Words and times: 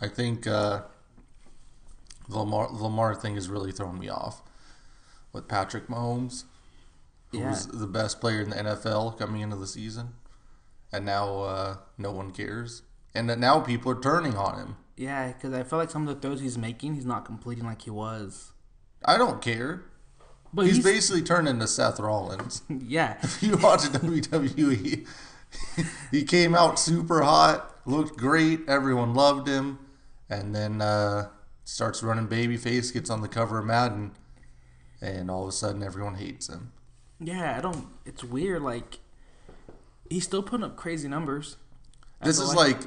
I 0.00 0.08
think 0.08 0.46
uh, 0.46 0.82
the 2.28 2.38
Lamar 2.38 2.68
the 2.68 2.82
Lamar 2.82 3.14
thing 3.14 3.34
has 3.34 3.48
really 3.48 3.72
thrown 3.72 3.98
me 3.98 4.08
off 4.08 4.42
with 5.32 5.48
Patrick 5.48 5.88
Mahomes, 5.88 6.44
who 7.30 7.38
Yeah. 7.38 7.50
was 7.50 7.66
the 7.66 7.86
best 7.86 8.20
player 8.20 8.40
in 8.40 8.50
the 8.50 8.56
NFL 8.56 9.18
coming 9.18 9.40
into 9.40 9.56
the 9.56 9.66
season, 9.66 10.14
and 10.92 11.04
now 11.04 11.40
uh, 11.42 11.76
no 11.96 12.10
one 12.12 12.30
cares, 12.30 12.82
and 13.14 13.28
that 13.28 13.38
now 13.38 13.60
people 13.60 13.92
are 13.92 14.00
turning 14.00 14.36
on 14.36 14.58
him. 14.58 14.76
Yeah, 14.96 15.28
because 15.32 15.52
I 15.52 15.62
feel 15.62 15.78
like 15.78 15.90
some 15.90 16.08
of 16.08 16.14
the 16.14 16.20
throws 16.20 16.40
he's 16.40 16.58
making, 16.58 16.94
he's 16.94 17.06
not 17.06 17.24
completing 17.24 17.64
like 17.64 17.82
he 17.82 17.90
was. 17.90 18.52
I 19.04 19.16
don't 19.16 19.40
care. 19.40 19.84
But 20.52 20.64
He's, 20.66 20.76
he's, 20.76 20.84
basically 20.84 21.22
turned 21.22 21.46
into 21.46 21.66
Seth 21.68 22.00
Rollins. 22.00 22.62
yeah, 22.68 23.18
If 23.22 23.42
you 23.42 23.56
watch 23.58 23.80
WWE, 23.82 25.06
he 26.10 26.24
came 26.24 26.54
out 26.54 26.78
super 26.80 27.22
hot, 27.22 27.76
looked 27.86 28.16
great, 28.16 28.60
everyone 28.66 29.12
loved 29.14 29.46
him, 29.46 29.78
and 30.30 30.54
then 30.54 30.80
uh, 30.80 31.28
starts 31.64 32.02
running 32.02 32.28
babyface, 32.28 32.92
gets 32.92 33.10
on 33.10 33.20
the 33.20 33.28
cover 33.28 33.58
of 33.58 33.66
Madden, 33.66 34.12
and 35.00 35.30
all 35.30 35.42
of 35.44 35.48
a 35.48 35.52
sudden 35.52 35.82
everyone 35.82 36.16
hates 36.16 36.48
him. 36.48 36.72
yeah. 37.20 37.56
I 37.56 37.60
don't. 37.60 37.86
It's 38.04 38.24
weird. 38.24 38.62
Like 38.62 38.98
he's 40.10 40.24
still 40.24 40.42
putting 40.42 40.64
up 40.64 40.76
crazy 40.76 41.08
numbers. 41.08 41.56
This 42.22 42.38
is 42.38 42.54
like 42.54 42.78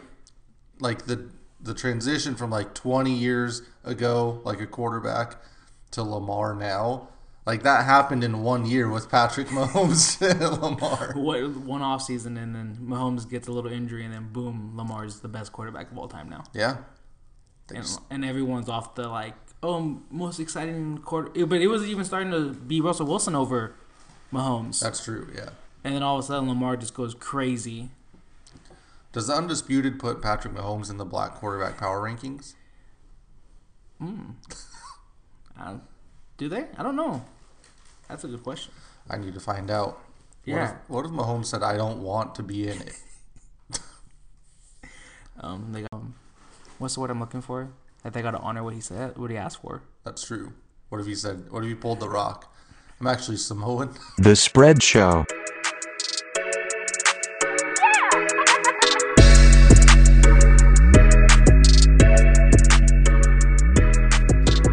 like 0.80 1.06
the 1.06 1.30
the 1.64 1.74
transition 1.74 2.36
from 2.36 2.50
like 2.50 2.74
20 2.74 3.14
years 3.14 3.62
ago, 3.84 4.42
like 4.44 4.60
a 4.60 4.66
quarterback, 4.68 5.36
to 5.92 6.04
Lamar 6.04 6.56
now. 6.56 7.08
Like 7.46 7.64
that 7.64 7.86
happened 7.86 8.24
in 8.24 8.42
one 8.44 8.66
year 8.66 8.90
with 8.90 9.10
Patrick 9.10 9.48
Mahomes 9.50 10.22
and 10.22 10.62
Lamar. 10.62 11.14
what 11.16 11.56
one 11.58 11.82
off 11.82 12.02
season, 12.04 12.36
and 12.38 12.54
then 12.56 12.78
Mahomes 12.82 13.30
gets 13.30 13.48
a 13.48 13.52
little 13.52 13.72
injury, 13.72 14.04
and 14.06 14.14
then 14.14 14.30
boom, 14.32 14.74
Lamar's 14.76 15.20
the 15.22 15.28
best 15.28 15.52
quarterback 15.54 15.92
of 15.92 15.98
all 15.98 16.08
time 16.08 16.30
now. 16.30 16.44
Yeah. 16.54 16.78
And, 17.76 17.98
and 18.10 18.26
everyone's 18.26 18.70
off 18.70 18.96
the 18.96 19.08
like 19.08 19.34
oh 19.64 20.02
most 20.10 20.40
exciting 20.40 20.98
quarter 21.00 21.46
but 21.46 21.62
it 21.62 21.68
was 21.68 21.88
even 21.88 22.04
starting 22.06 22.32
to 22.32 22.54
be 22.54 22.82
Russell 22.82 23.06
Wilson 23.08 23.36
over 23.36 23.76
Mahomes 24.34 24.80
That's 24.80 25.04
true, 25.04 25.30
yeah. 25.36 25.50
and 25.84 25.96
then 25.96 26.04
all 26.04 26.18
of 26.18 26.24
a 26.24 26.28
sudden 26.28 26.48
Lamar 26.48 26.78
just 26.78 26.94
goes 26.94 27.14
crazy 27.14 27.90
Does 29.12 29.28
the 29.28 29.34
Undisputed 29.34 30.00
put 30.00 30.22
Patrick 30.22 30.54
Mahomes 30.54 30.90
in 30.90 30.98
the 30.98 31.06
black 31.06 31.36
quarterback 31.36 31.78
power 31.78 32.02
rankings? 32.02 32.54
uh, 35.60 35.76
do 36.38 36.50
they 36.50 36.66
I 36.78 36.84
don't 36.84 36.96
know 36.96 37.24
that's 38.08 38.24
a 38.24 38.28
good 38.28 38.44
question 38.44 38.74
I 39.10 39.18
need 39.18 39.34
to 39.34 39.40
find 39.40 39.70
out. 39.70 40.00
Yeah. 40.46 40.76
What 40.88 41.06
if, 41.06 41.12
what 41.12 41.22
if 41.22 41.28
Mahomes 41.28 41.46
said, 41.48 41.64
I 41.64 41.76
don't 41.76 42.02
want 42.02 42.36
to 42.36 42.44
be 42.44 42.68
in 42.68 42.82
it? 42.82 43.00
um 45.42 45.72
they 45.72 45.82
got 45.82 46.02
what's 46.82 46.96
the 46.96 47.00
word 47.00 47.12
I'm 47.12 47.20
looking 47.20 47.42
for 47.42 47.70
that 48.02 48.12
they 48.12 48.24
got 48.24 48.32
to 48.32 48.40
honor 48.40 48.64
what 48.64 48.74
he 48.74 48.82
said 48.82 49.16
what 49.16 49.30
he 49.30 49.38
asked 49.38 49.62
for 49.62 49.84
That's 50.04 50.26
true. 50.26 50.54
What 50.90 51.00
if 51.00 51.06
he 51.06 51.14
said, 51.14 51.52
what 51.52 51.62
if 51.62 51.70
he 51.70 51.76
pulled 51.76 52.00
the 52.00 52.10
rock? 52.10 52.52
I'm 53.00 53.06
actually 53.06 53.38
Samoan. 53.38 53.94
The 54.18 54.36
Spread 54.36 54.82
Show. 54.82 55.24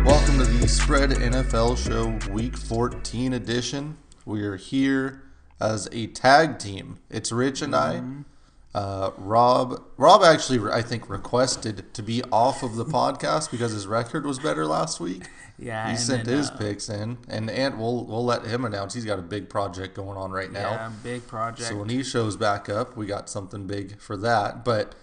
Welcome 0.03 0.39
to 0.39 0.47
the 0.47 0.67
Spread 0.67 1.11
NFL 1.11 1.77
Show 1.77 2.33
Week 2.33 2.57
14 2.57 3.35
edition. 3.35 3.99
We 4.25 4.45
are 4.45 4.57
here 4.57 5.25
as 5.61 5.91
a 5.93 6.07
tag 6.07 6.59
team. 6.59 7.01
It's 7.11 7.31
Rich 7.31 7.61
and 7.61 7.77
I. 7.77 7.97
Mm-hmm. 7.97 8.23
Uh, 8.75 9.11
Rob, 9.17 9.83
Rob 9.97 10.23
actually, 10.23 10.71
I 10.71 10.83
think, 10.83 11.09
requested 11.09 11.93
to 11.95 12.03
be 12.03 12.23
off 12.31 12.63
of 12.63 12.77
the 12.77 12.85
podcast 12.85 13.51
because 13.51 13.73
his 13.73 13.87
record 13.87 14.27
was 14.27 14.39
better 14.39 14.67
last 14.67 15.01
week. 15.01 15.25
yeah 15.59 15.91
He 15.91 15.97
sent 15.97 16.27
then, 16.27 16.37
his 16.37 16.51
uh, 16.51 16.57
picks 16.59 16.89
in, 16.89 17.19
and 17.29 17.51
Ant, 17.51 17.79
we'll 17.79 18.05
we'll 18.05 18.25
let 18.25 18.45
him 18.45 18.65
announce. 18.65 18.95
He's 18.95 19.05
got 19.07 19.19
a 19.19 19.23
big 19.23 19.49
project 19.49 19.95
going 19.95 20.17
on 20.19 20.31
right 20.31 20.53
now. 20.53 20.71
yeah 20.71 20.93
big 21.03 21.27
project 21.27 21.69
So 21.69 21.77
when 21.77 21.89
he 21.89 22.03
shows 22.05 22.37
back 22.37 22.69
up, 22.69 22.97
we 22.97 23.07
got 23.07 23.29
something 23.31 23.67
big 23.67 23.99
for 24.01 24.17
that. 24.19 24.65
But 24.65 24.95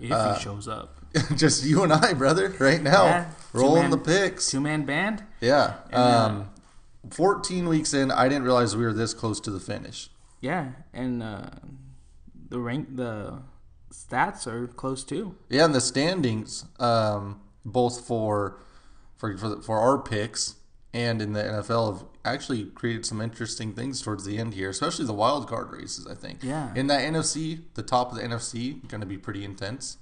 if 0.00 0.12
uh, 0.12 0.34
he 0.34 0.40
shows 0.42 0.68
up 0.68 0.94
just 1.36 1.64
you 1.64 1.82
and 1.82 1.92
I, 1.92 2.12
brother, 2.14 2.54
right 2.60 2.80
now, 2.82 3.04
Yeah, 3.04 3.30
rolling 3.52 3.84
two-man- 3.84 3.90
the 3.90 3.98
picks. 3.98 4.50
two 4.50 4.60
man 4.60 4.84
band 4.86 5.24
Yeah. 5.40 5.74
And, 5.90 5.94
uh, 5.96 6.26
Um, 6.26 6.50
14 7.10 7.68
weeks 7.68 7.92
in, 7.94 8.10
I 8.10 8.28
didn't 8.28 8.44
realize 8.44 8.76
we 8.76 8.84
were 8.84 8.92
this 8.92 9.12
close 9.14 9.40
to 9.40 9.50
the 9.50 9.60
finish. 9.60 10.08
yeah 10.40 10.68
and 10.94 11.22
uh, 11.22 11.50
the 12.48 12.58
rank 12.58 12.96
the 12.96 13.42
stats 13.92 14.46
are 14.46 14.66
close 14.66 15.04
too 15.04 15.34
Yeah, 15.48 15.64
and 15.64 15.74
the 15.74 15.80
standings, 15.80 16.64
um, 16.78 17.40
both 17.64 18.06
for 18.06 18.60
for 19.16 19.36
for, 19.36 19.48
the, 19.48 19.62
for 19.62 19.78
our 19.78 19.98
picks 19.98 20.56
and 20.94 21.20
in 21.20 21.32
the 21.32 21.42
NFL, 21.42 21.92
have 21.92 22.06
actually 22.24 22.64
created 22.64 23.04
some 23.04 23.20
interesting 23.20 23.74
things 23.74 24.00
towards 24.00 24.24
the 24.24 24.38
end 24.38 24.54
here, 24.54 24.70
especially 24.70 25.04
the 25.04 25.12
wild 25.12 25.48
card 25.48 25.70
races. 25.70 26.06
I 26.06 26.14
think. 26.14 26.42
Yeah. 26.42 26.72
In 26.74 26.86
that 26.88 27.02
NFC, 27.02 27.60
the 27.74 27.82
top 27.82 28.10
of 28.10 28.16
the 28.16 28.22
NFC, 28.22 28.86
going 28.88 29.00
to 29.00 29.06
be 29.06 29.18
pretty 29.18 29.44
intense. 29.44 29.98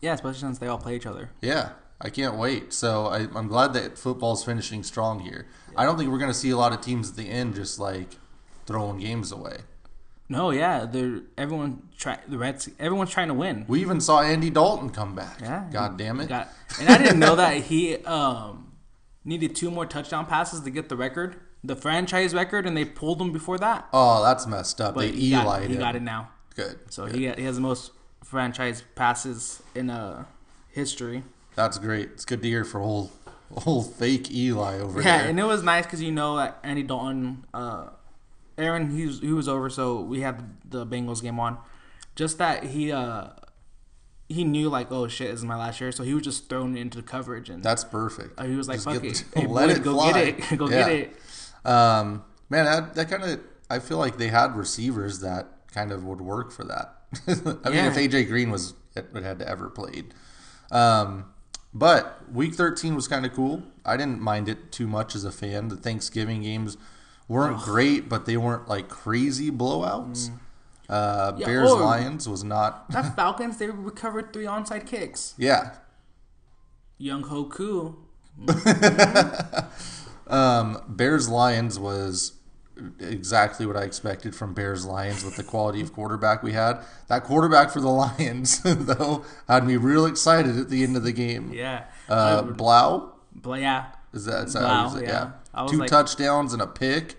Yeah, 0.00 0.14
especially 0.14 0.40
since 0.40 0.58
they 0.58 0.66
all 0.66 0.78
play 0.78 0.94
each 0.94 1.06
other. 1.06 1.30
Yeah, 1.40 1.70
I 2.00 2.10
can't 2.10 2.36
wait. 2.36 2.72
So 2.72 3.06
I, 3.06 3.26
I'm 3.34 3.48
glad 3.48 3.72
that 3.74 3.98
football's 3.98 4.44
finishing 4.44 4.82
strong 4.82 5.20
here. 5.20 5.46
I 5.74 5.84
don't 5.84 5.96
think 5.96 6.10
we're 6.10 6.18
going 6.18 6.30
to 6.30 6.38
see 6.38 6.50
a 6.50 6.56
lot 6.56 6.72
of 6.72 6.80
teams 6.80 7.10
at 7.10 7.16
the 7.16 7.28
end 7.28 7.54
just 7.54 7.78
like 7.78 8.16
throwing 8.66 8.98
games 8.98 9.32
away. 9.32 9.58
No, 10.28 10.50
yeah, 10.50 10.86
they're 10.86 11.20
everyone 11.38 11.82
try 11.96 12.18
the 12.26 12.36
Reds. 12.36 12.68
Everyone's 12.78 13.10
trying 13.10 13.28
to 13.28 13.34
win. 13.34 13.64
We 13.68 13.80
even 13.80 14.00
saw 14.00 14.22
Andy 14.22 14.50
Dalton 14.50 14.90
come 14.90 15.14
back. 15.14 15.40
Yeah, 15.40 15.66
God 15.70 15.96
damn 15.96 16.20
it. 16.20 16.28
Got, 16.28 16.48
and 16.80 16.88
I 16.88 16.98
didn't 16.98 17.20
know 17.20 17.36
that 17.36 17.62
he 17.62 17.96
um, 17.98 18.72
needed 19.24 19.54
two 19.54 19.70
more 19.70 19.86
touchdown 19.86 20.26
passes 20.26 20.60
to 20.60 20.70
get 20.70 20.88
the 20.88 20.96
record, 20.96 21.36
the 21.62 21.76
franchise 21.76 22.34
record, 22.34 22.66
and 22.66 22.76
they 22.76 22.84
pulled 22.84 23.20
him 23.20 23.32
before 23.32 23.58
that. 23.58 23.86
Oh, 23.92 24.22
that's 24.24 24.46
messed 24.46 24.80
up. 24.80 24.94
But 24.96 25.02
they 25.02 25.12
he, 25.12 25.32
Eli 25.32 25.60
got, 25.60 25.70
he 25.70 25.76
got 25.76 25.96
it 25.96 26.02
now, 26.02 26.30
Good. 26.56 26.92
so 26.92 27.06
Good. 27.06 27.14
he 27.14 27.28
he 27.28 27.44
has 27.44 27.54
the 27.54 27.62
most 27.62 27.92
franchise 28.24 28.82
passes 28.96 29.62
in 29.76 29.90
uh, 29.90 30.24
history. 30.72 31.22
That's 31.54 31.78
great. 31.78 32.10
It's 32.14 32.24
good 32.24 32.42
to 32.42 32.48
hear 32.48 32.64
for 32.64 32.80
old 32.80 33.12
old 33.64 33.94
fake 33.94 34.30
Eli 34.30 34.78
over 34.80 35.00
here. 35.00 35.10
Yeah, 35.10 35.18
there. 35.18 35.30
and 35.30 35.38
it 35.38 35.44
was 35.44 35.62
nice 35.62 35.84
because 35.86 36.02
you 36.02 36.10
know 36.10 36.36
that 36.36 36.58
Andy 36.64 36.82
Dalton, 36.82 37.44
uh, 37.54 37.90
Aaron, 38.58 38.96
he 38.96 39.06
was 39.06 39.20
he 39.20 39.32
was 39.32 39.48
over, 39.48 39.68
so 39.70 40.00
we 40.00 40.20
had 40.20 40.56
the 40.68 40.86
Bengals 40.86 41.22
game 41.22 41.38
on. 41.38 41.58
Just 42.14 42.38
that 42.38 42.64
he 42.64 42.90
uh 42.92 43.28
he 44.28 44.42
knew 44.44 44.68
like 44.68 44.90
oh 44.90 45.06
shit, 45.08 45.30
this 45.30 45.40
is 45.40 45.44
my 45.44 45.56
last 45.56 45.80
year, 45.80 45.92
so 45.92 46.02
he 46.02 46.14
was 46.14 46.22
just 46.24 46.48
thrown 46.48 46.76
into 46.76 46.98
the 46.98 47.02
coverage 47.04 47.48
and 47.50 47.62
That's 47.62 47.84
perfect. 47.84 48.40
uh, 48.40 48.44
he 48.44 48.56
was 48.56 48.68
like 48.68 48.78
Just 48.82 48.88
fuck 48.88 49.04
it, 49.04 49.24
hey, 49.34 49.46
let 49.46 49.68
boy, 49.68 49.74
it 49.74 49.82
go 49.84 49.92
fly. 49.94 50.12
get 50.30 50.52
it, 50.52 50.58
go 50.58 50.68
Yeah. 50.68 50.88
get 50.88 50.90
it. 50.90 51.16
Um, 51.70 52.24
man, 52.48 52.64
that, 52.64 52.94
that 52.94 53.10
kind 53.10 53.22
of 53.24 53.40
I 53.68 53.78
feel 53.80 53.98
like 53.98 54.16
they 54.18 54.28
had 54.28 54.56
receivers 54.56 55.20
that 55.20 55.48
kind 55.72 55.92
of 55.92 56.04
would 56.04 56.20
work 56.20 56.52
for 56.52 56.64
that. 56.64 56.94
I 57.64 57.70
mean, 57.70 57.84
if 57.84 57.94
AJ 57.94 58.28
Green 58.28 58.50
was 58.50 58.74
had 58.94 59.06
had 59.22 59.42
ever 59.42 59.68
played, 59.68 60.14
um, 60.70 61.26
but 61.74 62.22
Week 62.32 62.54
13 62.54 62.94
was 62.94 63.06
kind 63.08 63.26
of 63.26 63.32
cool. 63.34 63.62
I 63.84 63.96
didn't 63.96 64.20
mind 64.20 64.48
it 64.48 64.72
too 64.72 64.86
much 64.86 65.14
as 65.14 65.24
a 65.24 65.30
fan. 65.32 65.68
The 65.68 65.76
Thanksgiving 65.76 66.42
games 66.42 66.76
weren't 67.28 67.60
great, 67.62 68.08
but 68.08 68.26
they 68.26 68.36
weren't 68.36 68.68
like 68.68 68.88
crazy 68.88 69.50
blowouts. 69.50 70.30
Uh, 70.88 71.32
Mm. 71.32 71.40
Yeah, 71.40 71.46
Bears 71.46 71.72
Lions 71.72 72.28
was 72.28 72.44
not. 72.44 72.88
That 72.90 73.16
Falcons 73.16 73.58
they 73.58 73.68
recovered 73.68 74.32
three 74.32 74.44
onside 74.44 74.86
kicks. 74.86 75.34
yeah, 75.36 75.74
Younghoe 77.00 77.50
Koo, 77.50 77.96
Um, 80.28 80.82
Bears 80.88 81.28
Lions 81.28 81.78
was 81.78 82.32
exactly 82.98 83.64
what 83.64 83.76
I 83.76 83.82
expected 83.82 84.34
from 84.34 84.54
Bears 84.54 84.84
Lions 84.84 85.24
with 85.24 85.36
the 85.36 85.44
quality 85.44 85.80
of 85.80 85.92
quarterback 85.92 86.42
we 86.42 86.52
had. 86.52 86.80
That 87.08 87.22
quarterback 87.24 87.70
for 87.70 87.80
the 87.80 87.88
Lions, 87.88 88.60
though, 88.64 89.24
had 89.48 89.64
me 89.66 89.76
real 89.76 90.04
excited 90.04 90.58
at 90.58 90.68
the 90.68 90.82
end 90.82 90.96
of 90.96 91.04
the 91.04 91.12
game. 91.12 91.52
yeah, 91.52 91.84
Uh, 92.08 92.42
Blough 92.42 93.12
but 93.34 93.60
yeah, 93.60 93.86
is 94.16 94.24
that? 94.24 94.48
Is 94.48 94.52
that 94.54 94.60
Blough, 94.62 94.96
is 94.96 95.02
it? 95.02 95.08
yeah. 95.08 95.30
I 95.54 95.62
was 95.62 95.70
Two 95.70 95.78
like- 95.78 95.90
touchdowns 95.90 96.52
and 96.52 96.60
a 96.60 96.66
pick. 96.66 97.16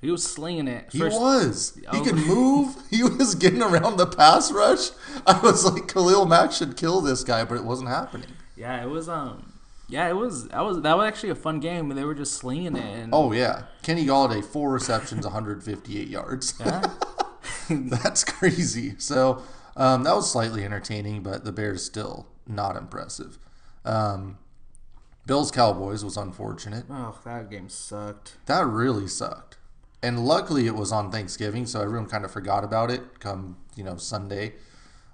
he 0.00 0.10
was 0.10 0.24
slinging 0.24 0.68
it. 0.68 0.88
He 0.92 0.98
First- 1.00 1.20
was. 1.20 1.72
He 1.78 1.86
Oh. 1.98 2.02
could 2.04 2.14
move. 2.16 2.76
He 2.90 3.02
was 3.02 3.34
getting 3.34 3.62
around 3.62 3.96
the 3.98 4.06
pass 4.06 4.50
rush. 4.52 4.90
I 5.26 5.38
was 5.40 5.64
like, 5.64 5.88
Khalil 5.88 6.24
Mack 6.26 6.52
should 6.52 6.76
kill 6.76 7.00
this 7.00 7.22
guy, 7.24 7.44
but 7.44 7.56
it 7.56 7.64
wasn't 7.64 7.88
happening. 7.90 8.28
Yeah, 8.56 8.82
it 8.82 8.88
was 8.88 9.08
um 9.08 9.52
yeah, 9.88 10.08
it 10.08 10.14
was 10.16 10.48
that 10.48 10.60
was 10.64 10.80
that 10.82 10.96
was 10.96 11.06
actually 11.06 11.30
a 11.30 11.34
fun 11.36 11.60
game. 11.60 11.88
They 11.90 12.04
were 12.04 12.14
just 12.14 12.34
slinging 12.34 12.74
it 12.76 12.84
and 13.02 13.10
Oh 13.12 13.32
yeah, 13.32 13.64
Kenny 13.82 14.04
Golladay 14.06 14.44
four 14.44 14.70
receptions, 14.72 15.24
158 15.24 16.08
yards. 16.08 16.54
yeah. 16.58 16.82
That's 17.68 18.24
crazy. 18.24 18.94
So 18.98 19.42
um, 19.76 20.04
that 20.04 20.14
was 20.14 20.30
slightly 20.30 20.64
entertaining, 20.64 21.22
but 21.22 21.44
the 21.44 21.52
Bears 21.52 21.84
still 21.84 22.26
not 22.46 22.76
impressive. 22.76 23.38
Um, 23.84 24.38
Bills 25.26 25.50
Cowboys 25.50 26.04
was 26.04 26.16
unfortunate. 26.16 26.84
Oh, 26.88 27.18
that 27.24 27.50
game 27.50 27.68
sucked. 27.68 28.36
That 28.46 28.64
really 28.66 29.08
sucked. 29.08 29.58
And 30.02 30.24
luckily 30.24 30.66
it 30.66 30.74
was 30.76 30.92
on 30.92 31.10
Thanksgiving, 31.10 31.66
so 31.66 31.80
everyone 31.80 32.08
kind 32.08 32.24
of 32.24 32.30
forgot 32.30 32.62
about 32.62 32.90
it 32.90 33.18
come, 33.18 33.56
you 33.74 33.82
know, 33.82 33.96
Sunday. 33.96 34.54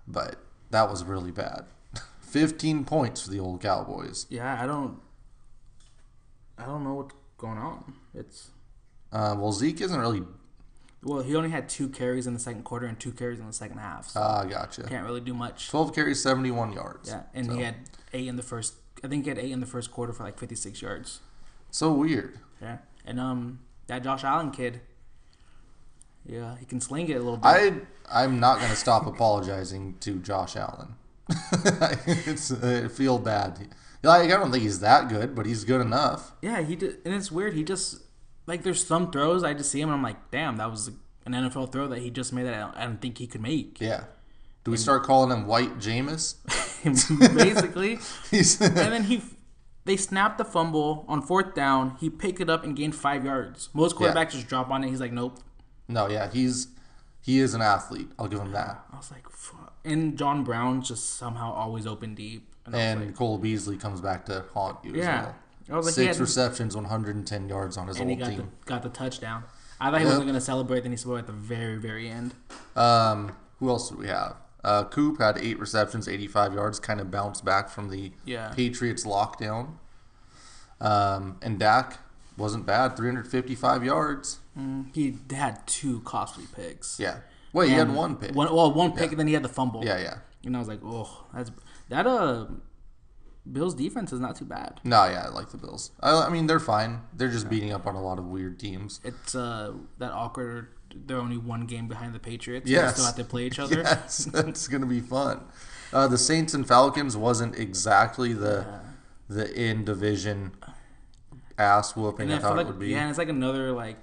But 0.07 0.37
that 0.71 0.91
was 0.91 1.05
really 1.05 1.31
bad. 1.31 1.65
15 2.21 2.85
points 2.85 3.23
for 3.23 3.31
the 3.31 3.41
old 3.41 3.63
Cowboys. 3.63 4.27
Yeah, 4.29 4.63
I 4.63 4.67
don't. 4.67 4.99
I 6.59 6.67
don't 6.67 6.85
know 6.85 6.95
what's 6.95 7.15
going 7.39 7.59
on. 7.59 7.95
It's 8.15 8.51
Uh, 9.11 9.35
well, 9.39 9.53
Zeke 9.53 9.81
isn't 9.81 9.99
really. 9.99 10.23
well, 11.03 11.23
he 11.23 11.35
only 11.35 11.51
had 11.51 11.69
two 11.69 11.89
carries 11.89 12.27
in 12.27 12.35
the 12.35 12.41
second 12.41 12.65
quarter 12.65 12.87
and 12.87 13.01
two 13.01 13.13
carries 13.13 13.41
in 13.41 13.47
the 13.47 13.53
second 13.53 13.79
half. 13.79 14.09
So 14.11 14.21
Ah, 14.21 14.45
gotcha. 14.45 14.83
can't 14.83 15.07
really 15.07 15.21
do 15.23 15.33
much. 15.35 15.71
12 15.71 15.95
carries, 15.95 16.23
71 16.23 16.73
yards. 16.73 17.09
Yeah, 17.09 17.23
and 17.33 17.47
so, 17.47 17.55
he 17.55 17.63
had 17.63 17.77
eight 18.13 18.29
in 18.29 18.37
the 18.37 18.43
first. 18.43 18.75
I 19.03 19.09
think 19.09 19.25
he 19.25 19.29
had 19.31 19.39
eight 19.39 19.51
in 19.53 19.61
the 19.61 19.67
first 19.67 19.91
quarter 19.91 20.13
for 20.13 20.25
like 20.25 20.39
fifty 20.39 20.55
six 20.55 20.81
yards. 20.83 21.21
so 21.71 21.93
weird. 21.93 22.39
Yeah, 22.61 22.79
and 23.05 23.19
um, 23.19 23.61
that 23.87 24.03
Josh 24.03 24.25
Allen 24.25 24.51
kid. 24.51 24.81
Yeah, 26.25 26.57
he 26.57 26.67
can 26.67 26.81
sling 26.81 27.09
it 27.09 27.15
a 27.15 27.19
little 27.19 27.37
bit. 27.37 27.47
I 27.47 27.73
I'm 28.11 28.39
not 28.39 28.61
gonna 28.61 28.77
stop 28.77 29.07
apologizing 29.07 29.97
to 30.01 30.19
Josh 30.21 30.57
Allen. 30.57 30.95
it's 32.07 32.53
I 32.53 32.89
feel 32.89 33.19
bad. 33.19 33.69
Like 34.03 34.31
I 34.31 34.37
don't 34.37 34.51
think 34.53 34.63
he's 34.63 34.81
that 34.81 35.09
good, 35.09 35.35
but 35.35 35.47
he's 35.47 35.65
good 35.65 35.81
enough. 35.81 36.33
yeah, 36.43 36.63
he 36.63 36.77
did, 36.77 36.99
and 37.05 37.15
it's 37.15 37.33
weird. 37.33 37.55
He 37.55 37.65
just 37.65 38.03
like 38.47 38.63
there's 38.63 38.85
some 38.85 39.11
throws 39.11 39.45
I 39.45 39.55
just 39.55 39.71
see 39.71 39.81
him 39.81 39.89
and 39.89 39.97
I'm 39.97 40.03
like, 40.03 40.31
damn, 40.31 40.57
that 40.57 40.71
was 40.71 40.89
an 41.25 41.33
NFL 41.33 41.73
throw 41.73 41.87
that 41.89 42.01
he 42.01 42.11
just 42.11 42.33
made 42.33 42.45
that 42.45 42.55
I 42.55 42.59
don't, 42.59 42.77
I 42.77 42.85
don't 42.85 43.01
think 43.01 43.19
he 43.19 43.27
could 43.27 43.41
make. 43.43 43.81
Yeah. 43.81 44.05
Do 44.65 44.71
we 44.71 44.77
start 44.77 45.03
calling 45.03 45.31
him 45.37 45.47
White 45.47 45.79
Jameis? 45.79 46.37
Basically, 47.35 47.99
and 48.33 48.93
then 48.93 49.05
he 49.05 49.23
they 49.85 49.97
snapped 49.97 50.39
the 50.39 50.45
fumble 50.45 51.05
on 51.09 51.23
fourth 51.23 51.55
down. 51.55 51.97
He 52.01 52.09
picked 52.11 52.41
it 52.41 52.49
up 52.51 52.65
and 52.65 52.77
gained 52.77 52.95
five 52.95 53.25
yards. 53.25 53.69
Most 53.73 53.97
Yeah. 54.01 54.09
quarterbacks 54.13 54.31
just 54.33 54.47
drop 54.49 54.71
on 54.71 54.85
it. 54.85 54.89
He's 54.91 55.01
like, 55.01 55.13
nope. 55.13 55.39
no, 55.89 56.09
yeah, 56.09 56.31
he's 56.31 56.69
he 57.21 57.39
is 57.41 57.55
an 57.55 57.63
athlete. 57.63 58.09
I'll 58.19 58.29
give 58.29 58.41
him 58.41 58.53
that. 58.53 58.85
I 58.93 58.97
was 58.97 59.11
like, 59.11 59.29
fuck. 59.31 59.75
And 59.85 60.17
John 60.19 60.43
Brown 60.45 60.83
just 60.83 61.17
somehow 61.17 61.53
always 61.53 61.87
open 61.87 62.15
deep. 62.15 62.49
And, 62.67 62.75
And 62.75 63.07
like, 63.07 63.17
Cole 63.17 63.39
Beasley 63.39 63.77
comes 63.77 64.01
back 64.01 64.25
to 64.27 64.45
haunt 64.55 64.79
you 64.85 64.93
yeah, 64.95 65.19
as 65.21 65.69
well. 65.69 65.83
Like, 65.83 65.95
Six 65.95 66.19
receptions, 66.21 66.75
110 66.77 67.49
yards 67.49 67.77
on 67.77 67.87
his 67.89 67.99
and 67.99 68.19
got 68.19 68.31
the, 68.31 68.37
team. 68.37 68.51
got 68.67 68.83
the 68.83 68.89
touchdown. 68.89 69.45
I 69.81 69.91
thought 69.91 69.99
he 70.01 70.05
Yep. 70.05 70.11
wasn't 70.11 70.27
gonna 70.27 70.41
celebrate. 70.41 70.81
Then 70.83 70.91
he 70.93 70.97
celebrated 70.97 71.29
at 71.29 71.35
the 71.35 71.41
very, 71.41 71.77
very 71.79 72.09
end. 72.09 72.35
Um, 72.77 73.33
who 73.59 73.69
else 73.69 73.89
do 73.91 73.97
we 73.97 74.09
have? 74.09 74.37
Uh, 74.65 74.85
Coop 74.85 75.19
had 75.19 75.39
eight 75.39 75.59
receptions, 75.59 76.07
85 76.09 76.55
yards, 76.55 76.79
kind 76.79 77.01
of 77.01 77.11
bounced 77.11 77.45
back 77.45 77.69
from 77.69 77.91
the 77.91 78.13
Yeah. 78.25 78.51
Patriots 78.55 79.05
lockdown. 79.05 79.75
Um, 80.81 81.39
and 81.43 81.59
Dak 81.59 81.99
wasn't 82.37 82.67
bad, 82.67 82.97
355 82.97 83.85
yards. 83.85 84.39
Mm, 84.59 84.95
he 84.95 85.17
had 85.35 85.67
two 85.67 86.01
costly 86.01 86.45
picks. 86.55 86.99
Yeah. 87.01 87.19
Wait, 87.53 87.69
he 87.69 87.75
had 87.75 87.93
one 87.93 88.17
pick. 88.17 88.35
One, 88.35 88.53
well, 88.55 88.73
one 88.73 88.93
pick, 88.93 89.11
and 89.11 89.21
then 89.21 89.27
he 89.27 89.35
had 89.35 89.43
the 89.43 89.49
fumble. 89.49 89.85
Yeah, 89.85 89.99
yeah. 89.99 90.19
And 90.45 90.57
I 90.57 90.59
was 90.59 90.69
like, 90.69 90.81
oh, 90.85 91.27
that's 91.35 91.51
that. 91.91 92.07
Uh, 92.07 92.47
Bills 93.51 93.75
defense 93.75 94.13
is 94.13 94.21
not 94.21 94.37
too 94.37 94.45
bad. 94.45 94.81
No, 94.85 95.05
yeah, 95.05 95.25
I 95.27 95.29
like 95.29 95.51
the 95.51 95.57
Bills. 95.59 95.91
I, 96.01 96.27
I 96.27 96.29
mean, 96.31 96.47
they're 96.47 96.61
fine. 96.61 97.01
They're 97.13 97.31
just 97.31 97.51
beating 97.51 97.73
up 97.73 97.87
on 97.87 97.95
a 97.97 98.01
lot 98.03 98.19
of 98.19 98.25
weird 98.27 98.59
teams. 98.59 99.01
It's 99.05 99.35
uh 99.35 99.73
that 99.99 100.13
awkward. 100.13 100.69
They're 100.95 101.19
only 101.19 101.39
one 101.39 101.67
game 101.67 101.89
behind 101.89 102.15
the 102.15 102.19
Patriots. 102.19 102.69
Yes. 102.69 102.93
They 102.93 102.95
still 102.95 103.07
have 103.07 103.17
to 103.17 103.25
play 103.25 103.45
each 103.47 103.59
other. 103.59 103.81
Yes, 103.83 104.25
that's 104.33 104.69
gonna 104.69 104.87
be 104.87 105.01
fun. 105.01 105.41
Uh, 105.93 106.09
the 106.09 106.19
Saints 106.19 106.55
and 106.55 106.67
Falcons 106.67 107.17
wasn't 107.17 107.59
exactly 107.59 108.33
the 108.33 108.65
the 109.29 109.53
in 109.59 109.85
division 109.85 110.53
ass 111.59 111.95
whooping 111.97 112.31
I 112.31 112.37
I 112.37 112.39
thought 112.39 112.57
like 112.57 112.67
it 112.67 112.71
would 112.71 112.79
be. 112.79 112.89
yeah, 112.89 113.01
and 113.03 113.11
it's 113.11 113.19
like 113.19 113.29
another 113.29 113.73
like 113.73 113.97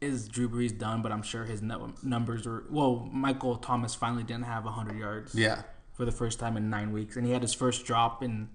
is 0.00 0.28
Drew 0.28 0.48
Brees 0.48 0.76
done? 0.76 1.02
But 1.02 1.12
I'm 1.12 1.22
sure 1.22 1.44
his 1.44 1.62
nu- 1.62 1.94
numbers 2.02 2.46
were 2.46 2.64
well. 2.70 3.08
Michael 3.12 3.56
Thomas 3.56 3.94
finally 3.94 4.22
didn't 4.22 4.44
have 4.44 4.64
100 4.64 4.98
yards 4.98 5.34
Yeah, 5.34 5.62
for 5.92 6.04
the 6.04 6.12
first 6.12 6.38
time 6.38 6.56
in 6.56 6.68
nine 6.70 6.92
weeks, 6.92 7.16
and 7.16 7.26
he 7.26 7.32
had 7.32 7.42
his 7.42 7.54
first 7.54 7.84
drop 7.86 8.22
in 8.22 8.48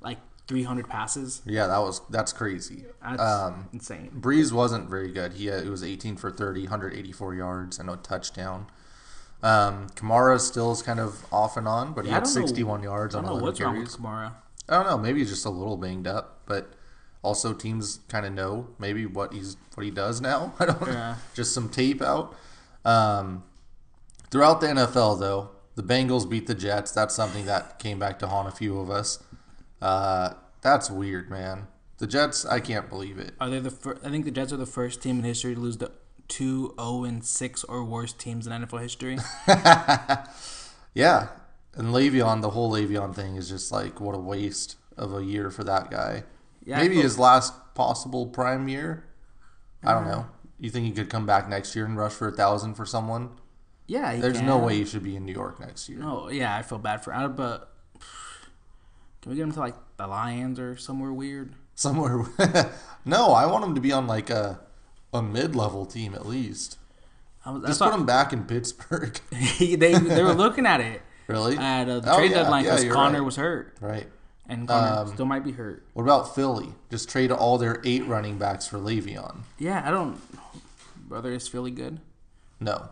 like 0.00 0.18
300 0.50 0.88
passes. 0.88 1.42
yeah, 1.46 1.66
that 1.68 1.78
was 1.78 2.02
that's 2.10 2.32
crazy. 2.32 2.84
That's 3.02 3.22
Um, 3.22 3.68
insane. 3.72 4.10
Brees 4.20 4.50
wasn't 4.52 4.90
very 4.90 5.12
good. 5.12 5.34
He 5.34 5.46
had, 5.46 5.64
it 5.64 5.70
was 5.70 5.84
18 5.84 6.16
for 6.16 6.30
30, 6.30 6.62
184 6.62 7.34
yards, 7.34 7.78
and 7.78 7.88
a 7.88 7.96
touchdown. 7.96 8.66
Um, 9.44 9.86
Kamara 9.94 10.40
still 10.40 10.72
is 10.72 10.82
kind 10.82 10.98
of 11.00 11.24
off 11.32 11.56
and 11.56 11.68
on, 11.68 11.92
but 11.94 12.04
he 12.04 12.10
Yeah, 12.10 12.16
had 12.16 12.24
don't 12.24 12.34
know- 12.34 12.46
61 12.46 12.82
yards 12.82 13.14
I 13.14 13.18
on 13.18 13.24
don't 13.24 13.32
know 13.34 13.38
11 13.38 13.46
what's 13.46 13.60
wrong 13.60 13.74
carries. 13.74 13.92
with 13.96 14.00
Kamara. 14.04 14.32
I 14.68 14.74
don't 14.74 14.86
know. 14.86 14.98
Maybe 14.98 15.20
he's 15.20 15.30
just 15.30 15.46
a 15.46 15.50
little 15.50 15.76
banged 15.76 16.06
up, 16.08 16.40
but 16.46 16.74
also 17.22 17.52
teams 17.54 18.00
kind 18.08 18.26
of 18.26 18.32
know 18.32 18.66
maybe 18.78 19.06
what 19.06 19.32
he's 19.32 19.56
what 19.74 19.84
he 19.84 19.90
does 19.92 20.20
now. 20.20 20.52
I 20.60 20.66
don't 20.66 20.80
know. 20.80 20.92
Yeah. 20.92 21.14
Just 21.34 21.54
some 21.54 21.68
tape 21.68 22.02
out. 22.02 22.34
Um, 22.84 23.44
throughout 24.30 24.60
the 24.60 24.66
NFL, 24.66 25.20
though, 25.20 25.50
the 25.76 25.82
Bengals 25.84 26.28
beat 26.28 26.46
the 26.48 26.54
Jets. 26.54 26.90
That's 26.92 27.14
something 27.14 27.46
that 27.46 27.78
came 27.78 27.98
back 28.00 28.18
to 28.18 28.26
haunt 28.26 28.48
a 28.48 28.50
few 28.50 28.78
of 28.80 28.90
us. 28.90 29.22
Uh, 29.80 30.34
that's 30.62 30.90
weird, 30.90 31.30
man. 31.30 31.66
The 31.98 32.06
Jets, 32.06 32.46
I 32.46 32.60
can't 32.60 32.88
believe 32.88 33.18
it. 33.18 33.34
Are 33.40 33.50
they 33.50 33.58
the? 33.58 33.70
Fir- 33.70 33.98
I 34.04 34.08
think 34.10 34.24
the 34.24 34.30
Jets 34.30 34.52
are 34.52 34.56
the 34.56 34.66
first 34.66 35.02
team 35.02 35.18
in 35.18 35.24
history 35.24 35.54
to 35.54 35.60
lose 35.60 35.78
the 35.78 35.92
two 36.28 36.74
0 36.80 37.04
and 37.04 37.24
six 37.24 37.64
or 37.64 37.84
worse 37.84 38.12
teams 38.12 38.46
in 38.46 38.52
NFL 38.52 38.80
history. 38.80 39.18
Yeah, 40.94 41.28
and 41.74 41.88
Le'Veon, 41.88 42.42
the 42.42 42.50
whole 42.50 42.72
Le'Veon 42.72 43.14
thing 43.14 43.36
is 43.36 43.48
just 43.48 43.70
like 43.70 44.00
what 44.00 44.14
a 44.14 44.18
waste 44.18 44.76
of 44.96 45.14
a 45.14 45.22
year 45.22 45.50
for 45.50 45.64
that 45.64 45.90
guy. 45.90 46.24
Yeah, 46.64 46.78
Maybe 46.78 46.96
his 47.00 47.18
last 47.18 47.54
possible 47.74 48.26
prime 48.26 48.68
year. 48.68 49.04
I 49.82 49.94
don't 49.94 50.06
know. 50.06 50.26
You 50.58 50.68
think 50.68 50.86
he 50.86 50.92
could 50.92 51.08
come 51.08 51.24
back 51.24 51.48
next 51.48 51.74
year 51.74 51.86
and 51.86 51.96
rush 51.96 52.12
for 52.12 52.28
a 52.28 52.32
thousand 52.32 52.74
for 52.74 52.84
someone? 52.84 53.30
Yeah, 53.86 54.12
he 54.12 54.20
There's 54.20 54.42
no 54.42 54.58
way 54.58 54.76
he 54.76 54.84
should 54.84 55.02
be 55.02 55.16
in 55.16 55.24
New 55.24 55.32
York 55.32 55.58
next 55.58 55.88
year. 55.88 56.00
Oh 56.02 56.28
yeah, 56.28 56.54
I 56.54 56.62
feel 56.62 56.78
bad 56.78 57.02
for 57.02 57.14
Adam, 57.14 57.34
but 57.34 57.72
can 59.22 59.30
we 59.30 59.36
get 59.36 59.42
him 59.42 59.52
to 59.52 59.60
like 59.60 59.74
the 59.96 60.06
Lions 60.06 60.58
or 60.58 60.76
somewhere 60.76 61.12
weird? 61.12 61.52
Somewhere. 61.74 62.24
no, 63.04 63.32
I 63.32 63.46
want 63.46 63.64
him 63.64 63.74
to 63.74 63.80
be 63.80 63.92
on 63.92 64.06
like 64.06 64.30
a 64.30 64.60
a 65.12 65.22
mid 65.22 65.54
level 65.56 65.86
team 65.86 66.14
at 66.14 66.26
least. 66.26 66.78
I 67.44 67.50
was, 67.52 67.64
Just 67.64 67.80
put 67.80 67.92
him 67.94 68.04
back 68.06 68.32
in 68.32 68.44
Pittsburgh. 68.44 69.18
they 69.58 69.76
they 69.76 70.22
were 70.22 70.34
looking 70.34 70.66
at 70.66 70.80
it 70.80 71.00
really? 71.26 71.56
at 71.56 71.88
uh, 71.88 72.00
the 72.00 72.12
Oh, 72.12 72.16
trade 72.18 72.30
yeah, 72.30 72.36
deadline 72.42 72.64
yeah, 72.64 72.70
because 72.72 72.84
you're 72.84 72.94
Connor 72.94 73.18
right. 73.20 73.24
was 73.24 73.36
hurt 73.36 73.76
Right. 73.80 74.06
and 74.48 74.68
Connor 74.68 75.00
Um, 75.02 75.08
still 75.08 75.26
might 75.26 75.42
be 75.44 75.52
hurt. 75.52 75.84
What 75.94 76.02
about 76.02 76.34
Philly? 76.34 76.68
Just 76.90 77.08
trade 77.08 77.32
all 77.32 77.56
their 77.58 77.80
eight 77.84 78.06
running 78.06 78.36
backs 78.38 78.66
for 78.66 78.78
Le'Veon. 78.78 79.38
Yeah, 79.58 79.82
I 79.84 79.90
don't. 79.90 80.20
Brother, 81.08 81.32
is 81.32 81.48
Philly 81.48 81.70
good? 81.70 81.98
No. 82.60 82.90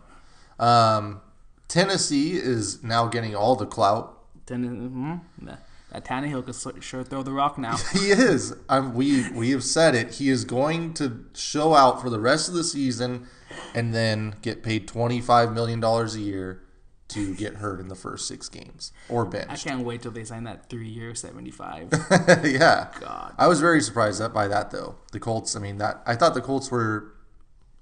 Um, 0.59 1.21
Tennessee 1.67 2.33
is 2.37 2.83
now 2.83 3.07
getting 3.07 3.35
all 3.35 3.55
the 3.55 3.67
clout. 3.67 4.17
Then 4.47 5.21
mm, 5.45 5.57
that, 5.91 6.05
Tannehill 6.05 6.45
could 6.45 6.83
sure 6.83 7.03
throw 7.03 7.23
the 7.23 7.31
rock 7.31 7.57
now. 7.57 7.77
He 7.93 8.11
is. 8.11 8.53
Um, 8.69 8.93
we 8.93 9.29
we 9.31 9.51
have 9.51 9.63
said 9.63 9.95
it. 9.95 10.15
He 10.15 10.29
is 10.29 10.45
going 10.45 10.93
to 10.95 11.25
show 11.33 11.73
out 11.73 12.01
for 12.01 12.09
the 12.09 12.19
rest 12.19 12.47
of 12.49 12.53
the 12.55 12.63
season, 12.63 13.27
and 13.73 13.93
then 13.93 14.35
get 14.41 14.63
paid 14.63 14.87
twenty 14.87 15.21
five 15.21 15.53
million 15.53 15.79
dollars 15.79 16.15
a 16.15 16.19
year 16.21 16.63
to 17.09 17.33
get 17.33 17.55
hurt 17.55 17.79
in 17.79 17.87
the 17.87 17.95
first 17.95 18.27
six 18.27 18.47
games 18.49 18.91
or 19.09 19.25
bench. 19.25 19.49
I 19.49 19.55
can't 19.55 19.83
wait 19.83 20.03
till 20.03 20.11
they 20.11 20.23
sign 20.23 20.43
that 20.43 20.69
three 20.69 20.87
year 20.89 21.15
seventy 21.15 21.49
five. 21.51 21.89
yeah. 22.43 22.89
God. 22.99 23.33
I 23.37 23.47
was 23.47 23.59
very 23.59 23.81
surprised 23.81 24.21
by 24.33 24.47
that 24.47 24.69
though. 24.71 24.95
The 25.11 25.19
Colts. 25.19 25.55
I 25.55 25.59
mean 25.59 25.77
that 25.79 26.03
I 26.05 26.15
thought 26.15 26.35
the 26.35 26.41
Colts 26.41 26.69
were 26.69 27.13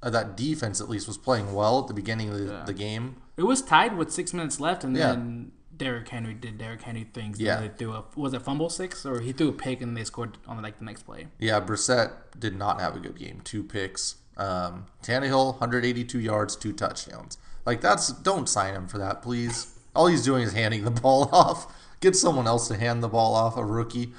uh, 0.02 0.10
that 0.12 0.38
defense 0.38 0.80
at 0.80 0.88
least 0.90 1.08
was 1.08 1.18
playing 1.18 1.54
well 1.54 1.82
at 1.82 1.88
the 1.88 1.94
beginning 1.94 2.30
of 2.30 2.38
the, 2.38 2.46
Yeah. 2.46 2.64
the 2.66 2.74
game. 2.74 3.18
It 3.36 3.44
was 3.44 3.62
tied 3.62 3.98
with 3.98 4.12
six 4.12 4.34
minutes 4.34 4.60
left, 4.62 4.84
and 4.86 4.96
Yeah. 4.96 5.08
then 5.12 5.52
Derrick 5.78 6.10
Henry 6.10 6.34
did 6.34 6.58
Derrick 6.58 6.82
Henry 6.82 7.08
things. 7.14 7.40
Yeah. 7.40 7.60
They 7.62 7.68
threw 7.70 7.94
a 7.94 8.04
was 8.16 8.34
it 8.34 8.42
fumble 8.42 8.70
six 8.70 9.06
or 9.06 9.20
he 9.22 9.32
threw 9.32 9.50
a 9.50 9.54
pick 9.54 9.82
and 9.82 9.96
they 9.96 10.04
scored 10.04 10.38
on 10.48 10.62
like 10.62 10.80
the 10.80 10.86
next 10.86 11.04
play. 11.04 11.28
Yeah, 11.40 11.60
Brissett 11.60 12.12
did 12.40 12.56
not 12.58 12.82
have 12.82 12.96
a 12.96 13.00
good 13.00 13.18
game. 13.18 13.42
Two 13.44 13.64
picks. 13.64 14.16
Um, 14.38 14.86
Tannehill, 15.04 15.54
182 15.60 16.20
yards, 16.20 16.56
two 16.56 16.74
touchdowns. 16.74 17.38
Like 17.66 17.82
that's 17.82 18.12
don't 18.12 18.48
sign 18.50 18.74
him 18.74 18.88
for 18.88 18.98
that, 18.98 19.22
please. 19.22 19.78
All 19.96 20.08
he's 20.08 20.24
doing 20.24 20.44
is 20.44 20.54
handing 20.54 20.84
the 20.84 20.92
ball 21.02 21.30
off. 21.32 21.74
Get 22.00 22.16
someone 22.16 22.48
else 22.48 22.68
to 22.68 22.78
hand 22.78 23.02
the 23.04 23.08
ball 23.08 23.34
off, 23.36 23.58
a 23.58 23.66
rookie. 23.66 24.14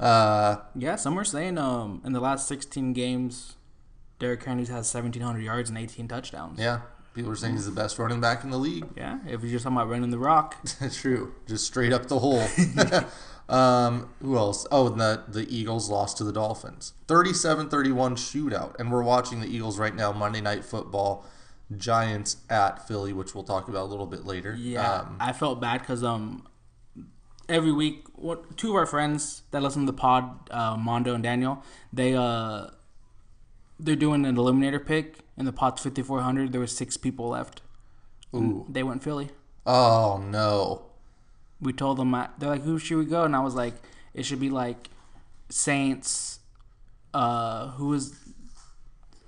Uh, 0.00 0.56
Yeah, 0.74 0.96
some 0.96 1.18
are 1.18 1.24
saying 1.24 1.58
um 1.58 2.00
in 2.04 2.12
the 2.12 2.20
last 2.20 2.48
sixteen 2.48 2.92
games, 2.92 3.54
Derrick 4.18 4.42
Henry's 4.42 4.68
has 4.68 4.88
seventeen 4.88 5.22
hundred 5.22 5.42
yards 5.42 5.68
and 5.68 5.78
eighteen 5.78 6.08
touchdowns. 6.08 6.58
yeah, 6.58 6.80
people 7.14 7.30
are 7.30 7.36
saying 7.36 7.54
he's 7.54 7.66
the 7.66 7.72
best 7.72 7.98
running 7.98 8.20
back 8.20 8.44
in 8.44 8.50
the 8.50 8.58
league. 8.58 8.86
Yeah, 8.96 9.18
if 9.26 9.42
you're 9.42 9.50
just 9.50 9.64
talking 9.64 9.76
about 9.76 9.88
running 9.90 10.10
the 10.10 10.18
rock, 10.18 10.56
True, 10.92 11.34
just 11.46 11.66
straight 11.66 11.92
up 11.92 12.06
the 12.08 12.18
hole. 12.18 12.44
um, 13.48 14.08
who 14.20 14.36
else? 14.36 14.66
Oh, 14.70 14.86
and 14.90 15.00
the 15.00 15.22
the 15.28 15.46
Eagles 15.54 15.90
lost 15.90 16.16
to 16.18 16.24
the 16.24 16.32
Dolphins, 16.32 16.94
37-31 17.08 17.68
shootout, 18.16 18.78
and 18.78 18.90
we're 18.92 19.02
watching 19.02 19.40
the 19.40 19.46
Eagles 19.48 19.78
right 19.78 19.94
now. 19.94 20.12
Monday 20.12 20.40
Night 20.40 20.64
Football, 20.64 21.24
Giants 21.76 22.36
at 22.48 22.86
Philly, 22.86 23.12
which 23.12 23.34
we'll 23.34 23.44
talk 23.44 23.68
about 23.68 23.82
a 23.82 23.90
little 23.90 24.06
bit 24.06 24.24
later. 24.24 24.54
yeah, 24.58 25.00
Um, 25.00 25.16
I 25.20 25.32
felt 25.32 25.60
bad 25.60 25.80
because 25.80 26.02
um 26.04 26.46
every 27.48 27.72
week, 27.72 28.06
what 28.14 28.56
two 28.56 28.70
of 28.70 28.76
our 28.76 28.86
friends 28.86 29.42
that 29.50 29.62
listen 29.62 29.82
to 29.86 29.92
the 29.92 29.98
pod, 29.98 30.48
uh, 30.50 30.76
Mondo 30.76 31.14
and 31.14 31.22
Daniel, 31.22 31.62
they 31.92 32.14
uh 32.14 32.68
they're 33.84 33.96
doing 33.96 34.24
an 34.24 34.36
eliminator 34.36 34.84
pick 34.84 35.18
in 35.36 35.44
the 35.44 35.52
pot's 35.52 35.82
fifty 35.82 36.02
four 36.02 36.20
hundred. 36.22 36.52
There 36.52 36.60
was 36.60 36.76
six 36.76 36.96
people 36.96 37.28
left. 37.28 37.60
Ooh. 38.34 38.64
They 38.68 38.82
went 38.82 39.02
Philly. 39.02 39.30
Oh 39.66 40.22
no. 40.24 40.86
we 41.60 41.72
told 41.72 41.98
them 41.98 42.14
uh, 42.14 42.28
they're 42.38 42.48
like, 42.50 42.62
who 42.62 42.78
should 42.78 42.98
we 42.98 43.04
go? 43.04 43.24
And 43.24 43.36
I 43.36 43.40
was 43.40 43.54
like, 43.54 43.74
it 44.14 44.24
should 44.24 44.40
be 44.40 44.50
like 44.50 44.88
Saints. 45.50 46.40
Uh, 47.14 47.68
who 47.72 47.88
was 47.88 48.14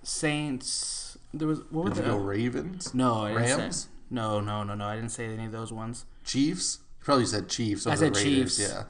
Saints? 0.02 1.16
There 1.32 1.48
was 1.48 1.60
what 1.70 1.84
was 1.90 1.98
the 1.98 2.02
go 2.04 2.16
Ravens? 2.16 2.94
no 2.94 3.22
I 3.24 3.32
didn't 3.32 3.48
say- 3.48 3.56
Rams? 3.58 3.88
no, 4.10 4.40
no, 4.40 4.62
no, 4.62 4.74
no. 4.74 4.86
I 4.86 4.96
didn't 4.96 5.10
say 5.10 5.26
any 5.26 5.46
of 5.46 5.52
those 5.52 5.72
ones. 5.72 6.04
Chiefs? 6.24 6.78
You 7.00 7.04
probably 7.04 7.26
said 7.26 7.48
Chiefs. 7.48 7.86
I 7.86 7.94
said 7.94 8.16
Raiders. 8.16 8.56
Chiefs. 8.56 8.58
Yeah. 8.72 8.84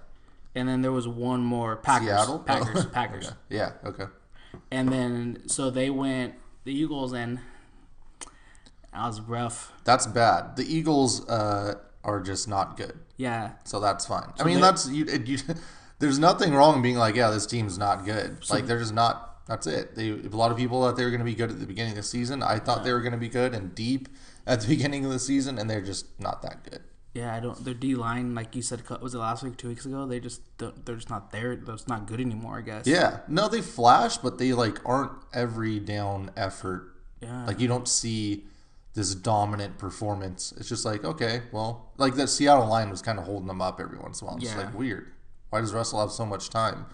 And 0.54 0.68
then 0.68 0.82
there 0.82 0.92
was 0.92 1.08
one 1.08 1.40
more 1.42 1.76
Packers. 1.76 2.08
Seattle? 2.08 2.38
Packers. 2.40 2.84
Oh. 2.86 2.88
Packers. 2.92 3.26
Okay. 3.28 3.36
Yeah. 3.50 3.72
Okay. 3.84 4.04
And 4.70 4.88
then 4.90 5.42
so 5.46 5.70
they 5.70 5.90
went 5.90 6.34
the 6.64 6.72
Eagles 6.72 7.12
and 7.12 7.40
that 8.92 9.06
was 9.06 9.20
rough. 9.20 9.72
That's 9.84 10.06
bad. 10.06 10.56
The 10.56 10.64
Eagles 10.64 11.28
uh, 11.28 11.74
are 12.04 12.20
just 12.20 12.48
not 12.48 12.76
good. 12.76 12.98
Yeah. 13.16 13.52
So 13.64 13.80
that's 13.80 14.06
fine. 14.06 14.32
I 14.38 14.44
mean, 14.44 14.60
that's 14.60 14.88
you, 14.88 15.06
you. 15.24 15.38
There's 15.98 16.18
nothing 16.18 16.54
wrong 16.54 16.82
being 16.82 16.96
like, 16.96 17.14
yeah, 17.14 17.30
this 17.30 17.46
team's 17.46 17.78
not 17.78 18.04
good. 18.04 18.48
like 18.50 18.66
they're 18.66 18.78
just 18.78 18.94
not. 18.94 19.46
That's 19.46 19.66
it. 19.66 19.94
They 19.94 20.10
a 20.10 20.36
lot 20.36 20.50
of 20.50 20.56
people 20.56 20.82
thought 20.82 20.96
they 20.96 21.04
were 21.04 21.10
going 21.10 21.20
to 21.20 21.24
be 21.24 21.34
good 21.34 21.50
at 21.50 21.60
the 21.60 21.66
beginning 21.66 21.92
of 21.92 21.96
the 21.96 22.02
season. 22.02 22.42
I 22.42 22.58
thought 22.58 22.84
they 22.84 22.92
were 22.92 23.00
going 23.00 23.12
to 23.12 23.18
be 23.18 23.28
good 23.28 23.54
and 23.54 23.74
deep 23.74 24.08
at 24.46 24.60
the 24.60 24.68
beginning 24.74 25.04
of 25.04 25.10
the 25.10 25.18
season, 25.18 25.58
and 25.58 25.68
they're 25.68 25.82
just 25.82 26.06
not 26.20 26.42
that 26.42 26.62
good. 26.64 26.82
Yeah, 27.14 27.34
I 27.34 27.38
don't. 27.40 27.64
Their 27.64 27.74
D 27.74 27.94
line, 27.94 28.34
like 28.34 28.56
you 28.56 28.62
said, 28.62 28.82
was 29.00 29.14
it 29.14 29.18
last 29.18 29.42
week, 29.44 29.56
two 29.56 29.68
weeks 29.68 29.86
ago? 29.86 30.04
They 30.04 30.18
just 30.18 30.40
don't- 30.58 30.84
they're 30.84 30.96
just 30.96 31.08
not 31.10 31.30
there. 31.30 31.54
They're 31.54 31.76
not 31.86 32.06
good 32.06 32.20
anymore. 32.20 32.58
I 32.58 32.62
guess. 32.62 32.86
Yeah, 32.86 33.20
no, 33.28 33.48
they 33.48 33.60
flash, 33.62 34.18
but 34.18 34.38
they 34.38 34.52
like 34.52 34.80
aren't 34.84 35.12
every 35.32 35.78
down 35.78 36.30
effort. 36.36 36.92
Yeah. 37.20 37.46
Like 37.46 37.60
you 37.60 37.68
don't 37.68 37.86
see 37.88 38.44
this 38.94 39.14
dominant 39.14 39.78
performance. 39.78 40.52
It's 40.56 40.68
just 40.68 40.84
like 40.84 41.04
okay, 41.04 41.42
well, 41.52 41.92
like 41.98 42.14
that 42.16 42.28
Seattle 42.28 42.66
line 42.66 42.90
was 42.90 43.00
kind 43.00 43.18
of 43.20 43.26
holding 43.26 43.46
them 43.46 43.62
up 43.62 43.80
every 43.80 43.98
once 43.98 44.20
in 44.20 44.26
a 44.26 44.30
while. 44.30 44.36
It's 44.38 44.46
Yeah. 44.46 44.58
like 44.58 44.74
weird. 44.74 45.12
Why 45.50 45.60
does 45.60 45.72
Russell 45.72 46.00
have 46.00 46.10
so 46.10 46.26
much 46.26 46.50
time? 46.50 46.86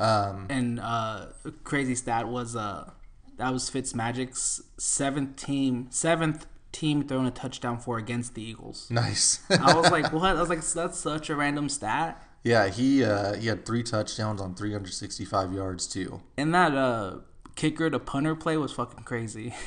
Um, 0.00 0.46
And 0.50 0.80
uh, 0.80 1.26
a 1.44 1.50
crazy 1.62 1.94
stat 1.94 2.26
was 2.26 2.56
uh, 2.56 2.90
that 3.36 3.52
was 3.52 3.70
Fitzmagic's 3.70 4.60
seventh 4.76 5.36
team, 5.36 5.86
seventh 5.90 6.46
team 6.72 7.06
throwing 7.06 7.26
a 7.26 7.30
touchdown 7.30 7.78
for 7.78 7.98
against 7.98 8.34
the 8.34 8.42
Eagles. 8.42 8.88
nice. 8.90 9.40
I 9.50 9.74
was 9.74 9.90
like, 9.90 10.12
what? 10.12 10.36
I 10.36 10.40
was 10.40 10.48
like, 10.48 10.62
that's 10.62 10.98
such 10.98 11.30
a 11.30 11.36
random 11.36 11.68
stat. 11.68 12.22
yeah, 12.42 12.68
he 12.68 13.04
uh, 13.04 13.34
he 13.34 13.46
had 13.46 13.64
three 13.66 13.82
touchdowns 13.82 14.40
on 14.40 14.54
365 14.54 15.52
yards 15.52 15.86
too. 15.86 16.22
And 16.36 16.54
that 16.54 16.74
uh, 16.74 17.18
kicker 17.54 17.90
to 17.90 17.98
punter 17.98 18.34
play 18.34 18.56
was 18.56 18.72
fucking 18.72 19.04
crazy. 19.04 19.54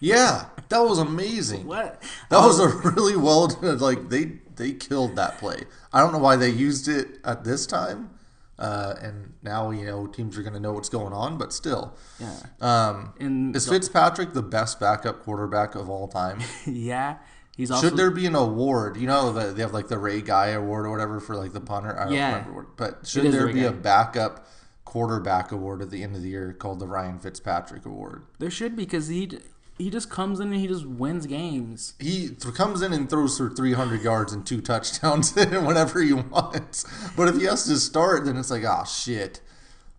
Yeah, 0.00 0.46
that 0.68 0.80
was 0.80 0.98
amazing. 0.98 1.66
what? 1.66 2.02
That 2.28 2.44
was 2.44 2.58
a 2.60 2.68
really 2.90 3.16
well 3.16 3.46
done. 3.46 3.78
Like 3.78 4.10
they 4.10 4.32
they 4.56 4.72
killed 4.72 5.16
that 5.16 5.38
play. 5.38 5.62
I 5.94 6.00
don't 6.00 6.12
know 6.12 6.18
why 6.18 6.36
they 6.36 6.50
used 6.50 6.88
it 6.88 7.20
at 7.24 7.44
this 7.44 7.64
time, 7.64 8.10
uh, 8.58 8.94
and 9.02 9.32
now 9.42 9.70
you 9.70 9.84
know 9.84 10.06
teams 10.06 10.36
are 10.38 10.42
going 10.42 10.54
to 10.54 10.60
know 10.60 10.72
what's 10.72 10.88
going 10.88 11.12
on. 11.12 11.38
But 11.38 11.52
still, 11.52 11.96
Yeah. 12.20 12.36
um, 12.60 13.14
And 13.20 13.54
is 13.56 13.68
Fitzpatrick 13.68 14.32
the 14.32 14.42
best 14.42 14.78
backup 14.80 15.22
quarterback 15.22 15.74
of 15.74 15.88
all 15.90 16.08
time? 16.08 16.40
yeah, 16.66 17.16
he's 17.56 17.70
also 17.70 17.88
Should 17.88 17.96
there 17.98 18.10
be 18.10 18.26
an 18.26 18.34
award? 18.34 18.96
You 18.96 19.06
know, 19.06 19.32
that 19.32 19.56
they 19.56 19.62
have 19.62 19.72
like 19.74 19.88
the 19.88 19.98
Ray 19.98 20.20
Guy 20.22 20.48
Award 20.48 20.86
or 20.86 20.90
whatever 20.90 21.20
for 21.20 21.36
like 21.36 21.52
the 21.52 21.60
punter. 21.60 21.98
I 21.98 22.04
don't 22.04 22.12
Yeah. 22.12 22.32
remember 22.36 22.52
what, 22.54 22.76
but 22.76 23.06
should 23.06 23.30
there 23.32 23.46
be 23.48 23.60
Guy. 23.60 23.66
a 23.66 23.72
backup 23.72 24.46
quarterback 24.84 25.50
award 25.50 25.82
at 25.82 25.90
the 25.90 26.02
end 26.02 26.14
of 26.14 26.22
the 26.22 26.28
year 26.28 26.52
called 26.52 26.78
the 26.78 26.86
Ryan 26.86 27.18
Fitzpatrick 27.18 27.84
Award? 27.84 28.22
there 28.38 28.50
should 28.50 28.76
be 28.76 28.84
because 28.84 29.08
he 29.08 29.38
he 29.78 29.90
just 29.90 30.08
comes 30.10 30.40
in 30.40 30.52
and 30.52 30.60
he 30.60 30.66
just 30.68 30.86
wins 30.86 31.26
games. 31.26 31.94
he 31.98 32.28
th- 32.28 32.54
comes 32.54 32.80
in 32.82 32.92
and 32.92 33.10
throws 33.10 33.36
for 33.38 33.50
300 33.50 34.02
yards 34.02 34.32
and 34.32 34.46
two 34.46 34.60
touchdowns 34.60 35.36
in 35.36 35.64
whenever 35.64 36.00
he 36.00 36.12
wants. 36.12 36.84
But 37.16 37.28
if 37.28 37.36
he 37.36 37.44
has 37.44 37.64
to 37.64 37.76
start, 37.78 38.24
then 38.24 38.36
it's 38.36 38.50
like, 38.50 38.64
oh 38.64 38.84
shit. 38.84 39.40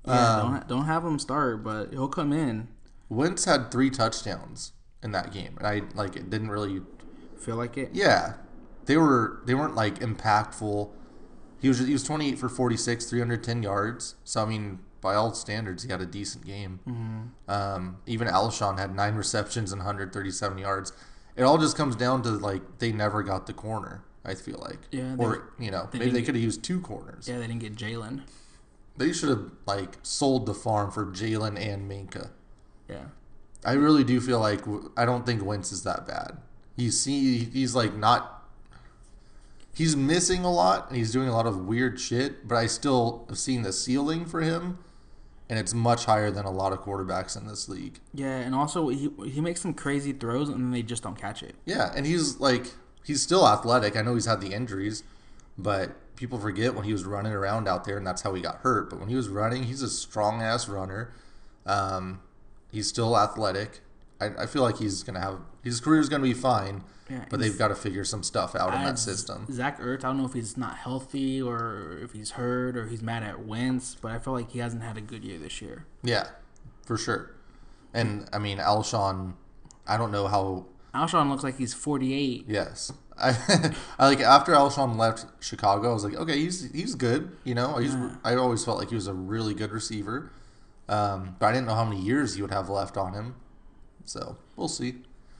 Yeah, 0.05 0.35
Um, 0.37 0.51
don't 0.53 0.67
don't 0.67 0.85
have 0.85 1.03
him 1.03 1.19
start, 1.19 1.63
but 1.63 1.91
he'll 1.91 2.07
come 2.07 2.31
in. 2.31 2.67
Wentz 3.09 3.45
had 3.45 3.71
three 3.71 3.89
touchdowns 3.89 4.71
in 5.03 5.11
that 5.11 5.31
game, 5.33 5.55
and 5.57 5.67
I 5.67 5.81
like 5.95 6.15
it 6.15 6.29
didn't 6.29 6.49
really. 6.49 6.81
Feel 7.37 7.57
like 7.57 7.77
it. 7.77 7.89
Yeah, 7.93 8.33
they 8.85 8.97
were 8.97 9.41
they 9.45 9.53
weren't 9.53 9.75
like 9.75 9.99
impactful. 9.99 10.89
He 11.61 11.67
was 11.67 11.79
he 11.79 11.93
was 11.93 12.03
28 12.03 12.39
for 12.39 12.49
46, 12.49 13.05
310 13.09 13.61
yards. 13.63 14.15
So 14.23 14.41
I 14.41 14.45
mean, 14.45 14.79
by 15.05 15.13
all 15.13 15.31
standards, 15.35 15.83
he 15.83 15.91
had 15.91 16.01
a 16.01 16.05
decent 16.07 16.43
game. 16.47 16.79
Mm-hmm. 16.87 17.51
Um, 17.51 17.97
even 18.07 18.27
Alshon 18.27 18.79
had 18.79 18.95
nine 18.95 19.13
receptions 19.13 19.71
and 19.71 19.79
137 19.79 20.57
yards. 20.57 20.93
It 21.35 21.43
all 21.43 21.59
just 21.59 21.77
comes 21.77 21.95
down 21.95 22.23
to 22.23 22.29
like 22.31 22.79
they 22.79 22.91
never 22.91 23.21
got 23.21 23.45
the 23.45 23.53
corner. 23.53 24.03
I 24.25 24.33
feel 24.33 24.57
like, 24.67 24.79
Yeah, 24.89 25.15
they- 25.15 25.23
or 25.23 25.53
you 25.59 25.69
know, 25.69 25.87
they 25.91 25.99
maybe 25.99 26.11
they 26.11 26.23
could 26.23 26.33
have 26.33 26.43
used 26.43 26.63
two 26.63 26.81
corners. 26.81 27.27
Yeah, 27.27 27.37
they 27.37 27.45
didn't 27.45 27.59
get 27.61 27.75
Jalen. 27.75 28.23
They 28.97 29.13
should 29.13 29.29
have 29.29 29.51
like 29.67 29.99
sold 30.01 30.47
the 30.47 30.55
farm 30.55 30.89
for 30.89 31.05
Jalen 31.05 31.59
and 31.59 31.87
Minkah. 31.89 32.31
Yeah. 32.89 33.05
I 33.63 33.73
really 33.73 34.03
do 34.03 34.19
feel 34.19 34.39
like 34.39 34.61
I 34.97 35.05
don't 35.05 35.23
think 35.23 35.45
Wentz 35.45 35.71
is 35.71 35.83
that 35.83 36.07
bad. 36.07 36.37
He's 36.75 36.99
see 36.99 37.43
he's 37.45 37.75
like 37.75 37.93
not. 37.95 38.31
He's 39.71 39.95
missing 39.95 40.43
a 40.45 40.51
lot 40.51 40.87
and 40.87 40.97
he's 40.97 41.11
doing 41.11 41.27
a 41.27 41.33
lot 41.33 41.45
of 41.45 41.65
weird 41.67 41.99
shit, 41.99 42.47
but 42.47 42.55
I 42.55 42.65
still 42.65 43.25
have 43.29 43.37
seen 43.37 43.61
the 43.61 43.73
ceiling 43.73 44.25
for 44.25 44.39
him, 44.41 44.79
and 45.49 45.59
it's 45.59 45.73
much 45.73 46.05
higher 46.05 46.31
than 46.31 46.45
a 46.45 46.51
lot 46.51 46.73
of 46.73 46.81
quarterbacks 46.81 47.37
in 47.39 47.47
this 47.47 47.69
league. 47.69 47.99
Yeah, 48.13 48.37
and 48.37 48.55
also 48.55 48.89
he 48.89 49.09
he 49.25 49.41
makes 49.41 49.61
some 49.61 49.73
crazy 49.73 50.13
throws 50.13 50.49
and 50.49 50.57
then 50.57 50.71
they 50.71 50.81
just 50.81 51.03
don't 51.03 51.17
catch 51.17 51.43
it. 51.43 51.55
Yeah, 51.65 51.91
and 51.95 52.05
he's 52.05 52.39
like 52.39 52.73
he's 53.03 53.21
still 53.21 53.47
athletic. 53.47 53.95
I 53.95 54.01
know 54.01 54.15
he's 54.15 54.25
had 54.25 54.41
the 54.41 54.53
injuries, 54.53 55.03
but 55.57 55.95
people 56.15 56.39
forget 56.39 56.73
when 56.73 56.85
he 56.85 56.93
was 56.93 57.03
running 57.03 57.33
around 57.33 57.67
out 57.67 57.83
there 57.83 57.97
and 57.97 58.07
that's 58.07 58.21
how 58.21 58.33
he 58.33 58.41
got 58.41 58.57
hurt. 58.57 58.89
But 58.89 58.99
when 58.99 59.09
he 59.09 59.15
was 59.15 59.29
running, 59.29 59.63
he's 59.63 59.81
a 59.81 59.89
strong 59.89 60.41
ass 60.41 60.67
runner. 60.67 61.13
Um, 61.65 62.21
he's 62.71 62.87
still 62.87 63.17
athletic. 63.17 63.81
I, 64.19 64.29
I 64.39 64.45
feel 64.45 64.63
like 64.63 64.77
he's 64.77 65.03
gonna 65.03 65.21
have 65.21 65.39
his 65.65 65.81
career's 65.81 66.07
gonna 66.07 66.23
be 66.23 66.33
fine, 66.33 66.83
Yeah, 67.09 67.25
but 67.29 67.41
they've 67.41 67.57
got 67.57 67.67
to 67.67 67.75
figure 67.75 68.05
some 68.05 68.23
stuff 68.23 68.55
out 68.55 68.73
in 68.73 68.81
that 68.83 68.97
system. 68.97 69.47
Zach 69.51 69.79
Ertz, 69.81 69.99
I 70.05 70.07
don't 70.07 70.17
know 70.17 70.25
if 70.25 70.33
he's 70.33 70.55
not 70.55 70.77
healthy 70.77 71.41
or 71.41 71.99
if 72.01 72.13
he's 72.13 72.31
hurt 72.31 72.77
or 72.77 72.87
he's 72.87 73.01
mad 73.01 73.23
at 73.23 73.45
Wentz, 73.45 73.95
but 74.01 74.11
I 74.11 74.19
feel 74.19 74.33
like 74.33 74.51
he 74.51 74.59
hasn't 74.59 74.81
had 74.83 74.95
a 74.97 75.01
good 75.01 75.23
year 75.23 75.37
this 75.37 75.61
year. 75.61 75.85
Yeah, 76.03 76.27
for 76.85 76.97
sure. 76.97 77.31
And 77.93 78.27
I 78.31 78.39
mean, 78.39 78.57
Alshon, 78.59 79.33
I 79.87 79.97
don't 79.97 80.11
know 80.11 80.27
how 80.27 80.65
Alshon 80.93 81.29
looks 81.29 81.43
like 81.43 81.57
he's 81.57 81.73
48. 81.73 82.45
Yes. 82.47 82.91
I, 83.17 83.73
I 83.97 84.07
like 84.07 84.19
after 84.19 84.51
Alshon 84.53 84.97
left 84.97 85.25
Chicago, 85.41 85.91
I 85.91 85.93
was 85.93 86.03
like, 86.03 86.15
okay, 86.15 86.37
he's 86.37 86.69
he's 86.71 86.95
good. 86.95 87.37
You 87.43 87.55
know, 87.55 87.77
he's 87.77 87.95
I 88.23 88.35
always 88.35 88.65
felt 88.65 88.77
like 88.77 88.89
he 88.89 88.95
was 88.95 89.07
a 89.07 89.13
really 89.13 89.53
good 89.53 89.71
receiver, 89.71 90.31
um, 90.89 91.35
but 91.39 91.45
I 91.47 91.51
didn't 91.53 91.67
know 91.67 91.75
how 91.75 91.85
many 91.85 92.01
years 92.01 92.35
he 92.35 92.41
would 92.41 92.51
have 92.51 92.67
left 92.69 92.97
on 92.97 93.13
him. 93.13 93.35
So 94.03 94.37
we'll 94.57 94.67
see. 94.67 94.95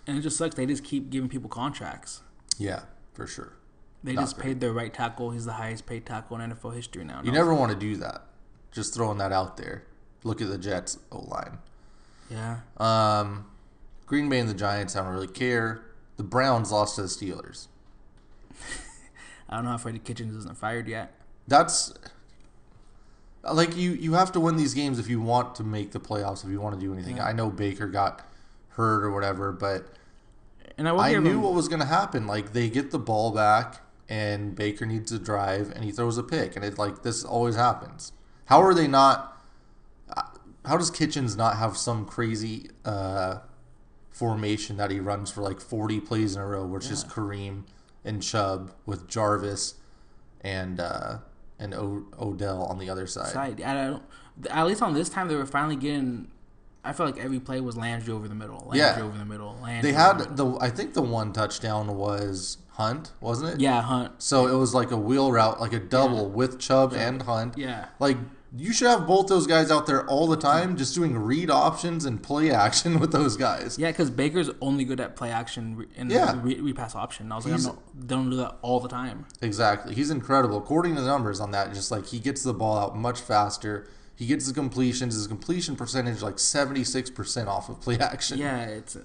And 0.07 0.17
it 0.17 0.21
just 0.21 0.37
sucks. 0.37 0.55
They 0.55 0.65
just 0.65 0.83
keep 0.83 1.09
giving 1.09 1.29
people 1.29 1.49
contracts. 1.49 2.21
Yeah, 2.57 2.81
for 3.13 3.27
sure. 3.27 3.53
They 4.03 4.13
Not 4.13 4.21
just 4.21 4.35
very. 4.35 4.49
paid 4.49 4.59
their 4.61 4.71
right 4.71 4.93
tackle. 4.93 5.31
He's 5.31 5.45
the 5.45 5.53
highest 5.53 5.85
paid 5.87 6.05
tackle 6.05 6.39
in 6.39 6.51
NFL 6.51 6.75
history 6.75 7.03
now. 7.03 7.21
You 7.23 7.31
never 7.31 7.53
want 7.53 7.71
to 7.71 7.77
do 7.77 7.95
that. 7.97 8.23
Just 8.71 8.93
throwing 8.93 9.17
that 9.17 9.31
out 9.31 9.57
there. 9.57 9.83
Look 10.23 10.41
at 10.41 10.49
the 10.49 10.57
Jets 10.57 10.99
O 11.11 11.19
line. 11.19 11.57
Yeah. 12.29 12.57
Um, 12.77 13.45
Green 14.05 14.29
Bay 14.29 14.39
and 14.39 14.49
the 14.49 14.53
Giants, 14.53 14.95
I 14.95 15.03
don't 15.03 15.13
really 15.13 15.27
care. 15.27 15.83
The 16.17 16.23
Browns 16.23 16.71
lost 16.71 16.95
to 16.95 17.01
the 17.03 17.07
Steelers. 17.07 17.67
I 19.49 19.55
don't 19.55 19.65
know 19.65 19.71
how 19.71 19.77
Freddie 19.77 19.99
Kitchens 19.99 20.35
isn't 20.35 20.57
fired 20.57 20.87
yet. 20.87 21.13
That's 21.47 21.93
like 23.53 23.75
you 23.75 23.91
you 23.91 24.13
have 24.13 24.31
to 24.31 24.39
win 24.39 24.55
these 24.57 24.73
games 24.73 24.97
if 24.97 25.07
you 25.07 25.21
want 25.21 25.55
to 25.55 25.63
make 25.63 25.91
the 25.91 25.99
playoffs 25.99 26.43
if 26.43 26.49
you 26.49 26.59
want 26.59 26.79
to 26.79 26.81
do 26.83 26.93
anything. 26.93 27.17
Yeah. 27.17 27.25
I 27.25 27.33
know 27.33 27.49
Baker 27.49 27.87
got 27.87 28.25
hurt 28.75 29.03
or 29.03 29.11
whatever, 29.11 29.51
but 29.51 29.87
And 30.77 30.87
I 30.87 30.95
I 30.95 31.17
knew 31.17 31.39
what 31.39 31.53
was 31.53 31.67
going 31.67 31.79
to 31.81 31.85
happen. 31.87 32.27
Like 32.27 32.53
they 32.53 32.69
get 32.69 32.91
the 32.91 32.99
ball 32.99 33.31
back 33.31 33.81
and 34.07 34.55
Baker 34.55 34.85
needs 34.85 35.11
to 35.11 35.19
drive 35.19 35.71
and 35.71 35.83
he 35.83 35.91
throws 35.91 36.17
a 36.17 36.23
pick 36.23 36.55
and 36.55 36.63
it 36.63 36.77
like 36.77 37.03
this 37.03 37.23
always 37.23 37.55
happens. 37.55 38.11
How 38.45 38.61
are 38.61 38.73
they 38.73 38.87
not 38.87 39.37
uh, 40.15 40.23
how 40.65 40.77
does 40.77 40.91
Kitchens 40.91 41.35
not 41.35 41.57
have 41.57 41.77
some 41.77 42.05
crazy 42.05 42.69
uh 42.83 43.39
formation 44.15 44.77
that 44.77 44.91
he 44.91 44.99
runs 44.99 45.29
for 45.29 45.41
like 45.41 45.59
40 45.59 45.99
plays 45.99 46.35
in 46.35 46.41
a 46.41 46.47
row, 46.47 46.65
which 46.65 46.89
is 46.89 47.03
Kareem 47.03 47.63
and 48.05 48.23
Chubb 48.23 48.71
with 48.85 49.09
Jarvis 49.09 49.75
and 50.39 50.79
uh, 50.79 51.17
and 51.59 51.73
o- 51.73 52.05
Odell 52.17 52.63
on 52.63 52.79
the 52.79 52.89
other 52.89 53.07
side. 53.07 53.33
side. 53.33 53.61
I 53.61 53.73
don't. 53.73 54.03
At 54.49 54.67
least 54.67 54.81
on 54.81 54.93
this 54.93 55.09
time, 55.09 55.27
they 55.27 55.35
were 55.35 55.45
finally 55.45 55.75
getting. 55.75 56.29
I 56.85 56.93
feel 56.93 57.05
like 57.05 57.17
every 57.17 57.39
play 57.39 57.59
was 57.61 57.75
Landry 57.75 58.13
over 58.13 58.27
the 58.27 58.35
middle. 58.35 58.59
Landry 58.67 58.79
Yeah. 58.79 59.01
over 59.01 59.17
the 59.17 59.25
middle. 59.25 59.57
Landry 59.61 59.81
They 59.91 59.91
the 59.95 60.01
had 60.03 60.17
middle. 60.29 60.57
the 60.59 60.65
I 60.65 60.69
think 60.69 60.93
the 60.93 61.01
one 61.01 61.33
touchdown 61.33 61.95
was 61.97 62.57
Hunt, 62.73 63.11
wasn't 63.21 63.53
it? 63.55 63.59
Yeah, 63.61 63.81
Hunt. 63.81 64.11
So 64.21 64.47
it 64.47 64.55
was 64.57 64.73
like 64.73 64.91
a 64.91 64.97
wheel 64.97 65.31
route, 65.31 65.59
like 65.61 65.73
a 65.73 65.79
double 65.79 66.29
with 66.29 66.59
Chubb 66.59 66.93
and 66.93 67.21
Hunt. 67.21 67.57
Yeah. 67.57 67.85
Like 67.99 68.17
You 68.57 68.71
should 68.71 68.87
have 68.87 69.05
both 69.05 69.27
those 69.27 69.47
guys 69.47 69.69
out 69.69 69.85
there 69.85 70.05
all 70.07 70.27
the 70.27 70.37
time, 70.37 70.77
just 70.77 70.95
doing 70.95 71.17
read 71.17 71.49
options 71.51 72.05
and 72.05 72.23
play 72.23 72.51
action 72.65 73.01
with 73.01 73.11
those 73.11 73.35
guys. 73.35 73.77
Yeah, 73.77 73.91
because 73.91 74.09
Baker's 74.09 74.49
only 74.61 74.85
good 74.85 75.01
at 75.01 75.17
play 75.17 75.29
action 75.29 75.85
and 75.97 76.09
Yeah. 76.09 76.39
re- 76.41 76.61
repass 76.61 76.95
option. 76.95 77.33
I 77.33 77.35
was 77.35 77.43
like, 77.43 77.53
I 77.53 77.57
He's- 77.57 77.65
don't, 77.67 78.07
don't 78.07 78.29
do 78.29 78.37
that 78.37 78.55
all 78.61 78.79
the 78.79 78.87
time. 78.87 79.25
Exactly. 79.41 79.93
He's 79.93 80.09
incredible. 80.09 80.57
According 80.57 80.95
to 80.95 81.01
the 81.01 81.07
numbers 81.07 81.41
on 81.41 81.51
that, 81.51 81.73
just 81.73 81.91
like 81.91 82.05
he 82.05 82.19
gets 82.19 82.43
the 82.43 82.53
ball 82.53 82.77
out 82.77 82.97
much 82.97 83.19
faster. 83.19 83.87
He 84.15 84.25
gets 84.25 84.47
the 84.47 84.53
completions. 84.53 85.15
His 85.15 85.27
completion 85.27 85.75
percentage 85.75 86.21
like 86.21 86.39
seventy 86.39 86.83
six 86.83 87.09
percent 87.09 87.49
off 87.49 87.69
of 87.69 87.81
play 87.81 87.97
action. 87.99 88.37
Yeah, 88.37 88.65
it's 88.65 88.97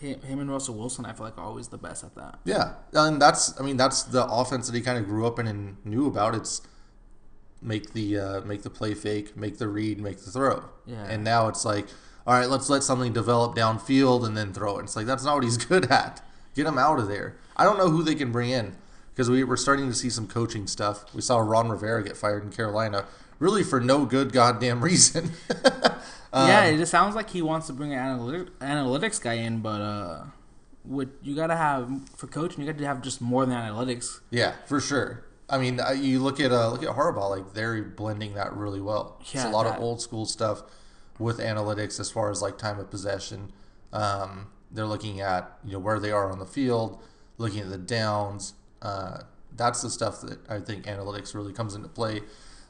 him, 0.00 0.40
and 0.40 0.50
Russell 0.50 0.74
Wilson. 0.74 1.06
I 1.06 1.12
feel 1.12 1.26
like 1.26 1.38
are 1.38 1.44
always 1.44 1.68
the 1.68 1.78
best 1.78 2.04
at 2.04 2.14
that. 2.16 2.38
Yeah, 2.44 2.74
and 2.92 3.20
that's 3.20 3.58
I 3.60 3.64
mean 3.64 3.76
that's 3.76 4.02
the 4.02 4.26
offense 4.26 4.66
that 4.66 4.74
he 4.74 4.82
kind 4.82 4.98
of 4.98 5.06
grew 5.06 5.26
up 5.26 5.38
in 5.38 5.46
and 5.46 5.76
knew 5.84 6.06
about. 6.06 6.34
It's 6.34 6.62
make 7.62 7.92
the 7.92 8.18
uh, 8.18 8.40
make 8.42 8.62
the 8.62 8.70
play 8.70 8.94
fake, 8.94 9.36
make 9.36 9.58
the 9.58 9.68
read, 9.68 10.00
make 10.00 10.18
the 10.18 10.30
throw. 10.30 10.64
Yeah. 10.86 11.04
And 11.04 11.24
now 11.24 11.48
it's 11.48 11.64
like, 11.64 11.86
all 12.26 12.34
right, 12.34 12.48
let's 12.48 12.68
let 12.68 12.82
something 12.82 13.12
develop 13.12 13.56
downfield 13.56 14.26
and 14.26 14.36
then 14.36 14.52
throw 14.52 14.78
it. 14.78 14.84
It's 14.84 14.96
like 14.96 15.06
that's 15.06 15.24
not 15.24 15.34
what 15.34 15.44
he's 15.44 15.56
good 15.66 15.90
at. 15.90 16.22
Get 16.54 16.66
him 16.66 16.78
out 16.78 16.98
of 16.98 17.08
there. 17.08 17.36
I 17.56 17.64
don't 17.64 17.78
know 17.78 17.90
who 17.90 18.02
they 18.02 18.14
can 18.14 18.32
bring 18.32 18.50
in 18.50 18.76
because 19.14 19.30
we 19.30 19.44
we're 19.44 19.56
starting 19.56 19.88
to 19.88 19.94
see 19.94 20.10
some 20.10 20.26
coaching 20.26 20.66
stuff. 20.66 21.04
We 21.14 21.22
saw 21.22 21.38
Ron 21.38 21.68
Rivera 21.68 22.02
get 22.02 22.16
fired 22.16 22.44
in 22.44 22.50
Carolina, 22.50 23.06
really 23.38 23.62
for 23.62 23.80
no 23.80 24.04
good 24.06 24.32
goddamn 24.32 24.82
reason. 24.82 25.32
yeah, 25.50 25.98
Um, 26.32 26.74
it 26.74 26.76
just 26.78 26.90
sounds 26.90 27.14
like 27.14 27.30
he 27.30 27.42
wants 27.42 27.66
to 27.68 27.72
bring 27.72 27.92
an 27.92 27.98
analytic, 27.98 28.58
analytics 28.60 29.20
guy 29.20 29.34
in, 29.34 29.60
but 29.60 29.80
uh, 29.80 30.24
what 30.82 31.08
you 31.22 31.34
gotta 31.34 31.56
have 31.56 31.90
for 32.16 32.26
coaching, 32.26 32.60
you 32.64 32.70
got 32.70 32.78
to 32.78 32.86
have 32.86 33.02
just 33.02 33.20
more 33.20 33.46
than 33.46 33.56
analytics. 33.56 34.20
Yeah, 34.30 34.54
for 34.66 34.80
sure. 34.80 35.24
I 35.48 35.58
mean, 35.58 35.78
uh, 35.80 35.90
you 35.92 36.18
look 36.18 36.40
at 36.40 36.50
uh, 36.52 36.70
look 36.70 36.82
at 36.82 36.90
Harbaugh, 36.90 37.30
like 37.30 37.52
they're 37.54 37.82
blending 37.82 38.34
that 38.34 38.52
really 38.54 38.80
well. 38.80 39.16
it's 39.20 39.34
Yeah, 39.34 39.48
a 39.48 39.52
lot 39.52 39.64
that- 39.64 39.76
of 39.76 39.82
old 39.82 40.00
school 40.02 40.26
stuff 40.26 40.62
with 41.18 41.38
analytics 41.38 41.98
as 42.00 42.10
far 42.10 42.30
as 42.30 42.42
like 42.42 42.58
time 42.58 42.78
of 42.78 42.90
possession. 42.90 43.52
Um, 43.92 44.48
they're 44.70 44.86
looking 44.86 45.20
at 45.20 45.56
you 45.64 45.72
know 45.74 45.78
where 45.78 45.98
they 46.00 46.10
are 46.10 46.30
on 46.30 46.38
the 46.38 46.46
field, 46.46 47.00
looking 47.38 47.60
at 47.60 47.70
the 47.70 47.78
downs. 47.78 48.54
Uh, 48.82 49.20
that's 49.56 49.80
the 49.80 49.88
stuff 49.88 50.20
that 50.20 50.38
I 50.50 50.60
think 50.60 50.84
analytics 50.84 51.34
really 51.34 51.52
comes 51.52 51.74
into 51.74 51.88
play. 51.88 52.20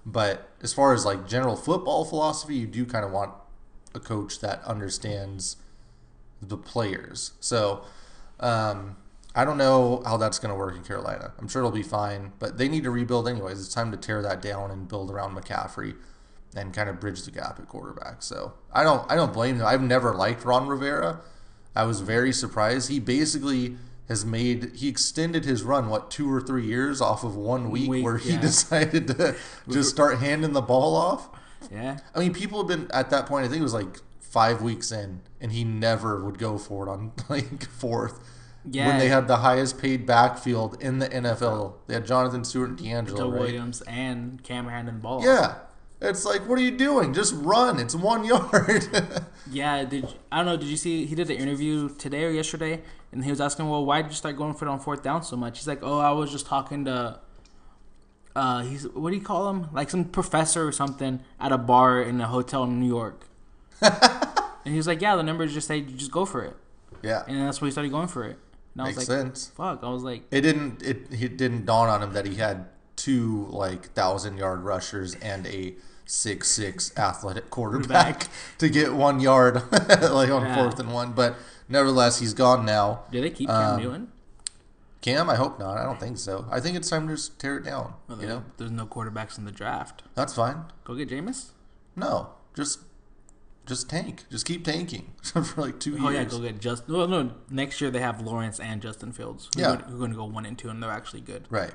But 0.07 0.49
as 0.63 0.73
far 0.73 0.95
as 0.95 1.05
like 1.05 1.29
general 1.29 1.57
football 1.57 2.05
philosophy, 2.05 2.55
you 2.55 2.69
do 2.69 2.87
kind 2.87 3.05
of 3.05 3.11
want 3.11 3.33
a 3.93 3.99
coach 3.99 4.39
that 4.41 4.63
understands 4.65 5.57
the 6.41 6.57
players. 6.57 7.33
So 7.41 7.83
um, 8.39 8.97
I 9.35 9.45
don't 9.45 9.59
know 9.59 10.03
how 10.07 10.17
that's 10.17 10.39
going 10.39 10.55
to 10.55 10.59
work 10.59 10.77
in 10.77 10.85
Carolina. 10.85 11.33
I'm 11.39 11.49
sure 11.49 11.61
it'll 11.61 11.73
be 11.73 11.83
fine, 11.83 12.33
but 12.39 12.57
they 12.57 12.69
need 12.69 12.85
to 12.85 12.91
rebuild 12.91 13.29
anyways. 13.29 13.59
It's 13.59 13.75
time 13.75 13.91
to 13.91 13.97
tear 13.97 14.23
that 14.23 14.41
down 14.41 14.71
and 14.71 14.87
build 14.87 15.11
around 15.11 15.37
McCaffrey 15.37 15.97
and 16.55 16.73
kind 16.73 16.89
of 16.89 17.01
bridge 17.01 17.23
the 17.25 17.33
gap 17.33 17.59
at 17.59 17.69
quarterback. 17.69 18.23
So 18.23 18.55
I 18.73 18.85
don't 18.85 19.11
I 19.11 19.17
don't 19.17 19.33
blame 19.33 19.59
them. 19.59 19.67
I've 19.67 19.83
never 19.83 20.15
liked 20.15 20.45
Ron 20.45 20.69
Rivera. 20.69 21.21
I 21.75 21.85
was 21.85 22.01
very 22.01 22.33
surprised. 22.33 22.89
He 22.89 23.01
basically 23.01 23.77
has 24.09 24.25
made 24.25 24.73
he 24.77 24.89
extended 24.89 25.45
his 25.45 25.63
run 25.63 25.89
what 25.89 26.11
two 26.11 26.33
or 26.33 26.41
three 26.41 26.67
years 26.67 27.01
off 27.01 27.25
of 27.25 27.37
one 27.37 27.71
week, 27.71 27.91
Week, 27.91 28.05
where 28.05 28.19
he 28.19 28.33
yeah. 28.33 28.41
decided 28.41 29.09
to 29.09 29.37
just 29.69 29.91
start 29.91 30.19
handing 30.19 30.53
the 30.53 30.63
ball 30.63 30.95
off. 30.95 31.29
Yeah, 31.71 31.99
I 32.15 32.21
mean, 32.21 32.33
people 32.33 32.59
have 32.59 32.69
been 32.69 32.91
at 32.93 33.11
that 33.11 33.27
point. 33.27 33.45
I 33.45 33.49
think 33.49 33.61
it 33.61 33.65
was 33.65 33.75
like 33.75 34.01
five 34.21 34.63
weeks 34.63 34.93
in, 34.93 35.23
and 35.41 35.53
he 35.53 35.65
never 35.65 36.25
would 36.25 36.39
go 36.39 36.59
for 36.59 36.87
it 36.87 36.91
on 36.91 37.13
like 37.29 37.67
fourth. 37.69 38.21
yeah. 38.65 38.89
When 38.89 38.99
they 38.99 39.09
had 39.09 39.29
the 39.29 39.39
highest 39.39 39.79
paid 39.81 40.07
backfield 40.07 40.81
in 40.81 40.99
the 40.99 41.09
NFL, 41.09 41.75
they 41.87 41.95
had 41.95 42.07
Jonathan 42.07 42.45
Stewart 42.45 42.71
and 42.71 42.79
DeAngelo, 42.79 43.33
right? 43.33 43.41
Williams 43.41 43.83
and 43.83 44.43
Cam 44.43 44.67
the 44.87 44.93
ball. 44.93 45.25
Yeah, 45.25 45.57
it's 46.01 46.25
like, 46.25 46.47
what 46.47 46.59
are 46.59 46.63
you 46.63 46.77
doing? 46.77 47.15
Just 47.15 47.35
run. 47.35 47.81
It's 47.81 47.95
one 47.95 48.25
yard. 48.33 48.87
Yeah, 49.51 49.85
did 49.85 50.07
I 50.31 50.39
don't 50.39 50.47
know? 50.47 50.57
Did 50.57 50.69
you 50.69 50.77
see 50.77 51.07
he 51.07 51.15
did 51.15 51.29
the 51.29 51.37
interview 51.37 51.89
today 51.97 52.25
or 52.25 52.31
yesterday, 52.31 52.83
and 53.13 53.25
he 53.25 53.31
was 53.31 53.41
asking, 53.41 53.69
"Well, 53.69 53.85
why 53.85 54.03
did 54.03 54.11
you 54.11 54.17
start 54.17 54.37
going 54.37 54.55
for 54.55 54.67
it 54.67 54.69
on 54.69 54.81
fourth 54.81 55.03
down 55.03 55.23
so 55.23 55.37
much?" 55.37 55.59
He's 55.59 55.69
like, 55.69 55.81
"Oh, 55.83 55.99
I 55.99 56.11
was 56.13 56.31
just 56.31 56.47
talking 56.47 56.85
to, 56.87 57.21
uh, 58.35 58.63
he's 58.63 58.85
what 58.89 59.11
do 59.11 59.17
you 59.17 59.23
call 59.23 59.49
him? 59.51 59.69
Like 59.73 59.91
some 59.91 60.05
professor 60.05 60.67
or 60.67 60.73
something 60.73 61.21
at 61.41 61.53
a 61.53 61.59
bar 61.59 62.03
in 62.03 62.21
a 62.21 62.27
hotel 62.29 62.65
in 62.65 62.79
New 62.81 62.87
York." 62.89 63.27
and 63.81 63.93
he 64.65 64.77
was 64.77 64.87
like, 64.87 65.01
"Yeah, 65.01 65.17
the 65.17 65.23
numbers 65.23 65.53
just 65.55 65.69
say 65.69 65.79
you 65.79 65.97
just 65.97 66.11
go 66.13 66.25
for 66.25 66.45
it," 66.45 66.57
yeah, 67.03 67.23
and 67.27 67.41
that's 67.41 67.61
why 67.61 67.67
he 67.69 67.73
started 67.73 67.91
going 67.91 68.09
for 68.09 68.25
it. 68.25 68.39
And 68.75 68.83
I 68.83 68.87
was 68.89 68.97
makes 68.97 69.09
like, 69.09 69.19
sense. 69.19 69.47
"Fuck!" 69.57 69.81
I 69.83 69.89
was 69.89 70.03
like, 70.03 70.23
It 70.31 70.43
didn't. 70.43 70.83
It, 70.83 71.07
it 71.11 71.37
didn't 71.37 71.65
dawn 71.67 71.89
on 71.89 72.03
him 72.03 72.13
that 72.13 72.27
he 72.27 72.37
had 72.37 72.67
two 72.97 73.47
like 73.51 73.93
thousand 73.93 74.39
yard 74.39 74.61
rushers 74.65 75.15
and 75.17 75.47
a 75.47 75.75
six 76.07 76.49
six 76.51 76.97
athletic 76.97 77.51
quarterback 77.51 78.29
to 78.59 78.69
get 78.71 78.95
one 78.95 79.19
yard 79.21 79.57
like 79.73 80.31
on 80.31 80.43
Yeah. 80.43 80.55
fourth 80.55 80.79
and 80.79 80.93
one. 80.93 81.13
But 81.13 81.37
nevertheless, 81.69 82.19
he's 82.21 82.35
gone 82.35 82.65
now. 82.65 83.03
"Did 83.11 83.25
they 83.25 83.31
keep 83.31 83.49
Cam 83.49 83.75
Um, 83.75 83.81
Newton?" 83.83 84.13
Cam, 85.03 85.31
I 85.31 85.37
hope 85.37 85.59
not. 85.59 85.77
I 85.79 85.85
don't 85.85 86.01
think 86.01 86.19
so. 86.19 86.47
I 86.51 86.59
think 86.59 86.77
it's 86.77 86.91
time 86.91 87.07
to 87.07 87.15
just 87.15 87.39
tear 87.39 87.59
it 87.59 87.65
down. 87.65 87.95
Well, 88.09 88.21
You 88.21 88.27
know, 88.27 88.45
there's 88.57 88.71
no 88.73 88.87
quarterbacks 88.87 89.39
in 89.39 89.45
the 89.45 89.53
draft. 89.53 90.03
that's 90.15 90.35
fine. 90.35 90.65
Go 90.85 90.95
get 90.95 91.09
Jameis. 91.09 91.51
No, 91.95 92.31
just 92.55 92.81
just 93.67 93.89
tank. 93.91 94.25
Just 94.31 94.47
keep 94.47 94.65
tanking 94.65 95.13
for 95.23 95.61
like 95.61 95.79
two 95.81 95.97
Oh 96.01 96.09
yeah, 96.11 96.21
years. 96.21 96.33
go 96.33 96.41
get 96.41 96.61
just. 96.61 96.89
No, 96.89 97.07
no. 97.07 97.33
Next 97.51 97.81
year 97.81 97.91
they 97.91 98.01
have 98.01 98.21
Lawrence 98.21 98.59
and 98.61 98.81
Justin 98.83 99.13
Fields. 99.13 99.49
Who 99.55 99.61
Yeah. 99.61 99.73
are, 99.73 99.77
who 99.79 99.95
are 99.97 99.99
going 99.99 100.11
to 100.13 100.17
go 100.17 100.25
one 100.25 100.47
and 100.47 100.57
two, 100.59 100.69
and 100.71 100.83
they're 100.83 100.91
actually 100.91 101.21
good. 101.21 101.47
Right. 101.51 101.75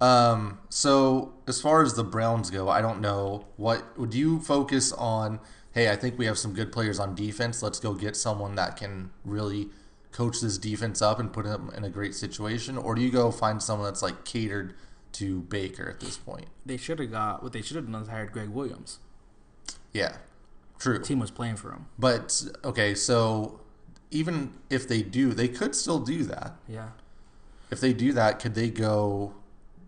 Um, 0.00 0.58
so 0.68 1.32
as 1.46 1.60
far 1.60 1.82
as 1.82 1.94
the 1.94 2.04
Browns 2.04 2.50
go, 2.50 2.68
I 2.68 2.80
don't 2.80 3.00
know 3.00 3.46
what 3.56 3.98
would 3.98 4.14
you 4.14 4.40
focus 4.40 4.92
on. 4.92 5.40
Hey, 5.72 5.90
I 5.90 5.96
think 5.96 6.18
we 6.18 6.26
have 6.26 6.38
some 6.38 6.54
good 6.54 6.72
players 6.72 6.98
on 6.98 7.14
defense. 7.14 7.62
Let's 7.62 7.78
go 7.78 7.94
get 7.94 8.16
someone 8.16 8.54
that 8.54 8.76
can 8.76 9.10
really 9.24 9.68
coach 10.12 10.40
this 10.40 10.58
defense 10.58 11.02
up 11.02 11.18
and 11.20 11.32
put 11.32 11.44
them 11.44 11.70
in 11.76 11.84
a 11.84 11.90
great 11.90 12.14
situation, 12.14 12.76
or 12.76 12.94
do 12.94 13.02
you 13.02 13.10
go 13.10 13.30
find 13.30 13.62
someone 13.62 13.86
that's 13.86 14.02
like 14.02 14.24
catered 14.24 14.74
to 15.12 15.40
Baker 15.42 15.88
at 15.88 16.00
this 16.00 16.16
point? 16.16 16.46
They 16.64 16.76
should 16.76 16.98
have 16.98 17.10
got 17.10 17.42
what 17.42 17.52
they 17.52 17.62
should 17.62 17.76
have 17.76 17.90
done 17.90 18.02
is 18.02 18.08
hired 18.08 18.32
Greg 18.32 18.48
Williams. 18.48 18.98
Yeah, 19.92 20.16
true. 20.78 20.98
The 20.98 21.04
team 21.04 21.18
was 21.18 21.30
playing 21.30 21.56
for 21.56 21.70
him. 21.72 21.86
But 21.98 22.42
okay, 22.64 22.94
so 22.94 23.60
even 24.10 24.54
if 24.70 24.88
they 24.88 25.02
do, 25.02 25.34
they 25.34 25.48
could 25.48 25.74
still 25.74 26.00
do 26.00 26.24
that. 26.24 26.56
Yeah. 26.66 26.88
If 27.70 27.80
they 27.80 27.92
do 27.92 28.12
that, 28.14 28.38
could 28.38 28.54
they 28.54 28.70
go 28.70 29.34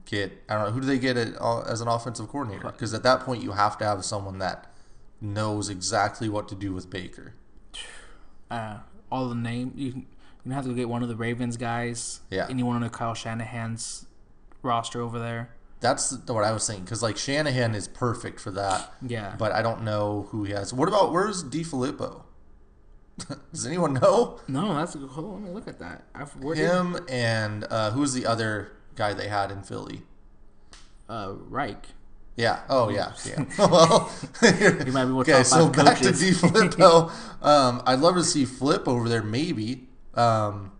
get? 0.05 0.45
I 0.49 0.55
don't 0.55 0.67
know 0.67 0.71
who 0.73 0.81
do 0.81 0.87
they 0.87 0.99
get 0.99 1.17
it, 1.17 1.35
uh, 1.41 1.63
as 1.63 1.81
an 1.81 1.89
offensive 1.89 2.29
coordinator? 2.29 2.71
Because 2.71 2.93
at 2.93 3.03
that 3.05 3.21
point, 3.21 3.43
you 3.43 3.53
have 3.53 3.79
to 3.79 3.85
have 3.85 4.05
someone 4.05 4.39
that 4.39 4.70
knows 5.21 5.69
exactly 5.69 6.29
what 6.29 6.49
to 6.49 6.55
do 6.55 6.73
with 6.73 6.91
Baker. 6.91 7.35
Uh, 8.51 8.79
all 9.13 9.29
the 9.29 9.35
name 9.37 9.73
you 9.77 9.93
can 9.93 10.07
you 10.45 10.51
have 10.51 10.65
to 10.65 10.71
go 10.71 10.75
get 10.75 10.89
one 10.89 11.05
of 11.05 11.09
the 11.09 11.15
Ravens 11.15 11.57
guys. 11.57 12.21
Yeah. 12.31 12.49
Anyone 12.51 12.75
on 12.75 12.83
the 12.83 12.89
Kyle 12.89 13.15
Shanahan's 13.15 14.07
roster 14.63 15.01
over 15.01 15.21
there. 15.21 15.51
That's 15.79 16.11
what 16.27 16.43
I 16.43 16.51
was 16.51 16.67
thinking. 16.67 16.85
Because 16.85 17.01
like 17.01 17.17
Shanahan 17.17 17.77
is 17.77 17.87
perfect 17.87 18.41
for 18.41 18.51
that, 18.51 18.93
Yeah. 19.07 19.37
but 19.39 19.53
I 19.53 19.63
don't 19.63 19.85
know 19.85 20.27
who 20.31 20.43
he 20.43 20.53
has. 20.53 20.73
What 20.75 20.89
about 20.89 21.13
where's 21.13 21.45
DeFilippo? 21.45 22.23
Does 23.53 23.67
anyone 23.67 23.95
know 23.95 24.41
no, 24.49 24.75
that's 24.75 24.97
a 24.97 24.99
good. 24.99 25.11
Hold 25.11 25.27
on, 25.27 25.33
let 25.35 25.43
me 25.43 25.51
look 25.51 25.69
at 25.69 25.79
that. 25.79 26.03
I've 26.15 26.33
where 26.43 26.57
did- 26.57 26.69
him? 26.69 26.99
And 27.09 27.65
uh, 27.71 27.93
who's 27.93 28.15
the 28.15 28.27
other 28.27 28.73
guy 28.97 29.13
they 29.15 29.29
had 29.29 29.53
in 29.53 29.63
Philly? 29.63 30.03
uh, 31.09 31.35
Reich. 31.49 31.87
Yeah. 32.41 32.61
Oh, 32.69 32.89
yeah. 32.89 33.13
Yeah. 33.27 33.45
well, 33.59 34.11
He 34.41 34.91
might 34.91 35.05
be 35.05 35.13
one 35.13 35.21
of 35.23 35.29
okay. 35.29 35.43
So 35.43 35.69
back 35.69 35.99
to. 35.99 36.11
D 36.13 36.31
Flippo. 36.31 37.11
um, 37.45 37.83
I'd 37.87 38.01
love 38.01 38.15
to 38.15 38.25
see 38.25 38.45
Flip 38.45 38.89
over 38.89 39.09
there, 39.09 39.23
maybe. 39.23 39.89
Um, 40.15 40.73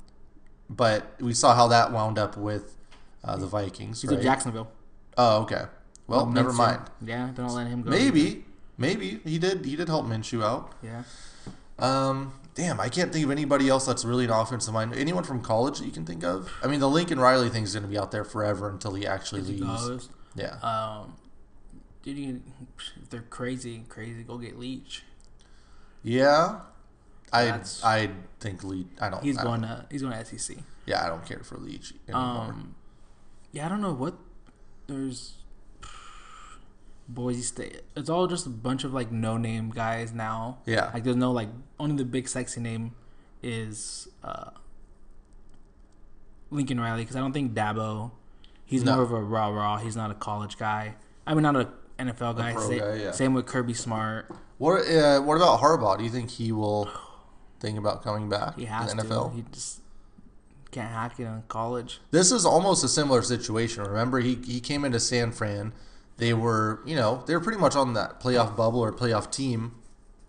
but 0.69 1.15
we 1.21 1.35
saw 1.35 1.55
how 1.55 1.69
that 1.69 1.93
wound 1.93 2.19
up 2.19 2.37
with 2.37 2.77
uh, 3.23 3.37
the 3.37 3.47
Vikings. 3.47 4.01
He's 4.01 4.11
right? 4.11 4.23
Jacksonville. 4.23 4.71
Oh, 5.19 5.43
okay. 5.43 5.65
Well, 6.07 6.27
never 6.27 6.51
Minshew. 6.51 6.57
mind. 6.57 6.91
Yeah, 7.05 7.31
don't 7.35 7.55
let 7.55 7.67
him 7.67 7.83
go. 7.83 7.91
Maybe, 7.91 8.45
maybe 8.79 9.21
he 9.25 9.39
did. 9.39 9.65
He 9.65 9.77
did 9.77 9.89
help 9.89 10.07
Minshew 10.07 10.43
out. 10.43 10.73
Yeah. 10.83 11.03
Um, 11.79 12.33
damn, 12.55 12.81
I 12.81 12.89
can't 12.89 13.13
think 13.13 13.25
of 13.25 13.31
anybody 13.31 13.69
else 13.69 13.87
that's 13.87 14.05
really 14.05 14.25
an 14.25 14.31
offensive 14.31 14.75
mind. 14.75 14.95
Anyone 14.95 15.25
from 15.25 15.43
college 15.43 15.79
that 15.79 15.85
you 15.85 15.93
can 15.93 16.05
think 16.05 16.25
of? 16.25 16.51
I 16.63 16.67
mean, 16.67 16.81
the 16.81 16.89
Lincoln 16.89 17.21
Riley 17.21 17.49
thing 17.49 17.65
is 17.65 17.75
going 17.75 17.85
to 17.85 17.89
be 17.89 17.99
out 17.99 18.11
there 18.11 18.25
forever 18.25 18.69
until 18.69 18.95
he 18.95 19.07
actually 19.07 19.43
leaves. 19.43 20.09
Yeah. 20.35 20.57
Um, 20.63 21.17
did 22.03 22.17
you? 22.19 22.43
If 23.03 23.11
they're 23.11 23.23
crazy, 23.23 23.85
crazy, 23.89 24.23
go 24.23 24.39
get 24.39 24.59
Leach. 24.59 25.03
Yeah. 26.03 26.61
I 27.33 27.45
That's- 27.45 27.83
I 27.85 28.11
think 28.41 28.65
Leach. 28.65 28.89
I 29.01 29.09
don't. 29.11 29.23
He's 29.23 29.39
I 29.39 29.45
don't- 29.45 29.61
going 29.61 29.63
to 29.63 29.87
he's 29.91 30.03
going 30.03 30.13
to 30.15 30.25
SEC. 30.25 30.57
Yeah, 30.87 31.05
I 31.05 31.09
don't 31.09 31.25
care 31.25 31.43
for 31.45 31.57
Leach 31.59 31.95
anymore. 32.09 32.25
Um, 32.25 32.75
yeah, 33.53 33.67
I 33.67 33.69
don't 33.69 33.81
know 33.81 33.93
what 33.93 34.15
there's. 34.87 35.35
Boise 37.09 37.43
State. 37.43 37.83
It's 37.97 38.09
all 38.09 38.29
just 38.29 38.47
a 38.47 38.51
bunch 38.51 38.85
of 38.85 38.93
like 38.95 39.11
no 39.11 39.37
name 39.37 39.71
guys 39.71 40.13
now. 40.13 40.59
yeah. 40.65 40.91
Like 40.95 41.03
there's 41.05 41.17
no 41.17 41.33
like 41.33 41.49
only 41.79 41.97
the 41.97 42.05
big 42.05 42.29
sexy 42.29 42.61
name 42.61 42.95
is 43.43 44.07
uh, 44.23 44.51
Lincoln 46.51 46.81
Riley 46.81 47.03
because 47.03 47.17
I 47.17 47.21
don't 47.21 47.33
think 47.33 47.53
Dabo. 47.55 48.13
He's 48.65 48.85
No. 48.85 48.95
more 48.95 49.03
of 49.05 49.11
a 49.13 49.21
rah 49.21 49.49
rah. 49.49 49.79
He's 49.79 49.97
not 49.97 50.11
a 50.13 50.15
college 50.15 50.57
guy. 50.57 50.95
I 51.27 51.35
mean, 51.35 51.43
not 51.43 51.57
a 51.57 51.69
NFL 52.01 52.37
guy. 52.37 52.55
Sa- 52.55 52.69
guy, 52.69 52.95
yeah. 52.97 53.11
Same 53.13 53.35
with 53.35 53.47
Kirby 53.47 53.75
Smart. 53.75 54.31
What 54.59 54.87
uh, 54.89 55.21
What 55.21 55.37
about 55.37 55.61
Harbaugh? 55.61 55.99
Do 55.99 56.05
you 56.05 56.11
think 56.11 56.31
he 56.31 56.53
will 56.53 56.91
think 57.61 57.79
about 57.79 58.03
coming 58.03 58.29
back 58.29 58.57
He 58.59 58.65
has 58.67 58.91
to 58.91 58.97
the 58.97 59.03
to. 59.03 59.09
NFL? 59.09 59.35
He 59.35 59.45
just 59.53 59.81
can't 60.71 60.91
hack 60.91 61.19
it 61.19 61.25
in 61.25 61.43
college. 61.49 62.01
This 62.11 62.31
is 62.33 62.45
almost 62.45 62.85
a 62.85 62.89
similar 62.89 63.23
situation. 63.23 63.85
Remember, 63.85 64.21
he 64.21 64.35
he 64.37 64.61
came 64.61 64.85
into 64.85 65.01
San 65.01 65.33
Fran. 65.33 65.73
They 66.17 66.35
were, 66.35 66.81
you 66.85 66.95
know, 66.97 67.23
they 67.27 67.35
were 67.35 67.41
pretty 67.41 67.59
much 67.59 67.75
on 67.75 67.95
that 67.95 68.21
playoff 68.21 68.55
bubble 68.55 68.81
or 68.81 68.93
playoff 68.93 69.31
team 69.33 69.75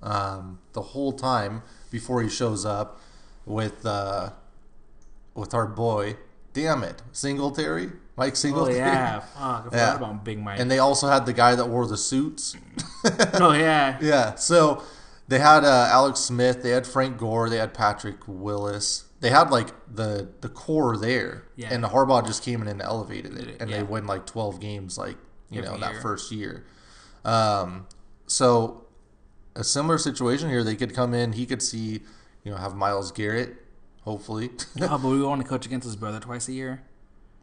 um, 0.02 0.60
the 0.74 0.82
whole 0.82 1.12
time 1.12 1.64
before 1.92 2.22
he 2.24 2.30
shows 2.30 2.66
up 2.66 3.00
with 3.46 3.86
uh, 3.86 4.30
with 5.36 5.54
our 5.54 5.68
boy. 5.68 6.16
Damn 6.54 6.84
it, 6.84 7.02
Singletary, 7.12 7.92
Mike 8.17 8.34
Oh 8.34 8.36
Singletary. 8.36 8.78
yeah, 8.78 9.19
fuck! 9.19 9.32
I 9.41 9.63
forgot 9.63 9.74
Yeah. 9.78 9.95
about 9.95 10.24
Big 10.26 10.39
Mike. 10.39 10.60
And 10.60 10.69
they 10.69 10.80
also 10.80 11.08
had 11.08 11.26
the 11.26 11.34
guy 11.34 11.56
that 11.56 11.67
wore 11.69 11.88
the 11.88 11.97
suits. 11.97 12.56
oh 13.34 13.54
yeah, 13.54 13.97
Yeah. 14.02 14.36
So 14.36 14.84
they 15.28 15.39
had 15.39 15.63
uh, 15.63 15.88
Alex 15.91 16.19
Smith, 16.19 16.62
they 16.63 16.71
had 16.71 16.86
Frank 16.86 17.17
Gore, 17.17 17.50
they 17.50 17.58
had 17.58 17.74
Patrick 17.74 18.17
Willis. 18.28 19.06
They 19.21 19.30
had 19.30 19.50
like 19.52 19.69
the 19.93 20.30
the 20.41 20.50
core 20.50 20.97
there, 20.97 21.43
Yeah. 21.56 21.74
and 21.74 21.84
Harbaugh 21.84 22.26
just 22.26 22.43
came 22.43 22.62
in 22.62 22.67
and 22.67 22.82
elevated 22.82 23.38
it, 23.38 23.58
and 23.62 23.69
Yeah. 23.69 23.78
they 23.78 23.84
win 23.84 24.08
like 24.08 24.26
twelve 24.26 24.60
games, 24.60 24.97
like 24.97 25.17
you 25.50 25.62
Every 25.63 25.71
know 25.71 25.78
that 25.80 26.02
first 26.02 26.32
year. 26.32 26.65
Um, 27.24 27.88
so 28.28 28.86
a 29.56 29.63
similar 29.63 29.97
situation 29.97 30.50
here. 30.50 30.63
They 30.63 30.76
could 30.76 30.93
come 30.95 31.13
in. 31.13 31.34
He 31.34 31.45
could 31.45 31.62
see, 31.62 32.02
you 32.43 32.52
know, 32.52 32.58
have 32.58 32.74
Miles 32.76 33.12
Garrett, 33.12 33.56
hopefully. 34.04 34.50
oh, 34.82 34.97
but 34.97 35.04
we 35.08 35.21
want 35.24 35.41
to 35.41 35.47
coach 35.47 35.65
against 35.65 35.86
his 35.86 35.95
brother 35.95 36.19
twice 36.19 36.47
a 36.47 36.54
year. 36.54 36.82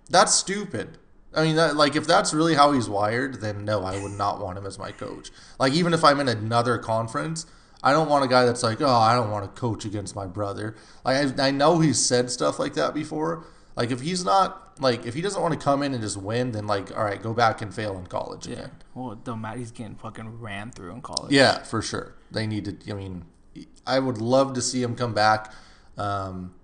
That's 0.08 0.34
stupid. 0.34 0.98
I 1.34 1.44
mean, 1.44 1.56
that, 1.56 1.76
like 1.76 1.94
if 1.94 2.06
that's 2.06 2.32
really 2.32 2.54
how 2.54 2.72
he's 2.72 2.88
wired, 2.88 3.40
then 3.40 3.64
no, 3.64 3.84
I 3.84 4.00
would 4.02 4.12
not 4.12 4.40
want 4.40 4.56
him 4.58 4.66
as 4.66 4.78
my 4.78 4.90
coach. 4.92 5.30
Like 5.58 5.72
even 5.74 5.92
if 5.92 6.02
I'm 6.02 6.20
in 6.20 6.28
another 6.28 6.78
conference, 6.78 7.46
I 7.82 7.92
don't 7.92 8.08
want 8.08 8.24
a 8.24 8.28
guy 8.28 8.44
that's 8.44 8.62
like, 8.62 8.80
oh, 8.80 8.88
I 8.88 9.14
don't 9.14 9.30
want 9.30 9.44
to 9.44 9.60
coach 9.60 9.84
against 9.84 10.16
my 10.16 10.26
brother. 10.26 10.74
Like 11.04 11.38
I, 11.38 11.48
I 11.48 11.50
know 11.50 11.80
he's 11.80 12.04
said 12.04 12.30
stuff 12.30 12.58
like 12.58 12.74
that 12.74 12.94
before. 12.94 13.44
Like 13.76 13.90
if 13.90 14.00
he's 14.00 14.24
not 14.24 14.80
like 14.80 15.06
if 15.06 15.14
he 15.14 15.20
doesn't 15.20 15.40
want 15.40 15.52
to 15.54 15.60
come 15.60 15.82
in 15.82 15.92
and 15.92 16.02
just 16.02 16.16
win, 16.16 16.52
then 16.52 16.66
like 16.66 16.96
all 16.96 17.04
right, 17.04 17.22
go 17.22 17.34
back 17.34 17.60
and 17.62 17.72
fail 17.72 17.96
in 17.98 18.06
college 18.06 18.46
Yeah. 18.46 18.54
again. 18.54 18.70
Well, 18.94 19.12
it 19.12 19.22
don't 19.24 19.40
matter. 19.40 19.58
He's 19.58 19.70
getting 19.70 19.94
fucking 19.96 20.40
ran 20.40 20.72
through 20.72 20.92
in 20.92 21.02
college. 21.02 21.30
Yeah, 21.30 21.62
for 21.62 21.82
sure. 21.82 22.14
They 22.30 22.46
need 22.46 22.64
to. 22.64 22.90
I 22.90 22.94
mean, 22.96 23.26
I 23.86 23.98
would 24.00 24.18
love 24.18 24.54
to 24.54 24.62
see 24.62 24.82
him 24.82 24.96
come 24.96 25.14
back, 25.14 25.52
um, 25.96 26.54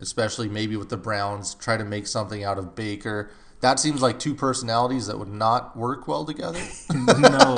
especially 0.00 0.48
maybe 0.48 0.76
with 0.76 0.88
the 0.88 0.96
Browns. 0.96 1.54
Try 1.54 1.76
to 1.76 1.84
make 1.84 2.06
something 2.06 2.44
out 2.44 2.58
of 2.58 2.74
Baker. 2.74 3.30
That 3.60 3.80
seems 3.80 4.02
like 4.02 4.18
two 4.18 4.34
personalities 4.34 5.06
that 5.06 5.18
would 5.18 5.32
not 5.32 5.76
work 5.76 6.06
well 6.06 6.24
together. 6.24 6.60
no. 6.94 7.56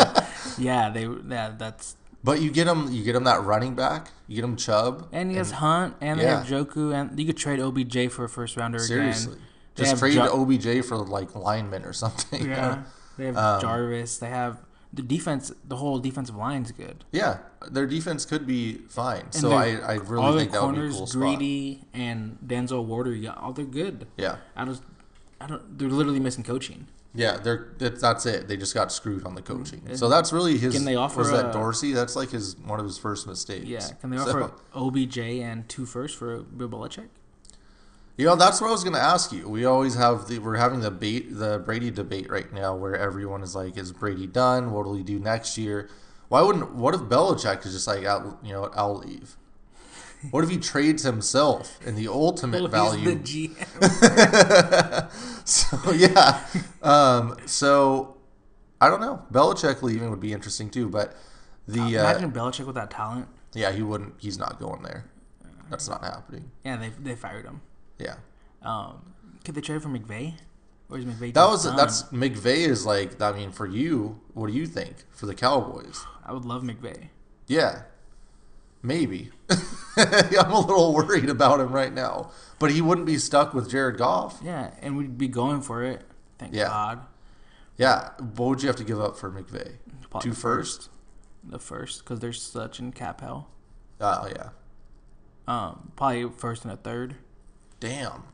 Yeah, 0.57 0.91
they. 0.91 1.07
Yeah, 1.29 1.53
that's. 1.59 1.97
but 2.23 2.41
you 2.41 2.51
get 2.51 2.65
them, 2.67 2.89
You 2.93 3.03
get 3.05 3.15
them 3.15 3.25
that 3.25 3.43
running 3.43 3.75
back. 3.75 4.13
You 4.29 4.37
get 4.37 4.43
them 4.43 4.57
Chubb. 4.57 5.09
And 5.13 5.31
he 5.31 5.37
has 5.39 5.51
Hunt, 5.53 5.97
and 6.01 6.21
they 6.21 6.25
have 6.27 6.47
Joku, 6.47 6.95
and 6.95 7.19
you 7.19 7.27
could 7.27 7.37
trade 7.37 7.61
OBJ 7.61 8.11
for 8.13 8.25
a 8.25 8.29
first 8.29 8.57
rounder 8.57 8.79
Seriously, 8.79 9.33
again. 9.35 9.45
They 9.75 9.85
just 9.85 9.99
trade 9.99 10.15
Jo- 10.15 10.43
OBJ 10.43 10.85
for 10.85 10.97
like 10.99 11.35
linemen 11.35 11.85
or 11.85 11.93
something. 11.93 12.47
Yeah, 12.49 12.83
they 13.19 13.27
have 13.27 13.37
Um, 13.37 13.61
Jarvis. 13.61 14.19
They 14.19 14.29
have 14.29 14.59
the 14.93 15.03
defense. 15.03 15.53
The 15.67 15.77
whole 15.77 15.99
defensive 15.99 16.37
line's 16.37 16.73
good. 16.73 17.05
yeah. 17.13 17.39
Their 17.71 17.87
defense 17.87 18.25
could 18.25 18.47
be 18.47 18.75
fine. 18.89 19.23
And 19.23 19.35
so 19.35 19.51
I, 19.53 19.73
I 19.77 19.97
all 19.97 20.03
really 20.05 20.31
their 20.31 20.39
think 20.39 20.53
that 20.53 20.63
would 20.63 20.75
be 20.75 20.77
corners, 20.77 20.97
cool 20.97 21.07
spot. 21.09 21.21
Greedy 21.21 21.83
and 21.93 22.39
Denzel 22.47 22.85
Warder, 22.85 23.15
yeah, 23.15 23.33
all 23.35 23.53
they're 23.53 23.65
good. 23.65 24.07
Yeah. 24.17 24.37
I 24.57 24.65
just, 24.65 24.83
I 25.41 25.49
don't. 25.49 25.77
They're 25.79 25.89
literally 25.89 26.21
missing 26.21 26.45
coaching. 26.45 26.87
Yeah, 27.15 27.37
they're 27.37 27.73
that, 27.79 28.01
that's 28.01 28.27
it. 28.27 28.49
They 28.49 28.57
just 28.57 28.75
got 28.75 28.93
screwed 28.93 29.27
on 29.27 29.35
the 29.35 29.43
coaching. 29.43 29.81
Mm-hmm. 29.81 29.95
So 29.97 30.09
that's 30.09 30.33
really 30.33 30.57
his. 30.57 30.75
Can 30.75 30.85
they 30.85 30.95
offer 30.95 31.19
was 31.19 31.31
that 31.33 31.53
Dorsey? 31.53 31.93
That's 31.93 32.15
like 32.15 32.31
his 32.31 32.57
one 32.59 32.79
of 32.79 32.87
his 32.87 32.97
first 32.99 33.27
mistakes. 33.27 33.65
Yeah, 33.65 33.81
can 34.01 34.11
they 34.11 34.19
So- 34.19 34.29
offer 34.29 34.53
OBJ 34.75 35.19
and 35.19 35.69
two 35.69 35.85
first 35.87 36.17
for 36.17 36.39
Bill 36.43 36.69
Belichick? 36.69 37.09
You 38.19 38.27
know, 38.27 38.35
that's 38.37 38.61
what 38.61 38.67
I 38.67 38.73
was 38.73 38.83
going 38.83 38.97
to 38.97 39.01
ask 39.03 39.31
you. 39.33 39.49
We 39.49 39.65
always 39.65 39.95
have 39.95 40.27
the 40.27 40.41
we're 40.41 40.57
having 40.57 40.81
the 40.81 40.91
bait 40.91 41.29
the 41.39 41.61
Brady 41.61 41.91
debate 41.93 42.29
right 42.29 42.53
now, 42.53 42.75
where 42.75 42.97
everyone 42.97 43.43
is 43.45 43.55
like, 43.55 43.79
"Is 43.79 43.93
Brady 43.93 44.27
done? 44.27 44.73
What 44.73 44.85
will 44.87 44.95
he 44.97 45.05
do 45.05 45.21
next 45.21 45.57
year?" 45.57 45.89
Why 46.29 46.43
wouldn't? 46.43 46.75
What 46.75 46.95
if 46.95 47.03
Belichick 47.03 47.65
is 47.65 47.73
just 47.73 47.87
like, 47.87 48.05
"I'll- 48.05 48.39
you 48.43 48.53
know, 48.53 48.71
I'll 48.75 48.97
leave. 48.99 49.37
What 50.33 50.43
if 50.43 50.51
he 50.51 50.59
trades 50.59 51.05
himself 51.05 51.79
in 51.87 51.95
the 51.95 52.09
ultimate 52.09 52.63
Well, 52.63 52.69
value? 52.71 53.09
He's 53.17 53.55
the 53.55 53.55
GM. 53.55 55.11
so 55.49 55.93
yeah, 55.93 56.45
um, 56.83 57.37
so 57.47 58.17
I 58.81 58.89
don't 58.91 59.01
know. 59.01 59.23
Belichick 59.33 59.81
leaving 59.83 60.11
would 60.11 60.19
be 60.21 60.33
interesting 60.33 60.71
too, 60.71 60.89
but 60.89 61.15
the 61.69 61.81
uh, 61.81 61.87
Imagine 62.11 62.33
Belichick 62.33 62.67
with 62.67 62.75
that 62.75 62.91
talent. 62.91 63.29
yeah, 63.55 63.71
he 63.71 63.83
wouldn't. 63.83 64.15
He's 64.19 64.39
not 64.39 64.59
going 64.59 64.83
there. 64.83 65.05
That's 65.71 65.89
not 65.89 66.03
happening. 66.03 66.51
Yeah, 66.65 66.77
they 66.79 66.91
they 67.01 67.15
fired 67.15 67.45
him. 67.45 67.61
Yeah. 67.99 68.17
Um, 68.63 69.15
could 69.45 69.55
they 69.55 69.61
trade 69.61 69.83
for 69.83 69.89
McVay? 69.89 70.35
Or 70.91 70.99
is 70.99 71.05
McVay? 71.05 71.35
That 71.35 71.47
was 71.49 71.65
done? 71.65 71.77
that's 71.77 72.05
McVay 72.05 72.67
is 72.67 72.87
like 72.87 73.21
I 73.21 73.33
mean 73.33 73.51
for 73.53 73.67
you, 73.67 74.21
what 74.35 74.47
do 74.47 74.53
you 74.55 74.67
think 74.67 75.05
for 75.11 75.27
the 75.27 75.35
Cowboys? 75.35 76.05
I 76.25 76.33
would 76.33 76.45
love 76.45 76.63
McVay. 76.63 77.09
Yeah, 77.47 77.83
maybe. 78.83 79.31
I'm 79.97 80.51
a 80.53 80.61
little 80.61 80.95
worried 80.95 81.29
about 81.31 81.61
him 81.61 81.73
right 81.73 81.93
now, 81.93 82.31
but 82.59 82.71
he 82.71 82.81
wouldn't 82.81 83.07
be 83.07 83.19
stuck 83.19 83.53
with 83.55 83.71
Jared 83.71 83.99
Goff. 83.99 84.41
Yeah, 84.43 84.71
and 84.81 84.97
we'd 84.97 85.19
be 85.19 85.29
going 85.29 85.61
for 85.63 85.83
it. 85.85 86.03
Thank 86.39 86.55
Yeah. 86.55 86.69
God. 86.69 87.01
Yeah, 87.77 88.11
what 88.19 88.49
would 88.49 88.63
you 88.63 88.67
have 88.69 88.77
to 88.77 88.85
give 88.85 89.01
up 89.01 89.17
for 89.17 89.31
McVay? 89.31 89.75
Probably 90.11 90.31
Two 90.31 90.35
first? 90.35 90.89
The 91.45 91.59
first, 91.59 92.03
because 92.05 92.19
they're 92.21 92.33
such 92.33 92.81
in 92.81 92.93
cap 92.93 93.21
hell. 93.21 93.49
Oh 94.01 94.29
yeah, 94.29 94.49
Um, 95.47 95.93
probably 95.97 96.29
first 96.37 96.65
and 96.65 96.73
a 96.73 96.77
third. 96.77 97.17
Damn. 97.81 98.25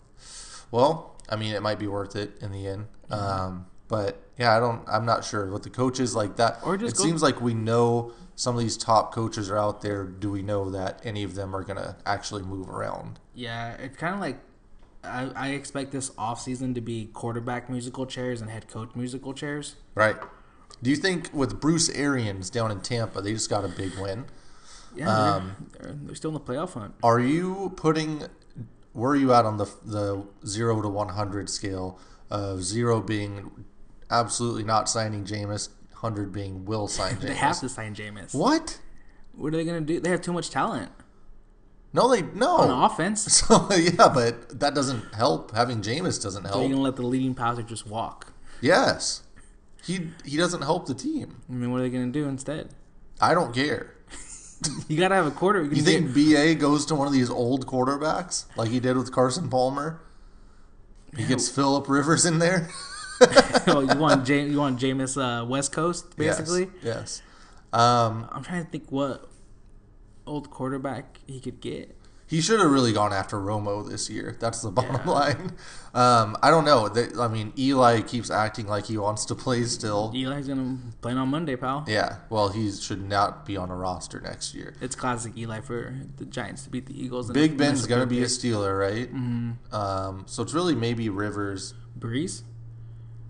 Well, 0.71 1.15
I 1.29 1.37
mean, 1.37 1.55
it 1.55 1.63
might 1.63 1.79
be 1.79 1.87
worth 1.87 2.17
it 2.17 2.39
in 2.41 2.53
the 2.53 2.67
end. 2.67 2.87
Um, 3.11 3.67
but 3.89 4.23
yeah, 4.39 4.57
I 4.57 4.61
don't. 4.61 4.83
I'm 4.89 5.05
not 5.07 5.25
sure 5.25 5.51
with 5.51 5.63
the 5.63 5.71
coaches 5.71 6.15
like 6.15 6.37
that. 6.37 6.59
Or 6.65 6.77
just 6.77 6.97
it 6.97 7.01
seems 7.01 7.23
like 7.23 7.41
we 7.41 7.55
know 7.55 8.13
some 8.35 8.57
of 8.57 8.61
these 8.61 8.77
top 8.77 9.15
coaches 9.15 9.51
are 9.51 9.59
out 9.59 9.83
there. 9.83 10.05
Do 10.05 10.31
we 10.31 10.43
know 10.43 10.71
that 10.71 11.01
any 11.05 11.23
of 11.23 11.35
them 11.35 11.55
are 11.55 11.63
gonna 11.63 11.97
actually 12.05 12.43
move 12.43 12.69
around? 12.69 13.21
Yeah, 13.35 13.75
it's 13.75 13.97
kind 13.97 14.15
of 14.15 14.21
like 14.21 14.39
I, 15.05 15.31
I 15.37 15.49
expect 15.51 15.93
this 15.93 16.11
offseason 16.11 16.75
to 16.75 16.81
be 16.81 17.07
quarterback 17.13 17.69
musical 17.71 18.07
chairs 18.07 18.41
and 18.41 18.51
head 18.51 18.69
coach 18.69 18.91
musical 18.95 19.35
chairs. 19.35 19.77
Right. 19.95 20.17
Do 20.83 20.91
you 20.91 20.97
think 20.97 21.31
with 21.33 21.61
Bruce 21.61 21.89
Arians 21.91 22.51
down 22.51 22.71
in 22.71 22.81
Tampa, 22.81 23.21
they 23.23 23.33
just 23.33 23.49
got 23.49 23.65
a 23.65 23.69
big 23.69 23.97
win? 23.99 24.25
Yeah, 24.95 25.09
Um, 25.09 25.71
they're, 25.79 25.93
they're 25.93 26.15
still 26.15 26.31
in 26.31 26.35
the 26.35 26.41
playoff 26.41 26.75
hunt. 26.75 26.95
Are 27.03 27.21
you 27.21 27.73
putting? 27.77 28.25
Where 28.95 29.11
are 29.13 29.17
you 29.17 29.33
at 29.35 29.45
on 29.45 29.59
the 29.59 29.67
the 29.85 30.25
zero 30.47 30.81
to 30.81 30.89
one 30.89 31.11
hundred 31.11 31.51
scale? 31.51 31.99
Of 32.31 32.65
zero 32.65 33.01
being 33.03 33.51
absolutely 34.11 34.65
not 34.65 34.89
signing 34.89 35.25
Jameis, 35.25 35.69
hundred 35.93 36.33
being 36.33 36.65
will 36.65 36.89
sign 36.89 37.15
Jameis. 37.17 37.21
They 37.21 37.35
have 37.35 37.61
to 37.61 37.69
sign 37.69 37.95
Jameis. 37.95 38.35
What? 38.35 38.81
What 39.35 39.53
are 39.53 39.57
they 39.59 39.65
gonna 39.65 39.83
do? 39.83 40.01
They 40.01 40.09
have 40.11 40.23
too 40.23 40.33
much 40.33 40.49
talent 40.51 40.91
No, 41.93 42.09
they 42.09 42.23
no. 42.23 42.57
on 42.57 42.91
offense. 42.91 43.21
So 43.47 43.69
yeah, 43.77 44.09
but 44.09 44.59
that 44.61 44.75
doesn't 44.75 45.15
help. 45.15 45.53
Having 45.55 45.83
Jameis 45.83 46.21
doesn't 46.23 46.45
So 46.45 46.49
help. 46.49 46.61
you're 46.63 46.71
gonna 46.71 46.81
let 46.83 46.97
the 46.97 47.03
leading 47.07 47.35
passer 47.35 47.63
just 47.63 47.87
walk. 47.87 48.33
yes, 48.61 49.23
he 49.83 50.11
he 50.25 50.37
doesn't 50.37 50.63
help 50.63 50.87
the 50.87 50.95
team. 50.95 51.43
I 51.49 51.53
mean, 51.53 51.71
what 51.71 51.81
are 51.81 51.83
they 51.83 51.91
gonna 51.91 52.07
do 52.13 52.27
instead? 52.27 52.71
I 53.21 53.35
don't 53.35 53.55
care. 53.55 53.93
You 54.89 54.99
gotta 54.99 55.15
have 55.15 55.27
a 55.27 55.31
quarter. 55.31 55.63
You 55.63 55.83
think 55.83 56.15
BA 56.15 56.55
goes 56.55 56.87
to 56.87 56.95
one 56.95 57.07
of 57.07 57.13
these 57.13 57.31
old 57.31 57.67
quarterbacks 57.67 58.45
like 58.57 58.71
he 58.71 58.81
did 58.81 58.97
with 58.97 59.13
Carson 59.13 59.49
Palmer? 59.49 60.01
He 61.17 61.25
gets 61.25 61.49
Philip 61.49 61.89
Rivers 61.89 62.25
in 62.27 62.39
there. 62.39 62.69
oh, 63.69 63.87
you 63.89 63.99
want 63.99 64.27
James? 64.27 64.51
You 64.51 64.59
want 64.59 64.81
Jameis 64.81 65.17
uh, 65.17 65.45
West 65.47 65.73
Coast 65.73 66.17
basically? 66.17 66.69
Yes. 66.83 67.23
yes. 67.23 67.23
Um, 67.73 68.29
I'm 68.31 68.43
trying 68.43 68.65
to 68.65 68.71
think 68.71 68.91
what 68.91 69.29
old 70.27 70.51
quarterback 70.51 71.19
he 71.27 71.41
could 71.41 71.61
get. 71.61 71.97
He 72.27 72.41
should 72.41 72.59
have 72.59 72.71
really 72.71 72.93
gone 72.93 73.13
after 73.13 73.37
Romo 73.37 73.89
this 73.89 74.09
year. 74.09 74.37
That's 74.41 74.63
the 74.63 74.71
bottom 74.71 75.01
Yeah. 75.05 75.11
line. 75.11 75.53
Um, 75.93 76.37
I 76.43 76.51
don't 76.51 76.65
know. 76.65 76.89
They, 76.89 77.09
I 77.21 77.29
mean, 77.29 77.53
Eli 77.59 78.01
keeps 78.01 78.31
acting 78.31 78.67
like 78.67 78.87
he 78.87 78.97
wants 78.99 79.25
to 79.27 79.35
play 79.35 79.63
still. 79.65 80.11
Eli's 80.15 80.49
gonna 80.49 80.79
play 81.03 81.13
on 81.13 81.29
Monday, 81.29 81.55
pal. 81.55 81.85
Yeah. 81.87 82.17
Well, 82.31 82.49
he 82.49 82.71
should 82.73 83.09
not 83.09 83.45
be 83.47 83.57
on 83.57 83.71
a 83.71 83.77
roster 83.77 84.21
next 84.21 84.55
year. 84.55 84.75
It's 84.81 84.97
classic 84.97 85.37
Eli 85.37 85.61
for 85.61 85.95
the 86.17 86.25
Giants 86.25 86.65
to 86.65 86.71
beat 86.71 86.87
the 86.87 87.01
Eagles. 87.01 87.29
and 87.29 87.35
Big 87.35 87.57
Ben's 87.57 87.87
gonna 87.87 88.07
be 88.07 88.23
a. 88.23 88.27
Steeler, 88.27 88.77
right? 88.79 89.15
Mm-hmm. 89.15 89.75
Um, 89.75 90.25
so 90.27 90.43
it's 90.43 90.55
really 90.55 90.75
maybe 90.75 91.09
Rivers. 91.11 91.75
Brees. 91.99 92.43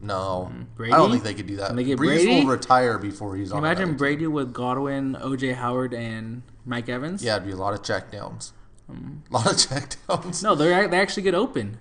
No, 0.00 0.50
Mm-hmm. 0.52 0.92
I 0.92 0.96
don't 0.96 1.10
think 1.10 1.24
they 1.24 1.34
could 1.34 1.46
do 1.46 1.56
that. 1.56 1.72
Brees 1.72 1.96
Brady? 1.96 2.44
will 2.44 2.50
retire 2.50 2.98
before 2.98 3.36
he's 3.36 3.52
on. 3.52 3.58
Imagine 3.58 3.96
Brady 3.96 4.26
with 4.26 4.52
Godwin, 4.52 5.16
OJ 5.20 5.54
Howard, 5.54 5.94
and 5.94 6.42
Mike 6.66 6.88
Evans. 6.88 7.22
Yeah, 7.24 7.36
it'd 7.36 7.46
be 7.46 7.52
a 7.52 7.56
lot 7.56 7.72
of 7.74 7.80
checkdowns. 7.82 8.52
Um, 8.88 9.22
A 9.30 9.32
lot 9.34 9.46
of 9.46 9.52
checkdowns. 9.56 10.42
No, 10.42 10.54
they 10.54 10.86
they 10.86 10.98
actually 11.00 11.22
get 11.22 11.34
open. 11.34 11.78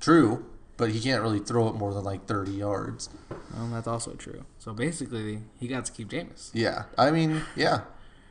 True, 0.00 0.44
but 0.76 0.90
he 0.90 1.00
can't 1.00 1.22
really 1.22 1.38
throw 1.38 1.68
it 1.68 1.74
more 1.74 1.92
than 1.94 2.04
like 2.04 2.26
30 2.26 2.52
yards. 2.52 3.08
Well, 3.54 3.68
that's 3.72 3.86
also 3.86 4.14
true. 4.14 4.44
So 4.58 4.72
basically, 4.72 5.40
he 5.58 5.68
got 5.68 5.84
to 5.86 5.92
keep 5.92 6.08
Jameis. 6.10 6.50
Yeah, 6.52 6.84
I 6.98 7.10
mean, 7.10 7.42
yeah, 7.56 7.82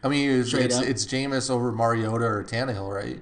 I 0.03 0.07
mean 0.09 0.29
it's 0.29 0.49
Straight 0.49 0.65
it's, 0.65 0.77
up. 0.77 0.83
it's 0.85 1.05
Jameis 1.05 1.49
over 1.49 1.71
Mariota 1.71 2.25
or 2.25 2.43
Tannehill, 2.43 2.93
right? 2.93 3.21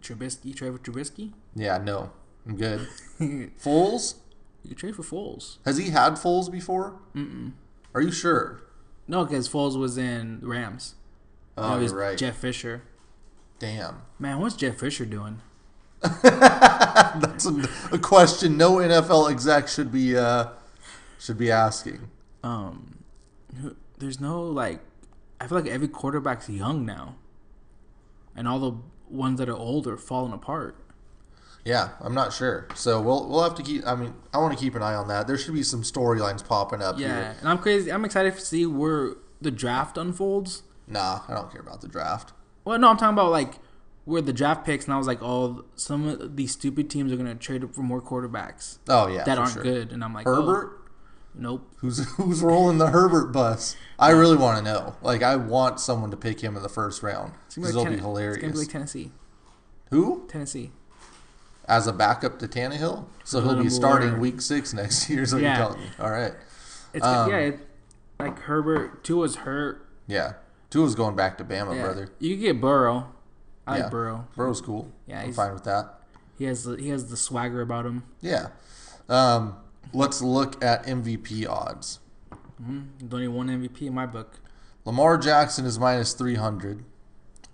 Trubisky, 0.00 0.54
Trevor 0.54 0.78
Trubisky. 0.78 1.32
Yeah, 1.56 1.78
no, 1.78 2.10
I'm 2.46 2.56
good. 2.56 2.86
Fools? 3.58 4.14
You 4.62 4.68
Foles 4.68 4.68
could 4.68 4.76
trade 4.78 4.96
for 4.96 5.02
Foles. 5.02 5.58
has 5.64 5.76
he 5.78 5.90
had 5.90 6.12
Foles 6.14 6.50
before? 6.50 7.00
Mm-mm. 7.16 7.52
Are 7.94 8.00
you 8.00 8.12
sure? 8.12 8.60
No, 9.08 9.24
because 9.24 9.48
Foles 9.48 9.76
was 9.78 9.98
in 9.98 10.40
Rams. 10.42 10.94
Oh, 11.56 11.80
you're 11.80 11.94
right. 11.94 12.16
Jeff 12.16 12.36
Fisher. 12.36 12.82
Damn, 13.58 14.02
Man, 14.18 14.38
what's 14.40 14.54
Jeff 14.54 14.76
Fisher 14.78 15.04
doing? 15.04 15.40
that's 16.22 17.46
a, 17.46 17.68
a 17.92 17.98
question 17.98 18.56
no 18.56 18.74
NFL 18.76 19.30
exec 19.30 19.66
should 19.66 19.90
be 19.90 20.16
uh 20.16 20.48
should 21.18 21.38
be 21.38 21.50
asking. 21.50 22.08
Um, 22.44 22.98
there's 23.98 24.20
no 24.20 24.40
like. 24.42 24.80
I 25.40 25.46
feel 25.48 25.58
like 25.58 25.68
every 25.70 25.88
quarterback's 25.88 26.48
young 26.48 26.84
now, 26.86 27.16
and 28.36 28.46
all 28.46 28.58
the 28.60 28.72
ones 29.08 29.38
that 29.40 29.48
are 29.48 29.56
old 29.56 29.86
are 29.88 29.96
falling 29.96 30.32
apart. 30.32 30.76
Yeah, 31.64 31.90
I'm 32.00 32.14
not 32.14 32.32
sure. 32.32 32.68
So 32.76 33.00
we'll 33.00 33.28
we'll 33.28 33.42
have 33.42 33.56
to 33.56 33.62
keep. 33.64 33.84
I 33.84 33.96
mean, 33.96 34.14
I 34.32 34.38
want 34.38 34.56
to 34.56 34.62
keep 34.64 34.76
an 34.76 34.82
eye 34.82 34.94
on 34.94 35.08
that. 35.08 35.26
There 35.26 35.36
should 35.36 35.54
be 35.54 35.64
some 35.64 35.82
storylines 35.82 36.46
popping 36.46 36.80
up 36.80 36.98
Yeah, 36.98 37.08
here. 37.08 37.36
and 37.40 37.48
I'm 37.48 37.58
crazy. 37.58 37.90
I'm 37.90 38.04
excited 38.04 38.34
to 38.34 38.40
see 38.40 38.64
where 38.66 39.14
the 39.40 39.50
draft 39.50 39.98
unfolds. 39.98 40.62
Nah, 40.86 41.20
I 41.28 41.34
don't 41.34 41.50
care 41.50 41.60
about 41.60 41.80
the 41.80 41.88
draft. 41.88 42.32
Well, 42.68 42.78
no, 42.78 42.90
I'm 42.90 42.98
talking 42.98 43.14
about 43.14 43.30
like 43.30 43.54
where 44.04 44.20
the 44.20 44.34
draft 44.34 44.66
picks, 44.66 44.84
and 44.84 44.92
I 44.92 44.98
was 44.98 45.06
like, 45.06 45.22
oh, 45.22 45.64
some 45.74 46.06
of 46.06 46.36
these 46.36 46.52
stupid 46.52 46.90
teams 46.90 47.10
are 47.10 47.16
gonna 47.16 47.34
trade 47.34 47.64
up 47.64 47.74
for 47.74 47.80
more 47.80 48.02
quarterbacks 48.02 48.76
Oh 48.90 49.06
yeah, 49.06 49.24
that 49.24 49.38
aren't 49.38 49.54
sure. 49.54 49.62
good, 49.62 49.90
and 49.90 50.04
I'm 50.04 50.12
like, 50.12 50.28
oh, 50.28 50.34
Herbert, 50.34 50.78
nope. 51.34 51.66
who's 51.76 52.06
who's 52.16 52.42
rolling 52.42 52.76
the 52.76 52.88
Herbert 52.88 53.32
bus? 53.32 53.74
I 53.98 54.10
really 54.10 54.36
want 54.36 54.58
to 54.58 54.62
know. 54.62 54.96
Like, 55.00 55.22
I 55.22 55.36
want 55.36 55.80
someone 55.80 56.10
to 56.10 56.16
pick 56.18 56.40
him 56.40 56.58
in 56.58 56.62
the 56.62 56.68
first 56.68 57.02
round 57.02 57.32
because 57.54 57.70
it'll 57.70 57.86
be, 57.86 57.92
be 57.92 57.96
hilarious. 58.02 58.36
It's 58.36 58.42
gonna 58.42 58.52
be 58.52 58.58
like 58.58 58.68
Tennessee. 58.68 59.12
Who 59.88 60.26
Tennessee. 60.28 60.70
as 61.66 61.86
a 61.86 61.92
backup 61.94 62.38
to 62.40 62.48
Tannehill? 62.48 63.06
So 63.24 63.40
he'll 63.40 63.62
be 63.62 63.70
starting 63.70 64.10
more- 64.10 64.20
week 64.20 64.42
six 64.42 64.74
next 64.74 65.08
year. 65.08 65.24
So 65.24 65.38
Yeah. 65.38 65.56
you're 65.56 65.66
telling 65.68 65.80
me? 65.80 65.86
All 65.98 66.10
right. 66.10 66.34
It's 66.92 67.02
Um, 67.06 67.30
yeah, 67.30 67.36
it, 67.38 67.60
like 68.20 68.38
Herbert. 68.40 69.04
Tua's 69.04 69.36
hurt. 69.36 69.86
Yeah, 70.06 70.34
Tua's 70.70 70.94
going 70.94 71.16
back 71.16 71.38
to 71.38 71.44
Bama, 71.44 71.74
Yeah. 71.74 71.82
brother. 71.82 72.08
You 72.18 72.36
get 72.36 72.60
Burrow. 72.60 73.08
I 73.66 73.76
Yeah. 73.76 73.82
like 73.84 73.90
Burrow. 73.90 74.26
Bro's 74.36 74.60
cool. 74.60 74.88
Yeah, 75.06 75.18
I'm 75.20 75.24
he's- 75.26 75.36
fine 75.36 75.52
with 75.54 75.64
that. 75.64 75.94
He 76.36 76.44
has 76.44 76.64
the, 76.64 76.76
he 76.76 76.88
has 76.90 77.10
the 77.10 77.16
swagger 77.16 77.60
about 77.60 77.84
him. 77.86 78.04
Yeah. 78.20 78.48
Um, 79.08 79.56
let's 79.92 80.22
look 80.22 80.62
at 80.62 80.86
MVP 80.86 81.46
odds. 81.46 81.98
hmm 82.58 82.82
There's 82.98 83.12
only 83.12 83.28
one 83.28 83.48
MVP 83.48 83.86
in 83.86 83.94
my 83.94 84.06
book. 84.06 84.38
Lamar 84.84 85.18
Jackson 85.18 85.64
is 85.64 85.78
minus 85.78 86.12
300. 86.12 86.84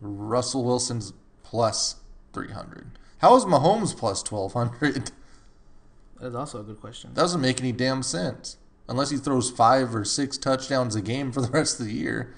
Russell 0.00 0.64
Wilson's 0.64 1.12
plus 1.42 1.96
300. 2.32 2.98
How 3.18 3.34
is 3.36 3.44
Mahomes 3.44 3.96
plus 3.96 4.22
1200? 4.22 5.10
That's 6.20 6.34
also 6.34 6.60
a 6.60 6.62
good 6.62 6.80
question. 6.80 7.12
Doesn't 7.14 7.40
make 7.40 7.60
any 7.60 7.72
damn 7.72 8.02
sense. 8.02 8.56
Unless 8.88 9.10
he 9.10 9.16
throws 9.16 9.50
five 9.50 9.94
or 9.94 10.04
six 10.04 10.36
touchdowns 10.36 10.94
a 10.94 11.00
game 11.00 11.32
for 11.32 11.40
the 11.40 11.48
rest 11.50 11.80
of 11.80 11.86
the 11.86 11.92
year. 11.94 12.34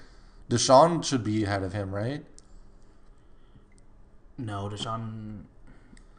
Deshaun 0.49 1.03
should 1.03 1.23
be 1.23 1.43
ahead 1.43 1.63
of 1.63 1.73
him, 1.73 1.93
right? 1.93 2.23
No, 4.37 4.69
Deshaun. 4.69 5.43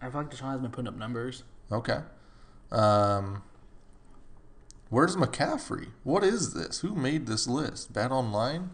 I 0.03 0.11
feel 0.11 0.21
like 0.23 0.31
Deshaun 0.31 0.53
has 0.53 0.61
been 0.61 0.71
putting 0.71 0.89
up 0.89 0.97
numbers. 0.97 1.45
Okay. 1.71 2.01
Um, 2.71 3.43
where's 4.91 5.17
McCaffrey? 5.17 5.89
What 6.05 6.25
is 6.25 6.55
this? 6.55 6.81
Who 6.81 6.95
made 6.95 7.27
this 7.27 7.47
list? 7.47 7.93
Bet 7.93 8.11
Online? 8.11 8.71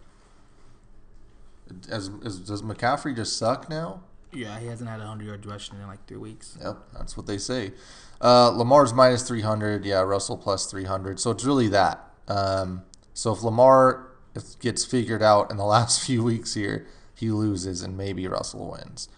As, 1.88 2.10
as, 2.24 2.40
does 2.40 2.62
McCaffrey 2.62 3.14
just 3.14 3.38
suck 3.38 3.70
now? 3.70 4.02
Yeah, 4.32 4.58
he 4.58 4.66
hasn't 4.66 4.90
had 4.90 5.00
a 5.00 5.06
hundred 5.06 5.26
yard 5.26 5.46
rushing 5.46 5.76
in 5.76 5.86
like 5.86 6.04
three 6.06 6.16
weeks. 6.16 6.58
Yep, 6.60 6.78
that's 6.92 7.16
what 7.16 7.26
they 7.26 7.38
say. 7.38 7.72
Uh, 8.20 8.48
Lamar's 8.50 8.92
minus 8.92 9.22
300. 9.22 9.84
Yeah, 9.84 10.00
Russell 10.00 10.36
plus 10.36 10.66
300. 10.66 11.20
So 11.20 11.30
it's 11.30 11.44
really 11.44 11.68
that. 11.68 12.10
Um, 12.26 12.82
so 13.12 13.32
if 13.32 13.42
Lamar 13.42 14.08
if 14.34 14.58
gets 14.60 14.84
figured 14.84 15.22
out 15.22 15.50
in 15.50 15.56
the 15.56 15.64
last 15.76 16.04
few 16.04 16.22
weeks 16.24 16.54
here, 16.54 16.86
he 17.14 17.30
loses 17.30 17.82
and 17.82 17.96
maybe 17.96 18.26
Russell 18.26 18.70
wins. 18.72 19.08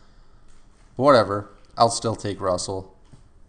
But 0.96 1.02
whatever. 1.05 1.50
I'll 1.79 1.90
still 1.90 2.16
take 2.16 2.40
Russell. 2.40 2.94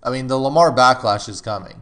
I 0.03 0.09
mean, 0.09 0.27
the 0.27 0.37
Lamar 0.37 0.71
backlash 0.75 1.29
is 1.29 1.39
coming. 1.41 1.81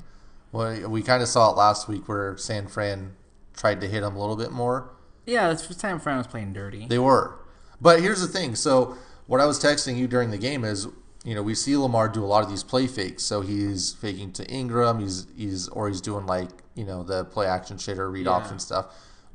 We, 0.52 0.86
we 0.86 1.02
kind 1.02 1.22
of 1.24 1.28
saw 1.28 1.52
it 1.52 1.58
last 1.58 1.88
week 1.88 2.08
where 2.08 2.38
San 2.38 2.68
Fran 2.68 3.16
tried 3.56 3.82
to 3.82 3.88
hit 3.88 4.04
him 4.04 4.16
a 4.16 4.20
little 4.20 4.36
bit 4.36 4.52
more. 4.52 4.92
Yeah, 5.26 5.48
that's 5.48 5.68
the 5.68 5.74
time 5.74 6.00
Fran 6.00 6.18
was 6.18 6.28
playing 6.28 6.54
dirty. 6.54 6.86
They 6.88 7.00
were. 7.00 7.40
But 7.82 8.00
here's 8.02 8.22
the 8.22 8.28
thing. 8.28 8.56
So 8.56 8.96
what 9.28 9.42
I 9.42 9.46
was 9.46 9.60
texting 9.60 9.98
you 9.98 10.08
during 10.08 10.30
the 10.30 10.38
game 10.38 10.64
is, 10.64 10.88
you 11.24 11.34
know, 11.34 11.42
we 11.42 11.56
see 11.56 11.76
Lamar 11.76 12.08
do 12.08 12.24
a 12.24 12.28
lot 12.28 12.44
of 12.44 12.50
these 12.50 12.64
play 12.64 12.86
fakes. 12.86 13.24
So 13.24 13.42
he's 13.42 13.94
faking 13.94 14.34
to 14.34 14.46
Ingram. 14.48 15.00
He's 15.00 15.26
he's 15.36 15.68
or 15.70 15.88
he's 15.88 16.00
doing 16.02 16.28
like 16.28 16.50
you 16.76 16.86
know 16.86 17.02
the 17.04 17.26
play 17.26 17.48
action 17.48 17.80
shit 17.80 17.98
or 17.98 18.10
read 18.12 18.28
Yeah. 18.28 18.34
option 18.34 18.60
stuff. 18.60 18.86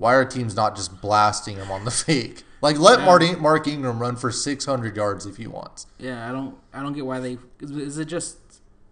Why 0.00 0.14
are 0.14 0.24
teams 0.24 0.56
not 0.56 0.76
just 0.76 1.00
blasting 1.02 1.56
him 1.56 1.70
on 1.70 1.84
the 1.84 1.90
fake? 2.06 2.44
Like 2.62 2.78
let 2.78 3.00
Yeah. 3.00 3.04
Mark, 3.04 3.40
Mark 3.40 3.68
Ingram 3.68 3.98
run 3.98 4.16
for 4.16 4.30
600 4.30 4.96
yards 4.96 5.26
if 5.26 5.36
he 5.36 5.46
wants. 5.46 5.86
Yeah, 5.98 6.28
I 6.28 6.32
don't 6.32 6.56
I 6.72 6.82
don't 6.82 6.94
get 6.94 7.04
why 7.06 7.20
they 7.20 7.38
is, 7.60 7.98
it 7.98 8.06
just 8.06 8.38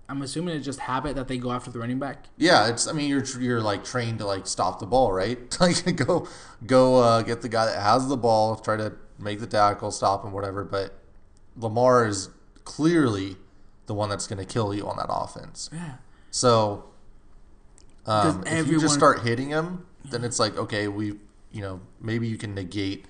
I'm 0.08 0.22
assuming 0.22 0.56
it's 0.56 0.64
just 0.64 0.80
habit 0.80 1.16
that 1.16 1.26
they 1.28 1.38
go 1.38 1.50
after 1.50 1.70
the 1.70 1.78
running 1.78 1.98
back. 1.98 2.26
Yeah, 2.38 2.68
it's. 2.68 2.86
I 2.86 2.92
mean, 2.92 3.10
you're 3.10 3.24
you're 3.40 3.60
like 3.60 3.84
trained 3.84 4.20
to 4.20 4.26
like 4.26 4.46
stop 4.46 4.80
the 4.80 4.86
ball, 4.86 5.12
right? 5.12 5.38
Like 5.60 5.96
go 5.96 6.26
go 6.66 6.96
uh, 6.96 7.22
get 7.22 7.42
the 7.42 7.48
guy 7.48 7.66
that 7.66 7.80
has 7.80 8.08
the 8.08 8.16
ball, 8.16 8.56
try 8.56 8.76
to 8.76 8.92
make 9.18 9.40
the 9.40 9.46
tackle, 9.46 9.90
stop 9.90 10.24
him, 10.24 10.32
whatever. 10.32 10.64
But 10.64 10.94
Lamar 11.56 12.06
is 12.06 12.30
clearly 12.64 13.36
the 13.86 13.94
one 13.94 14.08
that's 14.08 14.26
going 14.26 14.38
to 14.38 14.44
kill 14.44 14.74
you 14.74 14.86
on 14.86 14.96
that 14.96 15.08
offense. 15.10 15.68
Yeah. 15.72 15.94
So 16.30 16.84
um, 18.06 18.44
if 18.46 18.68
you 18.68 18.80
just 18.80 18.94
start 18.94 19.20
hitting 19.22 19.50
him, 19.50 19.86
then 20.10 20.24
it's 20.24 20.38
like 20.38 20.56
okay, 20.56 20.88
we 20.88 21.06
you 21.52 21.60
know 21.62 21.80
maybe 22.00 22.26
you 22.28 22.36
can 22.38 22.54
negate. 22.54 23.04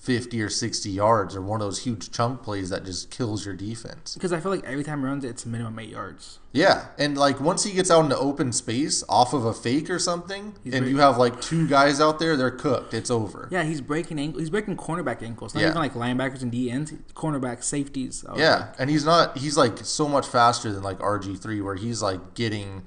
50 0.00 0.40
or 0.42 0.48
60 0.48 0.90
yards 0.90 1.34
or 1.34 1.42
one 1.42 1.60
of 1.60 1.66
those 1.66 1.80
huge 1.82 2.12
chunk 2.12 2.40
plays 2.44 2.70
that 2.70 2.84
just 2.84 3.10
kills 3.10 3.44
your 3.44 3.56
defense. 3.56 4.14
Because 4.14 4.32
I 4.32 4.38
feel 4.38 4.52
like 4.52 4.64
every 4.64 4.84
time 4.84 5.00
he 5.00 5.04
runs, 5.06 5.24
it's 5.24 5.44
minimum 5.44 5.76
eight 5.80 5.88
yards. 5.88 6.38
Yeah, 6.52 6.86
and 6.98 7.18
like 7.18 7.40
once 7.40 7.64
he 7.64 7.72
gets 7.72 7.90
out 7.90 8.04
into 8.04 8.16
open 8.16 8.52
space 8.52 9.02
off 9.08 9.32
of 9.34 9.44
a 9.44 9.52
fake 9.52 9.90
or 9.90 9.98
something, 9.98 10.54
He's 10.62 10.72
and 10.72 10.84
break- 10.84 10.92
you 10.94 11.00
have 11.00 11.18
like 11.18 11.40
two 11.40 11.66
guys 11.66 12.00
out 12.00 12.20
there, 12.20 12.36
they're 12.36 12.52
cooked. 12.52 12.94
It's 12.94 13.10
over. 13.10 13.48
Yeah, 13.50 13.64
he's 13.64 13.80
breaking 13.80 14.20
ankle. 14.20 14.38
He's 14.38 14.50
breaking 14.50 14.76
cornerback 14.76 15.20
ankles. 15.20 15.52
Not 15.52 15.62
Yeah. 15.62 15.70
even 15.70 15.78
like 15.80 15.94
linebackers 15.94 16.42
and 16.42 16.52
D 16.52 16.70
ends. 16.70 16.92
Cornerback 17.16 17.64
safeties. 17.64 18.24
Yeah, 18.36 18.54
like, 18.54 18.66
and 18.78 18.88
he's 18.90 19.04
not. 19.04 19.36
He's 19.38 19.56
like 19.56 19.78
so 19.78 20.06
much 20.06 20.28
faster 20.28 20.70
than 20.72 20.84
like 20.84 21.00
RG 21.00 21.34
three, 21.42 21.60
where 21.60 21.74
he's 21.74 22.02
like 22.02 22.34
getting 22.34 22.84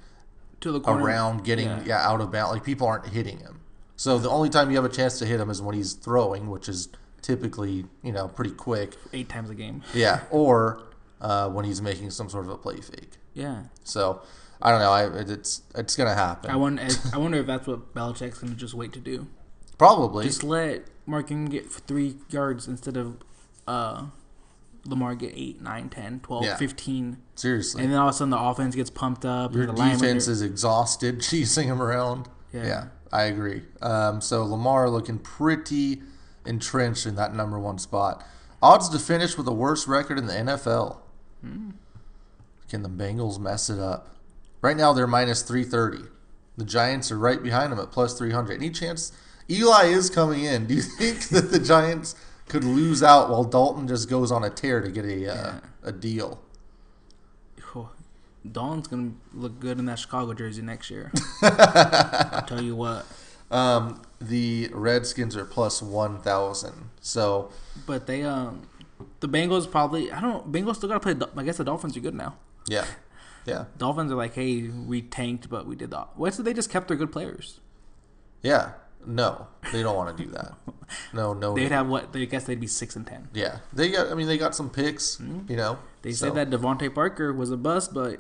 to 0.61 0.71
the 0.71 0.79
corner. 0.79 1.03
around, 1.03 1.43
getting 1.43 1.67
Yeah. 1.67 1.83
yeah. 1.85 2.09
out 2.09 2.21
of 2.21 2.31
bounds. 2.31 2.53
Like 2.53 2.63
people 2.63 2.87
aren't 2.87 3.07
hitting 3.07 3.39
him. 3.39 3.59
So 3.95 4.17
the 4.17 4.29
only 4.29 4.49
time 4.49 4.69
you 4.71 4.75
have 4.77 4.85
a 4.85 4.89
chance 4.89 5.19
to 5.19 5.25
hit 5.25 5.39
him 5.39 5.49
is 5.49 5.61
when 5.61 5.75
he's 5.75 5.93
throwing, 5.93 6.49
which 6.49 6.67
is 6.69 6.89
typically 7.21 7.85
you 8.03 8.11
know 8.11 8.27
pretty 8.27 8.51
quick. 8.51 8.95
eight 9.13 9.29
times 9.29 9.49
a 9.49 9.55
game. 9.55 9.83
Yeah, 9.93 10.21
or 10.31 10.81
uh, 11.19 11.49
when 11.49 11.65
he's 11.65 11.81
making 11.81 12.09
some 12.11 12.29
sort 12.29 12.45
of 12.45 12.51
a 12.51 12.57
play 12.57 12.81
fake. 12.81 13.11
Yeah. 13.33 13.63
So 13.83 14.21
I 14.61 14.71
don't 14.71 14.79
know. 14.79 14.91
I 14.91 15.05
it's 15.31 15.61
it's 15.75 15.95
gonna 15.95 16.15
happen. 16.15 16.49
I 16.49 16.55
wonder. 16.55 16.87
I 17.13 17.17
wonder 17.17 17.37
if 17.39 17.45
that's 17.47 17.67
what 17.67 17.93
Belichick's 17.93 18.39
gonna 18.39 18.55
just 18.55 18.73
wait 18.73 18.93
to 18.93 18.99
do. 18.99 19.27
Probably. 19.77 20.25
Just 20.25 20.43
let 20.43 20.85
Mark 21.05 21.31
Ingram 21.31 21.49
get 21.51 21.71
three 21.71 22.17
yards 22.29 22.67
instead 22.67 22.97
of 22.97 23.17
uh, 23.67 24.05
Lamar 24.85 25.13
get 25.15 25.33
8, 25.35 25.61
9, 25.61 25.89
10, 25.89 26.19
12, 26.21 26.43
Yeah. 26.43 26.55
15. 26.57 27.17
Seriously. 27.35 27.83
And 27.83 27.91
then 27.91 27.99
all 27.99 28.07
of 28.09 28.15
a 28.15 28.17
sudden 28.17 28.29
the 28.31 28.39
offense 28.39 28.75
gets 28.75 28.89
pumped 28.89 29.25
up. 29.25 29.53
Your 29.53 29.63
and 29.63 29.77
the 29.77 29.83
defense 29.83 30.27
is 30.27 30.41
exhausted 30.41 31.21
chasing 31.29 31.67
him 31.67 31.81
around. 31.81 32.27
Yeah. 32.51 32.65
Yeah, 32.65 32.83
I 33.11 33.23
agree. 33.23 33.63
Um, 33.81 34.21
so 34.21 34.43
Lamar 34.43 34.89
looking 34.89 35.19
pretty 35.19 36.01
entrenched 36.45 37.05
in 37.05 37.15
that 37.15 37.35
number 37.35 37.59
one 37.59 37.77
spot. 37.77 38.23
Odds 38.63 38.89
to 38.89 38.99
finish 38.99 39.37
with 39.37 39.45
the 39.45 39.53
worst 39.53 39.87
record 39.87 40.17
in 40.17 40.25
the 40.27 40.33
NFL. 40.33 40.97
Can 42.69 42.83
the 42.83 42.89
Bengals 42.89 43.39
mess 43.39 43.69
it 43.69 43.79
up? 43.79 44.15
Right 44.61 44.77
now 44.77 44.93
they're 44.93 45.07
minus 45.07 45.41
330. 45.41 46.07
The 46.57 46.65
Giants 46.65 47.11
are 47.11 47.17
right 47.17 47.41
behind 47.41 47.71
them 47.71 47.79
at 47.79 47.91
plus 47.91 48.17
300. 48.17 48.53
Any 48.55 48.69
chance 48.69 49.11
Eli 49.49 49.85
is 49.85 50.09
coming 50.09 50.43
in? 50.43 50.67
Do 50.67 50.73
you 50.75 50.81
think 50.99 51.29
that 51.29 51.51
the 51.51 51.59
Giants 51.59 52.15
could 52.51 52.63
lose 52.63 53.01
out 53.01 53.29
while 53.29 53.43
Dalton 53.43 53.87
just 53.87 54.09
goes 54.09 54.31
on 54.31 54.43
a 54.43 54.49
tear 54.49 54.81
to 54.81 54.89
get 54.91 55.05
a 55.05 55.09
uh, 55.31 55.35
Yeah. 55.35 55.59
a 55.83 55.91
deal? 55.91 56.41
Oh, 57.75 57.89
Dawn's 58.49 58.87
gonna 58.87 59.11
look 59.33 59.59
good 59.59 59.79
in 59.79 59.85
that 59.85 59.99
Chicago 59.99 60.33
jersey 60.33 60.61
next 60.61 60.89
year. 60.91 61.11
I'll 61.41 62.41
tell 62.47 62.61
you 62.61 62.75
what. 62.75 63.05
Um, 63.49 64.01
the 64.19 64.69
Redskins 64.73 65.35
are 65.35 65.45
plus 65.45 65.81
1,000. 65.81 66.89
So 67.01 67.51
But 67.85 68.07
they 68.07 68.23
um, 68.23 68.67
the 69.19 69.27
Bengals 69.29 69.69
probably 69.69 70.11
I 70.11 70.19
don't 70.21 70.31
know. 70.31 70.59
Bengals 70.59 70.75
still 70.77 70.89
gotta 70.89 70.99
play. 70.99 71.15
I 71.37 71.43
guess 71.43 71.57
the 71.57 71.63
Dolphins 71.63 71.95
are 71.97 72.01
good 72.01 72.15
now. 72.15 72.35
Yeah. 72.67 72.85
Yeah, 73.43 73.65
Dolphins 73.79 74.11
are 74.11 74.15
like, 74.15 74.35
hey, 74.35 74.67
we 74.67 75.01
tanked, 75.01 75.49
but 75.49 75.65
we 75.65 75.75
did 75.75 75.89
that. 75.89 76.09
What's 76.15 76.37
it? 76.37 76.43
They 76.43 76.53
just 76.53 76.69
kept 76.69 76.87
their 76.89 76.95
good 76.97 77.11
players. 77.11 77.59
yeah. 78.43 78.73
No, 79.05 79.47
they 79.71 79.83
don't 79.83 79.95
want 79.95 80.15
to 80.15 80.23
do 80.23 80.29
that. 80.31 80.53
No, 81.13 81.33
no. 81.33 81.53
They'd 81.55 81.69
no. 81.69 81.77
have 81.77 81.87
what? 81.87 82.13
They 82.13 82.25
guess 82.25 82.43
they'd 82.43 82.59
be 82.59 82.67
six 82.67 82.95
and 82.95 83.07
ten. 83.07 83.29
Yeah, 83.33 83.59
they 83.71 83.89
got. 83.89 84.11
I 84.11 84.13
mean, 84.15 84.27
they 84.27 84.37
got 84.37 84.55
some 84.55 84.69
picks. 84.69 85.19
You 85.19 85.55
know, 85.55 85.73
Mm-hmm. 85.73 85.85
They 86.01 86.11
so 86.13 86.27
said 86.27 86.35
that 86.35 86.49
DeVante 86.49 86.93
Parker 86.93 87.31
was 87.31 87.51
a 87.51 87.57
bust, 87.57 87.93
but 87.93 88.19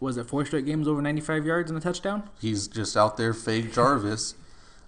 was 0.00 0.16
it 0.16 0.26
four 0.26 0.44
straight 0.44 0.66
games 0.66 0.88
over 0.88 1.00
95 1.02 1.44
yards 1.46 1.70
and 1.70 1.78
a 1.78 1.80
touchdown? 1.80 2.28
he's 2.40 2.66
just 2.66 2.96
out 2.96 3.16
there 3.16 3.32
fake 3.34 3.72
Jarvis. 3.72 4.34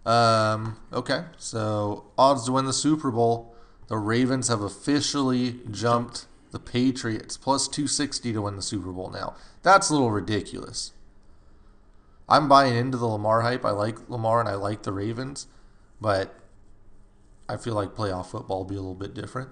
Um, 0.06 0.76
okay, 0.92 1.24
so 1.36 2.04
odds 2.16 2.44
to 2.44 2.52
win 2.52 2.64
the 2.64 2.72
Super 2.72 3.10
Bowl. 3.10 3.56
The 3.88 3.96
Ravens 3.96 4.46
have 4.46 4.60
officially 4.60 5.58
jumped 5.68 6.26
the 6.52 6.60
Patriots 6.60 7.36
plus 7.36 7.66
two 7.66 7.88
sixty 7.88 8.32
to 8.32 8.42
win 8.42 8.54
the 8.54 8.62
Super 8.62 8.92
Bowl. 8.92 9.10
Now 9.10 9.34
that's 9.64 9.90
a 9.90 9.94
little 9.94 10.12
ridiculous. 10.12 10.92
I'm 12.28 12.48
buying 12.48 12.74
into 12.74 12.98
the 12.98 13.06
Lamar 13.06 13.42
hype. 13.42 13.64
I 13.64 13.70
like 13.70 14.08
Lamar 14.08 14.40
and 14.40 14.48
I 14.48 14.54
like 14.54 14.82
the 14.82 14.92
Ravens, 14.92 15.46
but 16.00 16.34
I 17.48 17.56
feel 17.56 17.74
like 17.74 17.90
playoff 17.94 18.26
football 18.26 18.58
will 18.58 18.64
be 18.64 18.74
a 18.74 18.80
little 18.80 18.94
bit 18.94 19.14
different. 19.14 19.50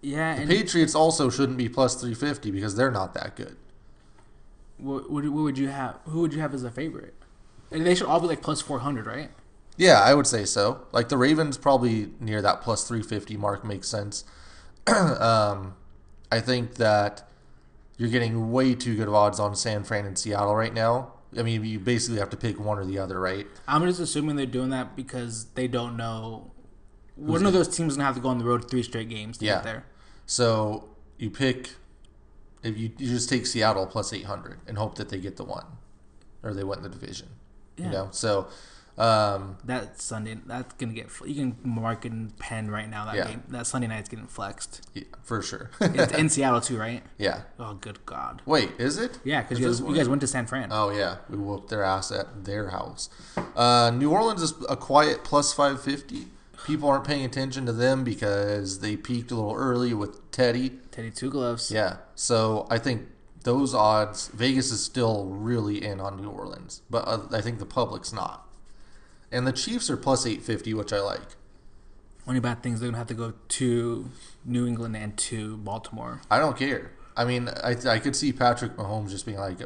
Yeah, 0.00 0.34
and 0.34 0.48
Patriots 0.48 0.94
also 0.94 1.30
shouldn't 1.30 1.56
be 1.58 1.68
plus 1.68 1.94
350 1.94 2.50
because 2.50 2.76
they're 2.76 2.90
not 2.90 3.14
that 3.14 3.36
good. 3.36 3.56
what, 4.76 5.10
what, 5.10 5.24
what 5.24 5.42
would 5.44 5.58
you 5.58 5.68
have? 5.68 5.98
Who 6.04 6.20
would 6.20 6.34
you 6.34 6.40
have 6.40 6.52
as 6.52 6.62
a 6.62 6.70
favorite? 6.70 7.14
And 7.70 7.86
they 7.86 7.94
should 7.94 8.06
all 8.06 8.20
be 8.20 8.26
like 8.26 8.42
plus 8.42 8.60
400, 8.60 9.06
right? 9.06 9.30
Yeah, 9.76 10.00
I 10.00 10.14
would 10.14 10.26
say 10.26 10.44
so. 10.44 10.86
Like 10.92 11.08
the 11.08 11.16
Ravens 11.16 11.56
probably 11.56 12.10
near 12.20 12.40
that 12.42 12.60
plus 12.60 12.86
350 12.86 13.36
mark 13.36 13.64
makes 13.64 13.88
sense. 13.88 14.24
um, 14.86 15.74
I 16.30 16.40
think 16.40 16.74
that 16.74 17.26
you're 17.96 18.10
getting 18.10 18.52
way 18.52 18.74
too 18.74 18.94
good 18.94 19.08
of 19.08 19.14
odds 19.14 19.40
on 19.40 19.56
San 19.56 19.82
Fran 19.84 20.04
and 20.04 20.18
Seattle 20.18 20.54
right 20.54 20.74
now. 20.74 21.13
I 21.38 21.42
mean, 21.42 21.64
you 21.64 21.78
basically 21.78 22.18
have 22.20 22.30
to 22.30 22.36
pick 22.36 22.58
one 22.60 22.78
or 22.78 22.84
the 22.84 22.98
other, 22.98 23.18
right? 23.20 23.46
I'm 23.66 23.82
just 23.86 24.00
assuming 24.00 24.36
they're 24.36 24.46
doing 24.46 24.70
that 24.70 24.94
because 24.96 25.46
they 25.54 25.66
don't 25.68 25.96
know. 25.96 26.52
One 27.16 27.46
of 27.46 27.52
those 27.52 27.68
teams 27.68 27.94
gonna 27.96 28.04
have 28.06 28.14
to 28.16 28.20
go 28.20 28.28
on 28.28 28.38
the 28.38 28.44
road 28.44 28.68
three 28.70 28.82
straight 28.82 29.08
games 29.08 29.38
to 29.38 29.44
Yeah. 29.44 29.56
get 29.56 29.64
there. 29.64 29.86
So 30.26 30.88
you 31.18 31.30
pick 31.30 31.70
if 32.62 32.78
you, 32.78 32.90
you 32.98 33.06
just 33.08 33.28
take 33.28 33.44
Seattle 33.46 33.86
plus 33.86 34.12
800 34.12 34.58
and 34.66 34.78
hope 34.78 34.94
that 34.96 35.10
they 35.10 35.18
get 35.18 35.36
the 35.36 35.44
one 35.44 35.66
or 36.42 36.54
they 36.54 36.64
win 36.64 36.82
the 36.82 36.88
division. 36.88 37.28
Yeah. 37.76 37.84
You 37.86 37.90
know, 37.92 38.08
so 38.10 38.48
um, 38.96 39.56
That 39.64 40.00
Sunday, 40.00 40.38
that's 40.46 40.72
gonna 40.74 40.92
get. 40.92 41.08
You 41.26 41.34
can 41.34 41.56
mark 41.62 42.04
and 42.04 42.36
pen 42.38 42.70
right 42.70 42.88
now 42.88 43.04
that 43.06 43.16
Yeah. 43.16 43.26
game. 43.28 43.42
That 43.48 43.66
Sunday 43.66 43.88
night's 43.88 44.08
getting 44.08 44.26
flexed. 44.26 44.82
yeah, 44.94 45.04
for 45.22 45.42
sure. 45.42 45.70
It's 45.80 46.12
in 46.12 46.28
Seattle 46.34 46.60
too, 46.60 46.78
right? 46.78 47.02
yeah. 47.18 47.42
Oh, 47.58 47.74
good 47.74 48.04
God. 48.06 48.42
Wait, 48.46 48.70
is 48.78 48.98
it? 48.98 49.18
Yeah, 49.24 49.42
because 49.42 49.58
you 49.58 49.66
guys, 49.66 49.80
you 49.80 49.94
guys 49.94 50.08
went 50.08 50.20
to 50.20 50.26
San 50.26 50.46
Fran. 50.46 50.68
Oh 50.70 50.90
yeah, 50.90 51.16
we 51.28 51.36
whooped 51.36 51.70
their 51.70 51.82
ass 51.82 52.12
at 52.12 52.44
their 52.44 52.70
house. 52.70 53.08
Uh, 53.56 53.90
New 53.94 54.10
Orleans 54.10 54.42
is 54.42 54.54
a 54.68 54.76
quiet 54.76 55.24
plus 55.24 55.52
five 55.52 55.82
fifty. 55.82 56.28
People 56.66 56.88
aren't 56.88 57.04
paying 57.04 57.24
attention 57.26 57.66
to 57.66 57.72
them 57.72 58.04
because 58.04 58.80
they 58.80 58.96
peaked 58.96 59.30
a 59.30 59.34
little 59.34 59.54
early 59.54 59.92
with 59.92 60.30
Teddy. 60.30 60.70
Teddy 60.90 61.10
Two 61.10 61.30
Gloves. 61.30 61.70
Yeah, 61.70 61.96
so 62.14 62.66
I 62.70 62.78
think 62.78 63.02
those 63.42 63.74
odds. 63.74 64.28
Vegas 64.28 64.70
is 64.72 64.82
still 64.82 65.26
really 65.26 65.84
in 65.84 66.00
on 66.00 66.16
New 66.22 66.30
Orleans, 66.30 66.80
but 66.88 67.06
uh, 67.06 67.18
I 67.32 67.40
think 67.42 67.58
the 67.58 67.66
public's 67.66 68.12
not. 68.12 68.46
And 69.34 69.46
the 69.46 69.52
Chiefs 69.52 69.90
are 69.90 69.96
plus 69.96 70.26
eight 70.26 70.42
fifty, 70.42 70.72
which 70.72 70.92
I 70.92 71.00
like. 71.00 71.36
Only 72.26 72.40
bad 72.40 72.62
things 72.62 72.80
they're 72.80 72.88
gonna 72.88 72.98
have 72.98 73.08
to 73.08 73.14
go 73.14 73.34
to 73.48 74.10
New 74.46 74.66
England 74.66 74.96
and 74.96 75.16
to 75.18 75.56
Baltimore. 75.58 76.22
I 76.30 76.38
don't 76.38 76.56
care. 76.56 76.92
I 77.16 77.24
mean, 77.24 77.48
I 77.62 77.76
I 77.86 77.98
could 77.98 78.16
see 78.16 78.32
Patrick 78.32 78.76
Mahomes 78.76 79.10
just 79.10 79.26
being 79.26 79.38
like, 79.38 79.58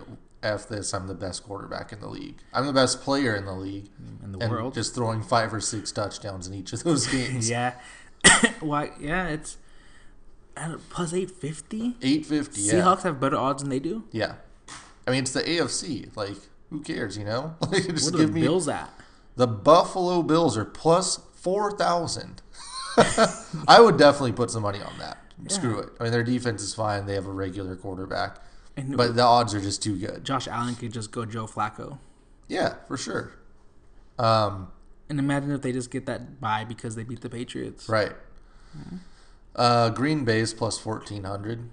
"F 0.42 0.68
this, 0.68 0.92
I'm 0.92 1.07
the 1.07 1.14
best 1.14 1.44
quarterback 1.44 1.92
in 1.92 2.00
the 2.00 2.09
league. 2.09 2.38
I'm 2.52 2.66
the 2.66 2.72
best 2.72 3.00
player 3.02 3.37
in 3.37 3.44
the 3.44 3.52
league." 3.54 3.90
in 4.24 4.33
the 4.33 4.38
and 4.40 4.50
world. 4.50 4.74
just 4.74 4.94
throwing 4.94 5.22
five 5.22 5.54
or 5.54 5.61
six 5.61 5.92
touchdowns 5.92 6.48
in 6.48 6.54
each 6.54 6.72
of 6.72 6.83
those 6.83 7.07
games. 7.16 7.48
yeah. 7.48 7.74
Why? 8.61 8.90
Yeah, 8.98 9.28
it's 9.28 9.57
plus 10.90 11.12
eight 11.12 11.31
fifty. 11.31 11.94
Eight 12.02 12.26
fifty. 12.26 12.62
Yeah. 12.62 12.74
Seahawks 12.74 13.02
have 13.02 13.20
better 13.20 13.37
odds 13.37 13.62
than 13.62 13.70
they 13.70 13.78
do. 13.78 14.04
Yeah. 14.12 14.35
I 15.07 15.11
mean, 15.12 15.22
it's 15.22 15.33
the 15.33 15.42
AFC. 15.42 16.14
Like, 16.16 16.37
who 16.70 16.81
cares? 16.81 17.16
You 17.16 17.24
know, 17.24 17.54
like 17.61 17.87
just 17.87 18.07
What 18.12 18.14
are 18.14 18.18
give 18.24 18.28
the 18.28 18.35
me 18.35 18.40
Bills 18.42 18.68
at? 18.68 18.90
The 19.38 19.46
Buffalo 19.46 20.22
Bills 20.22 20.57
are 20.59 20.64
plus 20.66 21.20
four 21.35 21.72
thousand. 21.72 22.42
I 23.68 23.81
would 23.81 23.96
definitely 23.96 24.33
put 24.33 24.51
some 24.51 24.62
money 24.62 24.81
on 24.83 24.92
that. 24.98 25.18
Screw 25.46 25.79
it. 25.79 25.88
I 25.98 26.03
mean, 26.03 26.12
their 26.12 26.24
defense 26.24 26.62
is 26.62 26.74
fine. 26.74 27.07
They 27.07 27.14
have 27.14 27.27
a 27.27 27.33
regular 27.33 27.77
quarterback, 27.77 28.38
And 28.77 28.96
but 28.96 29.14
the 29.14 29.22
odds 29.22 29.55
are 29.55 29.61
just 29.61 29.83
too 29.83 29.96
good. 29.96 30.24
Josh 30.24 30.48
Allen 30.48 30.74
could 30.74 30.92
just 30.92 31.12
go 31.12 31.24
Joe 31.24 31.46
Flacco. 31.46 31.98
Yeah, 32.48 32.74
for 32.88 32.96
sure. 32.96 33.33
Um, 34.18 34.72
And 35.09 35.18
imagine 35.20 35.53
if 35.53 35.62
they 35.62 35.70
just 35.72 35.90
get 35.92 36.07
that 36.07 36.40
bye 36.40 36.64
because 36.64 36.96
they 36.96 37.05
beat 37.05 37.20
the 37.20 37.31
Patriots. 37.31 37.88
right. 37.88 38.12
Uh, 39.55 39.90
Green 39.90 40.24
Bay's 40.24 40.53
plus 40.55 40.79
fourteen 40.79 41.24
hundred. 41.24 41.68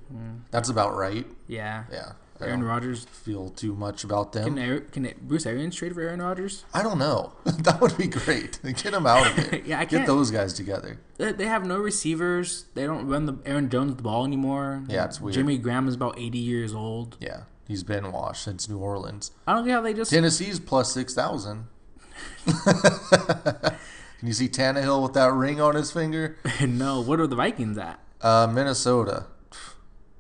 That's 0.52 0.70
about 0.70 0.96
right. 0.96 1.26
Yeah. 1.48 1.84
Yeah. 1.92 2.14
Aaron 2.42 2.64
Rodgers. 2.64 3.06
feel 3.06 3.50
too 3.50 3.74
much 3.76 4.04
about 4.04 4.34
them. 4.34 4.44
Can, 4.56 4.58
Aaron, 4.60 4.86
can 4.92 5.06
it, 5.06 5.22
Bruce 5.28 5.46
Arians 5.46 5.76
trade 5.76 5.94
for 5.94 6.02
Aaron 6.02 6.22
Rodgers? 6.22 6.66
I 6.74 6.84
don't 6.84 7.00
know. 7.00 7.34
that 7.46 7.80
would 7.82 7.98
be 7.98 8.08
great. 8.08 8.60
Get 8.64 8.84
them 8.92 9.08
out 9.08 9.28
of 9.28 9.36
there. 9.52 9.62
Yeah, 9.66 9.78
I 9.80 9.86
Get 9.86 9.90
can't- 9.90 10.02
Get 10.02 10.08
those 10.08 10.32
guys 10.32 10.54
together. 10.54 11.00
They, 11.18 11.32
they 11.32 11.46
have 11.46 11.66
no 11.66 11.78
receivers. 11.78 12.66
They 12.74 12.86
don't 12.86 13.08
run 13.08 13.26
the 13.26 13.38
Aaron 13.46 13.70
Jones 13.70 13.96
the 13.96 14.04
ball 14.04 14.26
anymore. 14.26 14.84
Yeah, 14.88 15.06
it's 15.06 15.22
weird. 15.22 15.34
Jimmy 15.36 15.58
Graham 15.58 15.88
is 15.88 15.96
about 15.96 16.20
80 16.20 16.38
years 16.38 16.74
old. 16.74 17.16
Yeah, 17.22 17.44
he's 17.68 17.84
been 17.84 18.12
washed 18.12 18.44
since 18.44 18.68
New 18.68 18.80
Orleans. 18.80 19.32
I 19.48 19.54
don't 19.54 19.66
get 19.66 19.72
how 19.74 19.82
they 19.82 19.94
just. 19.94 20.12
Tennessee's 20.12 20.60
plus 20.60 20.92
six 20.92 21.14
thousand. 21.14 21.68
Can 22.46 24.28
you 24.30 24.34
see 24.34 24.48
Tannehill 24.48 25.04
with 25.04 25.14
that 25.14 25.32
ring 25.34 25.60
on 25.62 25.76
his 25.76 25.92
finger? 25.92 26.38
no, 26.66 27.02
what 27.02 27.20
are 27.20 27.28
the 27.28 27.36
Vikings 27.36 27.78
at? 27.78 28.00
Uh, 28.22 28.48
Minnesota, 28.52 29.28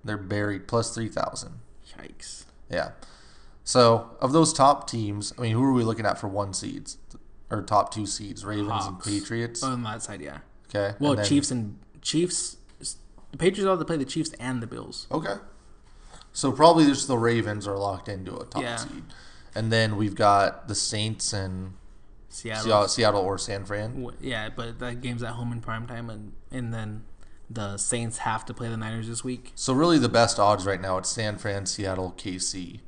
they're 0.04 0.18
buried 0.18 0.68
plus 0.68 0.94
three 0.94 1.08
thousand. 1.10 1.60
Yikes. 2.00 2.46
Yeah. 2.70 2.92
So 3.64 4.12
of 4.22 4.32
those 4.32 4.54
top 4.54 4.90
teams, 4.90 5.34
I 5.38 5.42
mean, 5.42 5.54
who 5.54 5.64
are 5.64 5.74
we 5.74 5.84
looking 5.84 6.06
at 6.06 6.20
for 6.20 6.28
one 6.28 6.54
seeds 6.54 6.98
or 7.50 7.62
top 7.62 7.94
two 7.94 8.06
seeds? 8.06 8.46
Ravens 8.46 8.70
Hawks. 8.70 8.88
and 8.88 9.02
Patriots. 9.22 9.64
On 9.64 9.84
that 9.84 10.02
side, 10.04 10.22
yeah. 10.22 10.40
Okay. 10.70 10.96
Well, 11.00 11.12
and 11.12 11.20
then- 11.20 11.26
Chiefs 11.26 11.52
and 11.52 11.80
Chiefs. 12.02 12.58
The 13.32 13.38
Patriots 13.38 13.68
have 13.68 13.80
to 13.80 13.86
play 13.86 13.98
the 13.98 14.06
Chiefs 14.06 14.32
and 14.40 14.62
the 14.62 14.68
Bills. 14.68 15.08
Okay. 15.12 15.36
So 16.32 16.52
probably 16.52 16.86
just 16.86 17.08
the 17.08 17.18
Ravens 17.18 17.68
are 17.68 17.78
locked 17.78 18.08
into 18.10 18.36
a 18.38 18.46
top 18.46 18.62
Yeah. 18.62 18.76
seed, 18.78 19.04
and 19.54 19.72
then 19.72 19.96
we've 19.98 20.16
got 20.16 20.68
the 20.68 20.76
Saints 20.76 21.34
and 21.34 21.74
Seattle. 22.30 22.64
Seattle, 22.64 22.88
Seattle 22.90 23.22
or 23.22 23.38
San 23.38 23.64
Fran. 23.66 24.10
Yeah, 24.20 24.50
but 24.50 24.80
that 24.80 25.02
game's 25.02 25.24
at 25.24 25.32
home 25.34 25.52
in 25.54 25.62
prime 25.62 25.88
time, 25.88 26.10
and 26.10 26.34
and 26.52 26.74
then 26.74 27.04
the 27.50 27.78
Saints 27.78 28.20
have 28.20 28.46
to 28.46 28.54
play 28.54 28.70
the 28.70 28.78
Niners 28.78 29.08
this 29.08 29.24
week. 29.24 29.52
So 29.56 29.74
really, 29.74 29.98
the 30.00 30.10
best 30.10 30.40
odds 30.40 30.66
right 30.66 30.82
now 30.82 30.98
it's 30.98 31.10
San 31.10 31.38
Fran, 31.38 31.66
Seattle, 31.66 32.14
KC, 32.18 32.80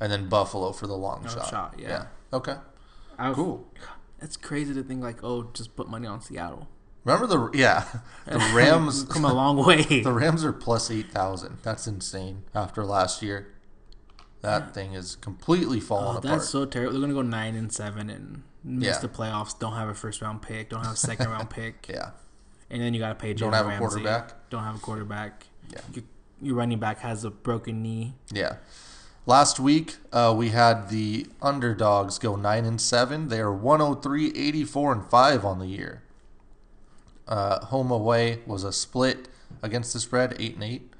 and 0.00 0.12
then 0.12 0.28
Buffalo 0.28 0.72
for 0.72 0.86
the 0.86 0.96
long 0.96 1.22
oh, 1.24 1.28
shot. 1.28 1.48
shot, 1.48 1.74
yeah. 1.78 2.06
Okay. 2.32 2.56
I 3.18 3.28
was- 3.28 3.36
Cool. 3.36 3.66
It's 4.20 4.36
crazy 4.36 4.72
to 4.74 4.82
think 4.84 5.02
like, 5.02 5.24
oh, 5.24 5.50
just 5.52 5.74
put 5.74 5.88
money 5.88 6.06
on 6.06 6.20
Seattle. 6.20 6.68
Remember 7.04 7.26
the 7.26 7.50
yeah 7.58 7.84
the 8.26 8.38
Rams. 8.54 9.02
come 9.10 9.24
a 9.24 9.34
long 9.34 9.56
way. 9.66 9.82
the 10.02 10.12
Rams 10.12 10.44
are 10.44 10.52
plus 10.52 10.88
eight 10.92 11.10
thousand. 11.10 11.58
That's 11.64 11.88
insane. 11.88 12.44
After 12.54 12.84
last 12.84 13.20
year, 13.22 13.52
that 14.42 14.72
thing 14.74 14.92
is 14.94 15.16
completely 15.16 15.80
fallen 15.80 16.04
Oh, 16.14 16.18
apart. 16.18 16.22
that's 16.22 16.48
so 16.48 16.64
terrible. 16.64 16.92
They're 16.92 17.00
gonna 17.00 17.14
go 17.14 17.22
nine 17.22 17.56
and 17.56 17.72
seven 17.72 18.08
and 18.08 18.44
miss 18.62 18.86
Yeah. 18.94 18.98
the 19.00 19.08
playoffs. 19.08 19.58
Don't 19.58 19.72
have 19.72 19.88
a 19.88 19.94
first 19.94 20.22
round 20.22 20.42
pick. 20.42 20.70
Don't 20.70 20.84
have 20.84 20.92
a 20.94 20.96
second 20.96 21.28
round 21.28 21.50
pick. 21.50 21.88
yeah. 21.88 22.10
And 22.72 22.80
then 22.82 22.92
you 22.94 22.98
gotta 23.00 23.14
pay. 23.14 23.34
Don't 23.34 23.50
Jalen 23.52 23.54
have 23.54 23.66
a 23.66 23.68
Ramsey. 23.68 23.78
quarterback? 23.80 24.50
Don't 24.50 24.64
have 24.64 24.76
a 24.76 24.78
quarterback. 24.80 25.46
Yeah. 25.70 25.80
Your, 25.92 26.04
your 26.40 26.54
running 26.56 26.78
back 26.80 26.98
has 27.00 27.22
a 27.24 27.30
broken 27.30 27.82
knee. 27.82 28.14
Yeah. 28.32 28.56
Last 29.26 29.60
week, 29.60 29.98
uh, 30.12 30.34
we 30.36 30.48
had 30.48 30.88
the 30.88 31.26
underdogs 31.40 32.18
go 32.18 32.34
9 32.34 32.64
and 32.64 32.80
7. 32.80 33.28
They 33.28 33.38
are 33.40 33.52
103, 33.52 34.32
84, 34.34 34.92
and 34.92 35.04
5 35.08 35.44
on 35.44 35.58
the 35.60 35.66
year. 35.66 36.02
Uh, 37.28 37.64
home 37.66 37.90
away 37.92 38.40
was 38.46 38.64
a 38.64 38.72
split 38.72 39.28
against 39.62 39.92
the 39.92 40.00
spread, 40.00 40.34
8 40.40 40.54
and 40.54 40.64
8. 40.64 40.92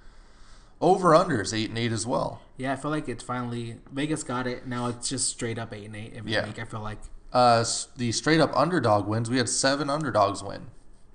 Over 0.81 1.11
unders, 1.11 1.53
8 1.57 1.71
and 1.71 1.79
8 1.79 1.91
as 1.91 2.07
well. 2.07 2.43
Yeah, 2.57 2.73
I 2.73 2.77
feel 2.77 2.91
like 2.93 3.09
it's 3.09 3.25
finally 3.25 3.77
Vegas 3.91 4.23
got 4.23 4.47
it. 4.47 4.67
Now 4.69 4.87
it's 4.87 5.09
just 5.09 5.29
straight 5.29 5.59
up 5.59 5.73
eight 5.73 5.87
and 5.87 5.97
eight 5.97 6.13
every 6.17 6.33
Yeah. 6.33 6.47
week. 6.47 6.61
I 6.61 6.65
feel 6.65 6.81
like 6.81 6.99
Uh, 7.33 7.65
the 7.97 8.13
straight 8.13 8.41
up 8.41 8.53
underdog 8.57 9.07
wins, 9.09 9.29
we 9.31 9.39
had 9.39 9.49
seven 9.49 9.89
underdogs 9.91 10.43
win. 10.45 10.67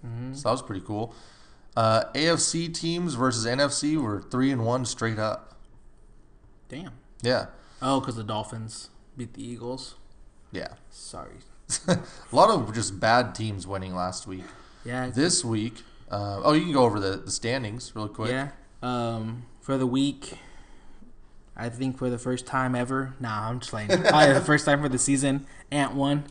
Mm-hmm. 0.05 0.33
So 0.33 0.49
that 0.49 0.51
was 0.51 0.61
pretty 0.61 0.85
cool. 0.85 1.13
Uh, 1.75 2.05
AFC 2.13 2.73
teams 2.73 3.13
versus 3.13 3.45
NFC 3.45 3.97
were 3.97 4.21
3 4.21 4.51
and 4.51 4.65
1 4.65 4.85
straight 4.85 5.19
up. 5.19 5.55
damn. 6.69 6.93
Yeah. 7.21 7.47
Oh, 7.81 7.99
because 7.99 8.15
the 8.15 8.23
Dolphins 8.23 8.89
beat 9.15 9.33
the 9.33 9.47
Eagles. 9.47 9.95
Yeah. 10.51 10.69
Sorry. 10.89 11.37
a 11.87 11.99
lot 12.31 12.49
of 12.49 12.73
just 12.73 12.99
bad 12.99 13.35
teams 13.35 13.67
winning 13.67 13.93
last 13.93 14.25
week. 14.27 14.45
Yeah. 14.85 15.09
This 15.09 15.43
week, 15.43 15.83
uh, 16.09 16.41
oh, 16.43 16.53
you 16.53 16.63
can 16.63 16.73
go 16.73 16.83
over 16.83 16.99
the, 16.99 17.17
the 17.17 17.31
standings 17.31 17.91
real 17.95 18.07
quick. 18.07 18.31
Yeah. 18.31 18.49
Um, 18.81 19.45
for 19.59 19.77
the 19.77 19.87
week, 19.87 20.37
I 21.55 21.69
think 21.69 21.97
for 21.97 22.09
the 22.09 22.17
first 22.19 22.45
time 22.45 22.75
ever. 22.75 23.15
Nah, 23.19 23.49
I'm 23.49 23.59
just 23.59 23.71
playing. 23.71 23.87
Probably 24.03 24.33
the 24.33 24.41
first 24.41 24.65
time 24.65 24.81
for 24.81 24.89
the 24.89 24.99
season. 24.99 25.45
Ant 25.71 25.93
won. 25.93 26.25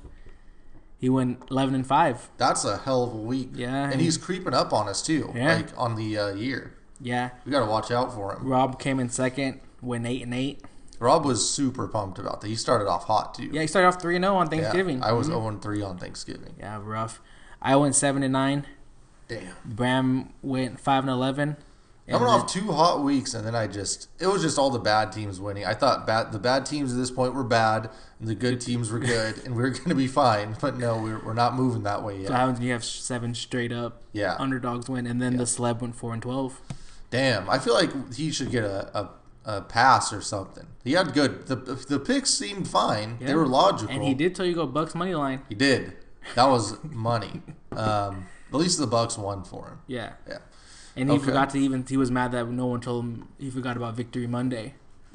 He 0.99 1.09
went 1.09 1.43
11 1.51 1.75
and 1.75 1.87
five. 1.87 2.31
That's 2.39 2.65
a 2.65 2.79
hell 2.79 3.05
of 3.05 3.13
a 3.13 3.17
week. 3.19 3.51
Yeah, 3.55 3.91
and 3.91 4.01
he's 4.01 4.17
creeping 4.17 4.55
up 4.55 4.73
on 4.73 4.89
us 4.89 5.03
too. 5.03 5.31
Yeah. 5.35 5.57
Like 5.57 5.69
on 5.77 5.95
the 5.97 6.17
uh, 6.19 6.29
year, 6.35 6.75
Yeah. 7.01 7.31
we 7.45 7.53
got 7.53 7.61
to 7.61 7.67
watch 7.71 7.91
out 7.91 8.15
for 8.15 8.33
him. 8.35 8.47
Rob 8.47 8.79
came 8.81 8.99
in 8.99 9.09
second, 9.11 9.61
went 9.83 10.07
eight 10.07 10.23
and 10.23 10.33
eight. 10.35 10.63
Rob 10.99 11.27
was 11.27 11.49
super 11.51 11.87
pumped 11.87 12.19
about 12.19 12.41
that. 12.41 12.49
He 12.49 12.57
started 12.57 12.89
off 12.89 13.05
hot 13.05 13.35
too. 13.35 13.51
Yeah, 13.53 13.61
he 13.61 13.67
started 13.67 13.89
off 13.89 14.01
three 14.01 14.17
and 14.17 14.25
zero 14.25 14.37
on 14.37 14.47
Yeah, 14.47 14.61
Thanksgiving. 14.63 15.03
I 15.03 15.13
was 15.13 15.29
Mhm. 15.29 15.33
0 15.43 15.59
3 15.61 15.83
on 15.83 15.99
Thanksgiving. 15.99 16.55
Yeah, 16.59 16.81
rough. 16.83 17.21
I 17.61 17.77
went 17.77 17.95
seven 17.95 18.23
and 18.23 18.33
nine. 18.33 18.67
Damn. 19.29 19.53
Bram 19.65 20.33
went 20.41 20.81
five 20.81 21.03
and 21.03 21.11
eleven. 21.11 21.57
Coming 22.09 22.29
off 22.29 22.47
two 22.53 22.71
hot 22.71 23.03
weeks, 23.03 23.35
and 23.35 23.45
then 23.45 23.55
I 23.57 23.67
just 23.67 24.09
it 24.21 24.29
was 24.29 24.41
just 24.43 24.59
all 24.59 24.71
the 24.71 24.79
bad 24.79 25.11
teams 25.11 25.41
winning. 25.41 25.65
I 25.65 25.75
thought 25.75 26.07
bad 26.07 26.31
the 26.31 26.39
bad 26.39 26.65
teams 26.65 26.93
at 26.93 26.99
this 26.99 27.11
point 27.11 27.35
were 27.35 27.43
bad, 27.43 27.91
and 28.21 28.29
the 28.29 28.35
good 28.37 28.61
teams 28.61 28.93
were 28.93 29.01
good, 29.01 29.39
and 29.45 29.57
we 29.57 29.63
are 29.65 29.71
going 29.71 29.89
to 29.89 29.95
be 29.97 30.07
fine. 30.07 30.57
But 30.61 30.77
no, 30.79 30.99
we're, 30.99 31.19
we're 31.19 31.35
not 31.35 31.55
moving 31.57 31.83
that 31.83 32.05
way 32.05 32.21
yet. 32.21 32.31
happens 32.31 32.59
when 32.61 32.67
you 32.69 32.73
have 32.75 32.85
seven 32.85 33.35
straight 33.35 33.73
up 33.73 34.03
Yeah. 34.13 34.37
underdogs 34.39 34.89
win, 34.89 35.07
and 35.07 35.21
then 35.21 35.33
Yeah. 35.33 35.39
the 35.39 35.45
celeb 35.45 35.81
went 35.81 35.97
four 35.97 36.13
and 36.13 36.23
twelve. 36.23 36.61
Damn, 37.11 37.51
I 37.51 37.59
feel 37.59 37.75
like 37.75 38.15
he 38.15 38.31
should 38.31 38.51
get 38.53 38.63
a, 38.65 38.97
a, 38.99 39.11
a 39.57 39.61
pass 39.63 40.13
or 40.13 40.21
something. 40.21 40.67
He 40.85 40.93
had 40.93 41.13
good. 41.13 41.47
The 41.49 41.57
the 41.57 41.99
picks 41.99 42.31
seemed 42.31 42.69
fine. 42.69 43.19
They 43.21 43.35
were 43.35 43.47
logical. 43.49 43.93
And 43.93 44.05
he 44.05 44.15
did 44.15 44.35
tell 44.37 44.47
you 44.47 44.55
go 44.55 44.67
Bucks 44.67 44.95
money 44.95 45.15
line. 45.17 45.43
He 45.49 45.55
did. 45.57 45.95
That 46.37 46.49
was 46.49 46.77
money. 46.85 47.43
Um, 47.77 48.27
at 48.49 48.55
least 48.55 48.79
the 48.79 48.87
Bucks 48.87 49.19
won 49.19 49.45
for 49.45 49.69
him. 49.69 49.79
Yeah. 49.87 50.13
Yeah. 50.27 50.39
And 50.97 51.11
he 51.11 51.17
Okay. 51.17 51.25
forgot 51.27 51.51
to 51.51 51.59
even. 51.59 51.85
He 51.87 51.97
was 51.97 52.11
mad 52.11 52.33
that 52.33 52.49
no 52.49 52.67
one 52.67 52.81
told 52.81 53.05
him. 53.05 53.29
He 53.39 53.51
forgot 53.51 53.77
about 53.77 53.95
Victory 53.95 54.27
Monday. 54.27 54.75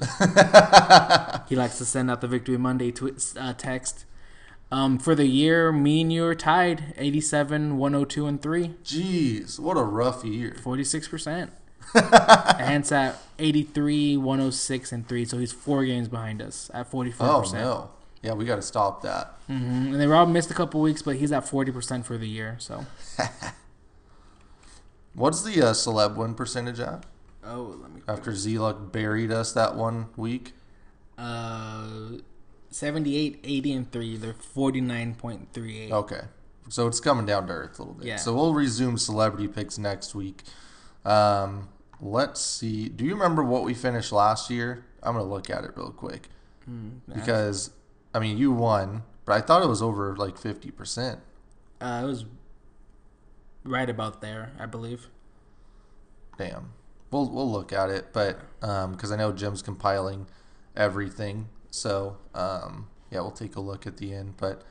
he 1.48 1.56
likes 1.56 1.78
to 1.78 1.84
send 1.84 2.10
out 2.10 2.20
the 2.20 2.28
Victory 2.28 2.56
Monday 2.56 2.90
twi- 2.90 3.12
uh, 3.38 3.52
text. 3.54 4.04
Um, 4.70 4.98
for 4.98 5.14
the 5.14 5.26
year, 5.26 5.70
me 5.70 6.00
and 6.00 6.12
you 6.12 6.24
are 6.24 6.34
tied 6.34 6.94
87, 6.96 7.76
102, 7.76 8.26
and 8.26 8.40
3. 8.40 8.68
Jeez, 8.84 9.58
what 9.58 9.76
a 9.76 9.82
rough 9.82 10.24
year. 10.24 10.56
46%. 10.62 11.50
and 12.58 12.92
at 12.92 13.18
83, 13.38 14.16
106, 14.16 14.92
and 14.92 15.06
3. 15.06 15.24
So 15.26 15.38
he's 15.38 15.52
four 15.52 15.84
games 15.84 16.08
behind 16.08 16.40
us 16.40 16.70
at 16.72 16.90
44%. 16.90 17.14
Oh 17.20 17.42
no. 17.52 17.90
Yeah, 18.22 18.32
we 18.34 18.44
got 18.44 18.56
to 18.56 18.62
stop 18.62 19.02
that. 19.02 19.34
hmm 19.48 19.52
And 19.92 19.94
then 20.00 20.08
Rob 20.08 20.28
missed 20.28 20.50
a 20.50 20.54
couple 20.54 20.80
weeks, 20.80 21.02
but 21.02 21.16
he's 21.16 21.32
at 21.32 21.44
40% 21.44 22.04
for 22.04 22.16
the 22.16 22.28
year. 22.28 22.56
So. 22.60 22.86
What's 25.14 25.42
the 25.42 25.60
uh, 25.62 25.72
celeb 25.72 26.16
win 26.16 26.34
percentage 26.34 26.80
at? 26.80 27.04
Oh, 27.44 27.76
let 27.80 27.90
me. 27.92 28.00
After 28.08 28.34
Z-Luck 28.34 28.92
buried 28.92 29.30
us 29.30 29.52
that 29.52 29.74
one 29.76 30.06
week. 30.16 30.54
Uh, 31.18 32.18
78, 32.70 33.40
80, 33.44 33.72
and 33.72 33.92
3. 33.92 34.16
They're 34.16 34.32
49.38. 34.32 35.90
Okay. 35.90 36.20
So 36.68 36.86
it's 36.86 37.00
coming 37.00 37.26
down 37.26 37.46
to 37.48 37.52
earth 37.52 37.78
a 37.78 37.82
little 37.82 37.94
bit. 37.94 38.06
Yeah. 38.06 38.16
So 38.16 38.34
we'll 38.34 38.54
resume 38.54 38.96
celebrity 38.96 39.48
picks 39.48 39.76
next 39.78 40.14
week. 40.14 40.42
Um, 41.04 41.68
let's 42.00 42.40
see. 42.40 42.88
Do 42.88 43.04
you 43.04 43.12
remember 43.14 43.42
what 43.42 43.64
we 43.64 43.74
finished 43.74 44.12
last 44.12 44.48
year? 44.50 44.84
I'm 45.02 45.14
going 45.14 45.24
to 45.26 45.30
look 45.30 45.50
at 45.50 45.64
it 45.64 45.72
real 45.76 45.90
quick. 45.90 46.28
Hmm, 46.64 46.90
Because, 47.12 47.70
I 48.14 48.20
mean, 48.20 48.38
you 48.38 48.52
won, 48.52 49.02
but 49.24 49.32
I 49.34 49.40
thought 49.40 49.62
it 49.62 49.68
was 49.68 49.82
over 49.82 50.14
like 50.16 50.36
50%. 50.38 51.18
Uh, 51.80 52.00
it 52.02 52.06
was 52.06 52.24
right 53.64 53.88
about 53.88 54.20
there, 54.20 54.52
I 54.58 54.66
believe. 54.66 55.08
Damn. 56.38 56.72
We'll, 57.10 57.28
we'll 57.28 57.50
look 57.50 57.72
at 57.72 57.90
it, 57.90 58.06
but 58.12 58.40
um, 58.62 58.92
because 58.92 59.12
I 59.12 59.16
know 59.16 59.32
Jim's 59.32 59.60
compiling 59.62 60.26
everything. 60.74 61.48
So, 61.70 62.16
um, 62.34 62.88
yeah, 63.10 63.20
we'll 63.20 63.30
take 63.30 63.56
a 63.56 63.60
look 63.60 63.86
at 63.86 63.98
the 63.98 64.14
end. 64.14 64.34
But 64.38 64.62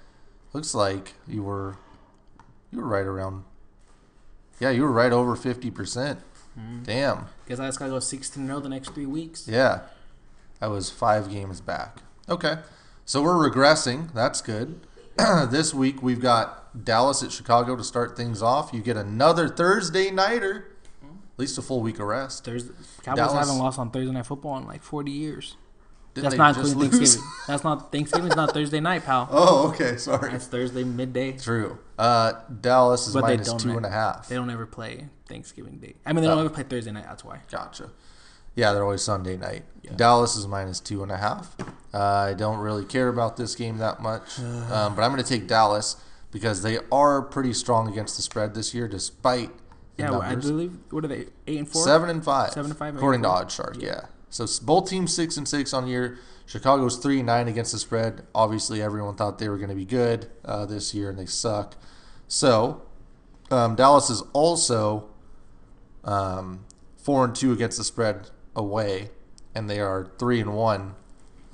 looks 0.54 0.74
like 0.74 1.14
you 1.28 1.44
were 1.44 1.78
you 2.72 2.80
were 2.80 2.88
right 2.88 3.06
around 3.06 3.44
Yeah, 4.60 4.70
you 4.72 4.82
were 4.82 4.92
right 4.92 5.12
over 5.12 5.36
50%. 5.36 6.18
Damn. 6.84 7.28
Guess 7.48 7.60
I 7.60 7.68
just 7.68 7.80
gotta 7.80 7.92
go 7.92 8.00
16 8.00 8.46
0 8.46 8.60
the 8.60 8.70
next 8.70 8.90
three 8.90 9.06
weeks. 9.06 9.48
Yeah. 9.48 9.82
I 10.60 10.68
was 10.68 10.90
five 10.90 11.30
games 11.32 11.62
back. 11.62 12.00
Okay. 12.30 12.56
So 13.06 13.22
we're 13.22 13.50
regressing. 13.50 14.14
That's 14.14 14.42
good. 14.42 14.82
this 15.18 15.74
week 15.74 16.04
we've 16.04 16.20
got 16.22 16.61
Dallas 16.84 17.22
at 17.24 17.32
Chicago 17.32 17.76
to 17.76 17.84
start 17.84 18.16
things 18.16 18.42
off. 18.42 18.72
You 18.74 18.82
get 18.82 18.98
another 18.98 19.48
Thursday 19.50 20.12
nighter. 20.12 20.68
At 21.04 21.40
least 21.40 21.58
a 21.58 21.62
full 21.62 21.82
week 21.82 22.00
of 22.00 22.08
rest. 22.08 22.46
Thursday, 22.46 22.74
Cowboys 23.04 23.18
Dallas- 23.28 23.48
haven't 23.48 23.58
lost 23.62 23.80
on 23.80 23.90
Thursday 23.92 24.12
Night 24.14 24.26
Football 24.26 24.58
in 24.58 24.68
like 24.68 24.84
40 24.84 25.12
years. 25.12 25.56
That's 26.14 26.36
not 26.36 26.58
including 26.58 26.80
lose? 26.80 26.92
Thanksgiving. 27.16 27.30
That's 27.48 27.64
not 27.64 27.92
Thanksgiving's 27.92 28.36
not 28.36 28.54
Thursday 28.54 28.80
night, 28.82 29.06
pal. 29.06 29.30
Oh, 29.32 29.70
okay. 29.70 29.96
Sorry. 29.96 30.34
It's 30.34 30.46
Thursday 30.46 30.84
midday. 30.84 31.32
True. 31.38 31.80
Uh, 31.98 32.34
Dallas 32.60 33.08
is 33.08 33.14
But 33.14 33.22
minus 33.24 33.54
two 33.54 33.78
and 33.78 33.86
a 33.86 33.90
half. 33.90 34.28
They 34.28 34.36
don't 34.36 34.50
ever 34.50 34.66
play 34.66 35.08
Thanksgiving 35.30 35.78
Day. 35.78 35.96
I 36.06 36.12
mean, 36.12 36.22
they 36.22 36.28
don't 36.28 36.38
Oh. 36.38 36.42
ever 36.42 36.50
play 36.50 36.64
Thursday 36.64 36.92
night. 36.92 37.06
That's 37.08 37.24
why. 37.24 37.40
Gotcha. 37.50 37.92
Yeah, 38.56 38.74
they're 38.74 38.84
always 38.84 39.02
Sunday 39.02 39.38
night. 39.38 39.64
Yeah. 39.84 39.92
Dallas 39.96 40.36
is 40.36 40.46
minus 40.48 40.82
two 40.82 41.02
and 41.02 41.12
a 41.14 41.18
half. 41.18 41.56
Uh, 41.94 41.98
I 42.04 42.34
don't 42.34 42.60
really 42.60 42.84
care 42.84 43.08
about 43.08 43.38
this 43.38 43.56
game 43.56 43.78
that 43.78 44.02
much, 44.02 44.38
um, 44.70 44.94
but 44.96 45.04
I'm 45.04 45.12
going 45.12 45.24
to 45.24 45.28
take 45.28 45.48
Dallas 45.48 45.96
because 46.32 46.62
they 46.62 46.80
are 46.92 47.22
pretty 47.22 47.54
strong 47.54 47.90
against 47.90 48.16
the 48.16 48.22
spread 48.22 48.54
this 48.54 48.74
year, 48.74 48.88
despite 48.88 49.52
the 49.98 50.04
Yeah, 50.04 50.12
well, 50.12 50.22
I 50.22 50.36
believe. 50.36 50.78
What 50.90 51.06
are 51.06 51.08
they? 51.08 51.28
Eight 51.48 51.60
and 51.60 51.70
four. 51.70 51.84
Seven 51.84 52.10
and 52.10 52.24
five. 52.24 52.52
Seven 52.52 52.72
and 52.72 52.78
five, 52.78 52.96
according 52.96 53.22
to 53.24 53.28
four. 53.28 53.46
OddsShark. 53.46 53.82
Yeah. 53.82 54.06
So 54.30 54.46
both 54.64 54.90
teams 54.90 55.14
six 55.14 55.38
and 55.38 55.48
six 55.48 55.74
on 55.74 55.88
year. 55.88 56.18
Chicago's 56.46 56.98
three 56.98 57.20
and 57.20 57.28
nine 57.28 57.48
against 57.48 57.72
the 57.72 57.80
spread. 57.80 58.24
Obviously, 58.36 58.82
everyone 58.82 59.16
thought 59.16 59.40
they 59.40 59.48
were 59.48 59.58
going 59.58 59.70
to 59.70 59.76
be 59.76 59.86
good 59.86 60.30
uh, 60.44 60.66
this 60.66 60.94
year, 60.94 61.10
and 61.10 61.18
they 61.18 61.26
suck. 61.26 61.76
So 62.28 62.82
um, 63.50 63.76
Dallas 63.76 64.10
is 64.10 64.22
also 64.34 65.10
um, 66.04 66.66
four 66.98 67.24
and 67.26 67.36
two 67.36 67.52
against 67.54 67.78
the 67.78 67.84
spread 67.84 68.30
away, 68.56 69.12
and 69.56 69.70
they 69.70 69.80
are 69.80 70.12
three 70.18 70.40
and 70.40 70.54
one 70.54 70.96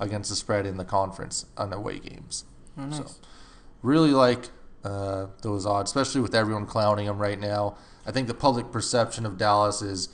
against 0.00 0.30
the 0.30 0.36
spread 0.36 0.66
in 0.66 0.76
the 0.76 0.84
conference 0.84 1.46
on 1.56 1.72
away 1.72 1.98
games. 1.98 2.44
Oh, 2.76 2.86
nice. 2.86 2.98
So 2.98 3.06
really 3.82 4.10
like 4.10 4.50
uh, 4.88 5.26
those 5.42 5.66
odds, 5.66 5.90
especially 5.90 6.22
with 6.22 6.34
everyone 6.34 6.64
clowning 6.64 7.06
them 7.06 7.18
right 7.18 7.38
now. 7.38 7.76
I 8.06 8.10
think 8.10 8.26
the 8.26 8.34
public 8.34 8.72
perception 8.72 9.26
of 9.26 9.36
Dallas 9.36 9.82
is 9.82 10.08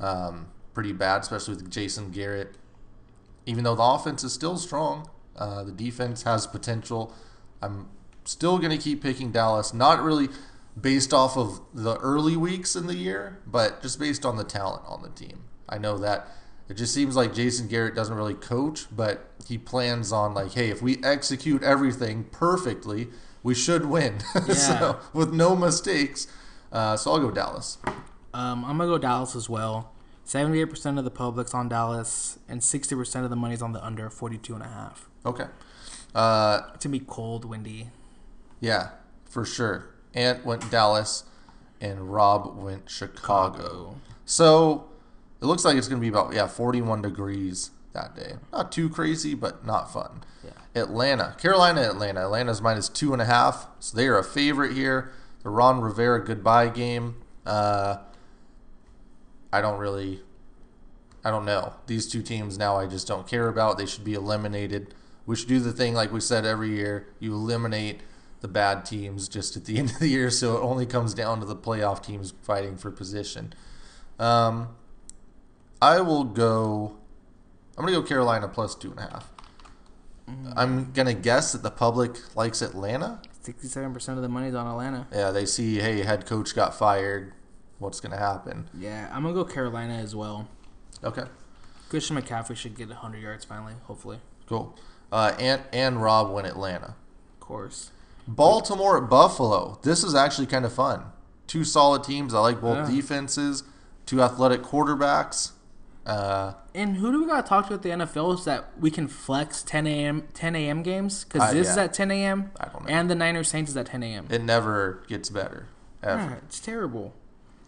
um, 0.00 0.48
pretty 0.74 0.92
bad, 0.92 1.20
especially 1.20 1.54
with 1.54 1.70
Jason 1.70 2.10
Garrett. 2.10 2.56
Even 3.46 3.62
though 3.62 3.76
the 3.76 3.82
offense 3.82 4.24
is 4.24 4.32
still 4.32 4.56
strong, 4.56 5.08
uh, 5.36 5.62
the 5.62 5.72
defense 5.72 6.24
has 6.24 6.46
potential. 6.46 7.14
I'm 7.62 7.88
still 8.24 8.58
going 8.58 8.76
to 8.76 8.82
keep 8.82 9.02
picking 9.02 9.30
Dallas, 9.30 9.72
not 9.72 10.02
really 10.02 10.28
based 10.78 11.14
off 11.14 11.36
of 11.36 11.60
the 11.72 11.96
early 11.98 12.36
weeks 12.36 12.74
in 12.74 12.88
the 12.88 12.96
year, 12.96 13.38
but 13.46 13.80
just 13.82 14.00
based 14.00 14.26
on 14.26 14.36
the 14.36 14.44
talent 14.44 14.82
on 14.86 15.02
the 15.02 15.10
team. 15.10 15.44
I 15.68 15.78
know 15.78 15.96
that 15.98 16.28
it 16.68 16.74
just 16.74 16.92
seems 16.92 17.14
like 17.14 17.32
Jason 17.34 17.68
Garrett 17.68 17.94
doesn't 17.94 18.14
really 18.14 18.34
coach, 18.34 18.86
but 18.94 19.30
he 19.46 19.58
plans 19.58 20.12
on 20.12 20.34
like, 20.34 20.52
hey, 20.54 20.70
if 20.70 20.82
we 20.82 21.02
execute 21.04 21.62
everything 21.62 22.24
perfectly, 22.24 23.08
we 23.42 23.54
should 23.54 23.86
win. 23.86 24.18
Yeah. 24.46 24.54
so 24.54 24.98
with 25.12 25.32
no 25.32 25.54
mistakes. 25.56 26.26
Uh, 26.72 26.96
so 26.96 27.12
I'll 27.12 27.18
go 27.20 27.30
Dallas. 27.30 27.78
Um, 28.34 28.64
I'm 28.64 28.76
gonna 28.78 28.86
go 28.86 28.98
Dallas 28.98 29.34
as 29.36 29.48
well. 29.48 29.92
78% 30.26 30.98
of 30.98 31.04
the 31.04 31.10
public's 31.10 31.54
on 31.54 31.68
Dallas, 31.70 32.38
and 32.48 32.60
60% 32.60 33.24
of 33.24 33.30
the 33.30 33.36
money's 33.36 33.62
on 33.62 33.72
the 33.72 33.82
under 33.82 34.10
42 34.10 34.52
and 34.54 34.62
a 34.62 34.68
half. 34.68 35.08
Okay. 35.24 35.46
Uh, 36.14 36.60
It's 36.74 36.84
gonna 36.84 36.92
be 36.98 37.04
cold, 37.06 37.44
windy. 37.46 37.90
yeah, 38.60 38.90
for 39.24 39.44
sure. 39.46 39.86
Ant 40.14 40.44
went 40.44 40.70
Dallas, 40.70 41.24
and 41.80 42.12
Rob 42.12 42.56
went 42.58 42.90
Chicago. 42.90 43.96
So 44.26 44.88
it 45.40 45.46
looks 45.46 45.64
like 45.64 45.76
it's 45.76 45.88
going 45.88 46.00
to 46.00 46.04
be 46.04 46.08
about 46.08 46.32
yeah 46.34 46.46
41 46.46 47.02
degrees 47.02 47.70
that 47.92 48.14
day. 48.16 48.34
Not 48.52 48.72
too 48.72 48.88
crazy, 48.90 49.34
but 49.34 49.64
not 49.64 49.92
fun. 49.92 50.24
Yeah. 50.44 50.50
Atlanta, 50.74 51.34
Carolina, 51.38 51.82
Atlanta. 51.82 52.20
Atlanta's 52.22 52.62
minus 52.62 52.88
two 52.88 53.12
and 53.12 53.22
a 53.22 53.24
half, 53.24 53.66
so 53.80 53.96
they 53.96 54.06
are 54.06 54.18
a 54.18 54.24
favorite 54.24 54.72
here. 54.72 55.12
The 55.42 55.50
Ron 55.50 55.80
Rivera 55.80 56.24
goodbye 56.24 56.68
game. 56.68 57.16
Uh, 57.46 57.98
I 59.52 59.60
don't 59.60 59.78
really, 59.78 60.22
I 61.24 61.30
don't 61.30 61.44
know. 61.44 61.74
These 61.86 62.08
two 62.08 62.22
teams 62.22 62.58
now 62.58 62.76
I 62.76 62.86
just 62.86 63.06
don't 63.06 63.26
care 63.26 63.48
about. 63.48 63.78
They 63.78 63.86
should 63.86 64.04
be 64.04 64.14
eliminated. 64.14 64.94
We 65.26 65.36
should 65.36 65.48
do 65.48 65.60
the 65.60 65.72
thing 65.72 65.94
like 65.94 66.12
we 66.12 66.20
said 66.20 66.44
every 66.44 66.70
year. 66.70 67.08
You 67.18 67.34
eliminate 67.34 68.00
the 68.40 68.48
bad 68.48 68.84
teams 68.84 69.28
just 69.28 69.56
at 69.56 69.64
the 69.64 69.78
end 69.78 69.90
of 69.90 69.98
the 69.98 70.08
year, 70.08 70.30
so 70.30 70.56
it 70.56 70.60
only 70.60 70.86
comes 70.86 71.14
down 71.14 71.40
to 71.40 71.46
the 71.46 71.56
playoff 71.56 72.02
teams 72.02 72.34
fighting 72.42 72.76
for 72.76 72.90
position. 72.90 73.54
Um, 74.18 74.68
I 75.80 76.00
will 76.00 76.24
go. 76.24 76.96
I'm 77.76 77.84
gonna 77.84 77.96
go 77.96 78.02
Carolina 78.02 78.48
plus 78.48 78.74
two 78.74 78.90
and 78.90 78.98
a 78.98 79.02
half. 79.02 79.32
I'm 80.56 80.92
gonna 80.92 81.14
guess 81.14 81.52
that 81.52 81.62
the 81.62 81.70
public 81.70 82.16
likes 82.36 82.62
Atlanta. 82.62 83.20
67% 83.44 84.08
of 84.16 84.22
the 84.22 84.28
money's 84.28 84.54
on 84.54 84.66
Atlanta. 84.66 85.06
Yeah, 85.12 85.30
they 85.30 85.46
see, 85.46 85.78
hey, 85.78 86.02
head 86.02 86.26
coach 86.26 86.54
got 86.54 86.74
fired. 86.74 87.32
What's 87.78 88.00
gonna 88.00 88.18
happen? 88.18 88.68
Yeah, 88.74 89.08
I'm 89.12 89.22
gonna 89.22 89.34
go 89.34 89.44
Carolina 89.44 89.94
as 89.94 90.14
well. 90.14 90.48
Okay. 91.04 91.24
Christian 91.88 92.16
McCaffrey 92.20 92.56
should 92.56 92.76
get 92.76 92.88
100 92.88 93.22
yards 93.22 93.44
finally, 93.44 93.74
hopefully. 93.84 94.18
Cool. 94.46 94.76
Uh, 95.10 95.34
and 95.38 95.62
and 95.72 96.02
Rob 96.02 96.30
went 96.32 96.46
Atlanta. 96.46 96.94
Of 97.34 97.40
course. 97.40 97.90
Baltimore 98.26 99.02
at 99.02 99.08
Buffalo. 99.08 99.78
This 99.82 100.04
is 100.04 100.14
actually 100.14 100.46
kind 100.48 100.64
of 100.66 100.72
fun. 100.72 101.04
Two 101.46 101.64
solid 101.64 102.04
teams. 102.04 102.34
I 102.34 102.40
like 102.40 102.60
both 102.60 102.88
Yeah. 102.90 102.94
defenses. 102.96 103.62
Two 104.04 104.20
athletic 104.22 104.62
quarterbacks. 104.62 105.52
Uh, 106.08 106.54
And 106.74 106.96
who 106.96 107.12
do 107.12 107.20
we 107.20 107.26
got 107.26 107.44
to 107.44 107.48
talk 107.48 107.68
to 107.68 107.74
at 107.74 107.82
the 107.82 107.90
NFL 107.90 108.38
so 108.38 108.44
that 108.50 108.70
we 108.80 108.90
can 108.90 109.08
flex 109.08 109.62
10 109.62 109.86
a.m. 109.86 110.28
10 110.34 110.56
a.m. 110.56 110.82
games? 110.82 111.24
Because 111.24 111.42
Uh, 111.50 111.52
this 111.52 111.68
is 111.70 111.76
at 111.76 111.92
10 111.92 112.10
a.m. 112.10 112.50
I 112.58 112.68
don't 112.68 112.84
know. 112.84 112.88
And 112.90 113.10
the 113.10 113.14
Niners 113.14 113.48
Saints 113.48 113.70
is 113.70 113.76
at 113.76 113.86
10 113.86 114.02
a.m. 114.02 114.26
it 114.30 114.42
never 114.42 115.02
gets 115.08 115.28
better. 115.28 115.66
Ever. 116.02 116.20
Yeah, 116.22 116.34
it's 116.46 116.60
terrible. 116.60 117.12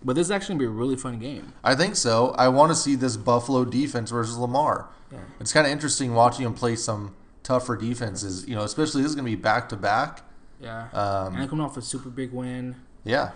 But 0.02 0.14
this 0.16 0.28
is 0.28 0.30
actually 0.30 0.54
going 0.54 0.58
to 0.60 0.62
be 0.72 0.76
a 0.76 0.78
really 0.80 0.96
fun 0.96 1.18
game. 1.18 1.52
I 1.62 1.74
think 1.74 1.94
so. 1.96 2.30
I 2.38 2.48
want 2.48 2.70
to 2.72 2.76
see 2.76 2.94
this 2.94 3.16
Buffalo 3.18 3.64
defense 3.66 4.10
versus 4.10 4.38
Lamar. 4.38 4.88
Yeah. 5.12 5.18
It's 5.40 5.52
kind 5.52 5.66
of 5.66 5.72
interesting 5.72 6.14
watching 6.14 6.46
him 6.46 6.54
play 6.54 6.76
some 6.76 7.14
tougher 7.42 7.76
defenses. 7.76 8.46
You 8.48 8.54
know, 8.54 8.62
especially 8.62 9.02
this 9.02 9.10
is 9.10 9.14
going 9.16 9.26
to 9.26 9.36
be 9.36 9.40
back 9.42 9.68
to 9.70 9.76
back. 9.76 10.22
Yeah. 10.60 10.88
Um, 10.92 11.36
and 11.36 11.50
coming 11.50 11.64
off 11.64 11.76
a 11.76 11.82
super 11.82 12.08
big 12.08 12.32
win. 12.32 12.76
Yeah, 13.04 13.30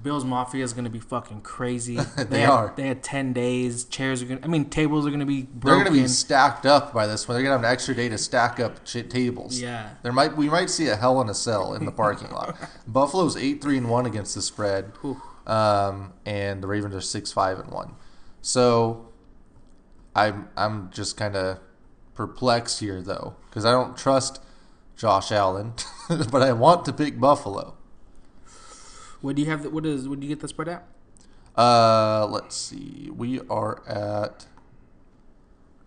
Bills 0.00 0.24
Mafia 0.24 0.64
is 0.64 0.72
going 0.72 0.84
to 0.84 0.90
be 0.90 0.98
fucking 0.98 1.42
crazy. 1.42 1.98
They 2.16 2.40
had, 2.40 2.50
are. 2.50 2.72
They 2.76 2.88
had 2.88 3.02
10 3.02 3.32
days. 3.32 3.84
Chairs 3.84 4.22
are 4.22 4.26
going 4.26 4.38
to, 4.38 4.44
I 4.44 4.48
mean, 4.48 4.64
tables 4.66 5.06
are 5.06 5.10
going 5.10 5.20
to 5.20 5.26
be 5.26 5.42
Broken. 5.42 5.60
they're 5.60 5.84
going 5.84 5.96
to 5.96 6.02
be 6.02 6.08
stacked 6.08 6.66
up 6.66 6.92
by 6.92 7.06
this 7.06 7.28
one. 7.28 7.34
They're 7.36 7.42
going 7.42 7.52
to 7.52 7.58
have 7.58 7.70
an 7.70 7.72
extra 7.72 7.94
day 7.94 8.08
to 8.08 8.18
stack 8.18 8.58
up 8.58 8.84
ch- 8.84 9.08
tables. 9.08 9.60
Yeah. 9.60 9.90
There 10.02 10.12
might 10.12 10.36
we 10.36 10.48
might 10.48 10.70
see 10.70 10.88
a 10.88 10.96
hell 10.96 11.20
in 11.20 11.28
a 11.28 11.34
cell 11.34 11.74
in 11.74 11.84
the 11.84 11.92
parking 12.04 12.30
lot. 12.30 12.56
Buffalo's 12.86 13.36
eight 13.36 13.62
three 13.62 13.78
and 13.78 13.88
one 13.88 14.06
against 14.06 14.34
the 14.34 14.42
spread, 14.42 14.92
um, 15.46 16.12
and 16.26 16.62
the 16.62 16.66
Ravens 16.66 16.94
are 16.94 17.00
six 17.00 17.30
five 17.32 17.58
and 17.58 17.70
one. 17.70 17.94
So, 18.42 19.08
I'm 20.14 20.48
I'm 20.56 20.90
just 20.90 21.16
kind 21.16 21.36
of 21.36 21.58
perplexed 22.14 22.80
here 22.80 23.02
though 23.02 23.36
because 23.48 23.64
I 23.64 23.70
don't 23.70 23.96
trust 23.96 24.40
Josh 24.96 25.30
Allen, 25.32 25.74
but 26.08 26.42
I 26.42 26.52
want 26.52 26.84
to 26.86 26.92
pick 26.92 27.18
Buffalo. 27.20 27.76
What 29.24 29.36
do 29.36 29.42
you 29.42 29.48
have? 29.48 29.62
The, 29.62 29.70
what 29.70 29.86
is? 29.86 30.06
What 30.06 30.20
do 30.20 30.26
you 30.26 30.34
get 30.34 30.40
the 30.40 30.48
spread 30.48 30.68
at? 30.68 30.86
Uh, 31.56 32.26
let's 32.26 32.54
see, 32.54 33.10
we 33.10 33.40
are 33.48 33.82
at 33.88 34.44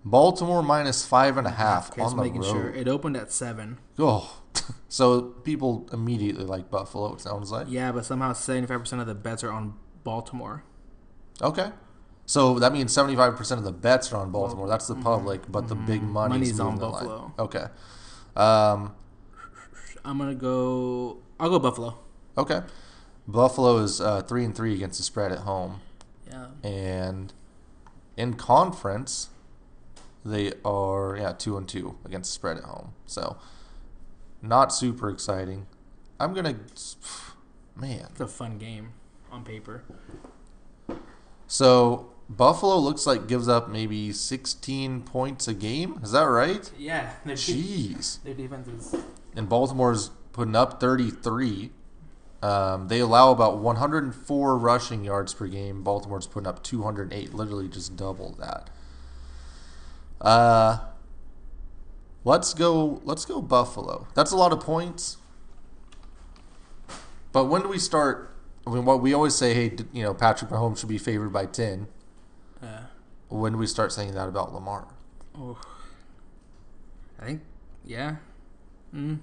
Baltimore 0.03 0.63
minus 0.63 1.05
five 1.05 1.37
and 1.37 1.45
a 1.45 1.51
half 1.51 1.91
Okay, 1.91 2.01
on 2.01 2.15
the 2.17 2.23
making 2.23 2.41
road. 2.41 2.49
sure 2.49 2.69
it 2.73 2.87
opened 2.87 3.15
at 3.15 3.31
seven. 3.31 3.77
Oh, 3.99 4.41
so 4.89 5.21
people 5.21 5.87
immediately 5.93 6.45
like 6.45 6.71
Buffalo. 6.71 7.13
It 7.13 7.21
sounds 7.21 7.51
like. 7.51 7.67
Yeah, 7.69 7.91
but 7.91 8.05
somehow 8.05 8.33
seventy-five 8.33 8.79
percent 8.79 9.01
of 9.01 9.07
the 9.07 9.13
bets 9.13 9.43
are 9.43 9.51
on 9.51 9.75
Baltimore. 10.03 10.63
Okay. 11.39 11.69
So 12.25 12.57
that 12.57 12.73
means 12.73 12.91
seventy 12.91 13.15
five 13.15 13.35
percent 13.35 13.59
of 13.59 13.65
the 13.65 13.71
bets 13.71 14.11
are 14.11 14.17
on 14.17 14.31
Baltimore. 14.31 14.67
That's 14.67 14.87
the 14.87 14.95
public, 14.95 15.43
but 15.51 15.67
the 15.67 15.75
big 15.75 16.01
money's, 16.01 16.57
Money's 16.57 16.59
on 16.59 16.77
the 16.77 16.89
line. 16.89 17.05
Buffalo. 17.05 17.33
Okay. 17.37 17.65
Um, 18.35 18.95
I'm 20.03 20.17
gonna 20.17 20.33
go. 20.33 21.19
I'll 21.39 21.51
go 21.51 21.59
Buffalo. 21.59 21.99
okay. 22.35 22.61
Buffalo 23.27 23.77
is 23.77 23.99
uh, 23.99 24.21
three 24.21 24.45
and 24.45 24.55
three 24.55 24.73
against 24.73 24.97
the 24.99 25.03
spread 25.03 25.31
at 25.31 25.39
home, 25.39 25.81
Yeah. 26.29 26.47
and 26.63 27.33
in 28.15 28.33
conference, 28.35 29.29
they 30.25 30.53
are 30.65 31.15
yeah 31.17 31.33
two 31.33 31.57
and 31.57 31.67
two 31.67 31.97
against 32.05 32.29
the 32.31 32.33
spread 32.35 32.57
at 32.57 32.63
home. 32.63 32.93
So 33.05 33.37
not 34.41 34.73
super 34.73 35.09
exciting. 35.09 35.67
I'm 36.19 36.33
gonna, 36.33 36.55
man. 37.75 38.07
It's 38.11 38.21
a 38.21 38.27
fun 38.27 38.57
game 38.57 38.93
on 39.31 39.43
paper. 39.43 39.83
So 41.47 42.11
Buffalo 42.29 42.77
looks 42.77 43.05
like 43.05 43.27
gives 43.27 43.47
up 43.47 43.69
maybe 43.69 44.11
16 44.11 45.01
points 45.03 45.47
a 45.47 45.53
game. 45.53 45.99
Is 46.03 46.11
that 46.11 46.23
right? 46.23 46.69
Yeah. 46.77 47.11
Their, 47.25 47.35
Jeez. 47.35 48.21
their 48.23 48.33
defense 48.33 48.67
is. 48.67 48.95
And 49.35 49.47
Baltimore's 49.47 50.09
putting 50.33 50.55
up 50.55 50.79
33. 50.79 51.71
Um, 52.41 52.87
they 52.87 52.99
allow 52.99 53.31
about 53.31 53.57
104 53.57 54.57
rushing 54.57 55.03
yards 55.03 55.33
per 55.33 55.47
game. 55.47 55.81
Baltimore's 55.83 56.27
putting 56.27 56.47
up 56.47 56.63
208, 56.63 57.33
literally 57.33 57.67
just 57.67 57.95
double 57.95 58.35
that. 58.39 58.69
Uh, 60.21 60.79
let's 62.23 62.53
go. 62.53 63.01
Let's 63.03 63.25
go 63.25 63.41
Buffalo. 63.41 64.07
That's 64.13 64.31
a 64.31 64.35
lot 64.37 64.51
of 64.53 64.59
points. 64.59 65.17
But 67.31 67.45
when 67.45 67.61
do 67.63 67.69
we 67.69 67.79
start? 67.79 68.35
I 68.65 68.71
mean, 68.71 68.85
what 68.85 69.01
we 69.01 69.13
always 69.13 69.35
say, 69.35 69.53
hey, 69.53 69.75
you 69.93 70.03
know, 70.03 70.13
Patrick 70.13 70.51
Mahomes 70.51 70.79
should 70.79 70.89
be 70.89 70.97
favored 70.97 71.31
by 71.31 71.45
10. 71.45 71.87
Uh, 72.61 72.81
When 73.29 73.53
do 73.53 73.57
we 73.57 73.67
start 73.67 73.91
saying 73.91 74.13
that 74.13 74.27
about 74.27 74.53
Lamar? 74.53 74.87
oh. 75.37 75.57
I 77.19 77.25
think. 77.25 77.41
Yeah. 77.85 78.17
Mm. 78.93 79.19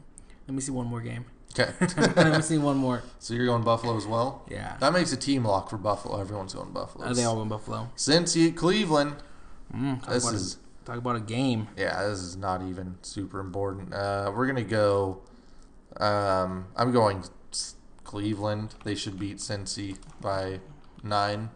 Let 0.49 0.55
me 0.55 0.61
see 0.61 0.73
one 0.73 0.87
more 0.87 1.01
game. 1.01 1.27
Okay. 1.57 1.73
Let 2.17 2.33
me 2.37 2.43
see 2.43 2.59
one 2.59 2.77
more. 2.77 3.03
so 3.21 3.33
you're 3.35 3.47
going 3.47 3.63
Buffalo 3.63 3.97
as 3.97 4.07
well? 4.07 4.45
Yeah. 4.51 4.77
That 4.81 4.93
makes 4.93 5.13
a 5.13 5.17
team 5.17 5.45
lock 5.45 5.71
for 5.71 5.77
Buffalo. 5.79 6.21
Everyone's 6.21 6.53
going 6.55 6.73
Buffalo. 6.73 7.07
Uh, 7.07 7.15
they 7.15 7.25
all 7.25 7.39
win 7.39 7.49
Buffalo. 7.49 7.91
Cincy 7.97 8.49
at 8.49 8.57
Cleveland. 8.57 9.17
Mm, 9.75 10.01
talk, 10.03 10.15
This 10.15 10.31
is 10.33 10.57
a, 10.83 10.87
talk 10.87 10.97
about 10.99 11.17
a 11.17 11.21
game. 11.21 11.69
yeah, 11.77 12.07
this 12.09 12.19
is 12.19 12.37
not 12.37 12.63
even 12.63 12.97
super 13.03 13.39
important. 13.41 13.95
Uh, 13.95 14.33
we're 14.35 14.47
gonna 14.47 14.63
go. 14.65 15.23
Um, 15.99 16.67
I'm 16.77 16.91
going 16.93 17.23
Cleveland. 18.03 18.75
They 18.85 18.95
should 18.95 19.19
beat 19.19 19.39
Cincy 19.39 19.97
by 20.21 20.61
nine, 21.03 21.51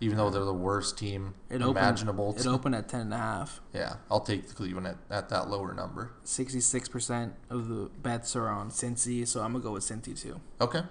even 0.00 0.16
though 0.16 0.30
they're 0.30 0.44
the 0.44 0.52
worst 0.52 0.96
team 0.98 1.34
It 1.50 1.56
opened, 1.62 1.78
imaginable. 1.78 2.34
It 2.38 2.46
opened 2.46 2.74
at 2.74 2.88
ten 2.88 3.00
and 3.02 3.14
a 3.14 3.18
half. 3.18 3.60
yeah, 3.72 3.94
I'll 4.10 4.20
take 4.20 4.48
the 4.48 4.54
Cleveland 4.54 4.86
at, 4.86 4.96
at 5.10 5.28
that 5.30 5.48
lower 5.50 5.74
number. 5.74 6.12
Sixty-six 6.24 6.88
percent 6.88 7.34
of 7.50 7.68
the 7.68 7.90
bets 8.02 8.34
are 8.36 8.48
on 8.48 8.70
Cincy, 8.70 9.26
so 9.26 9.40
I'm 9.42 9.52
gonna 9.52 9.64
go 9.64 9.72
with 9.72 9.82
Cincy 9.84 10.20
too. 10.20 10.40
Okay. 10.60 10.82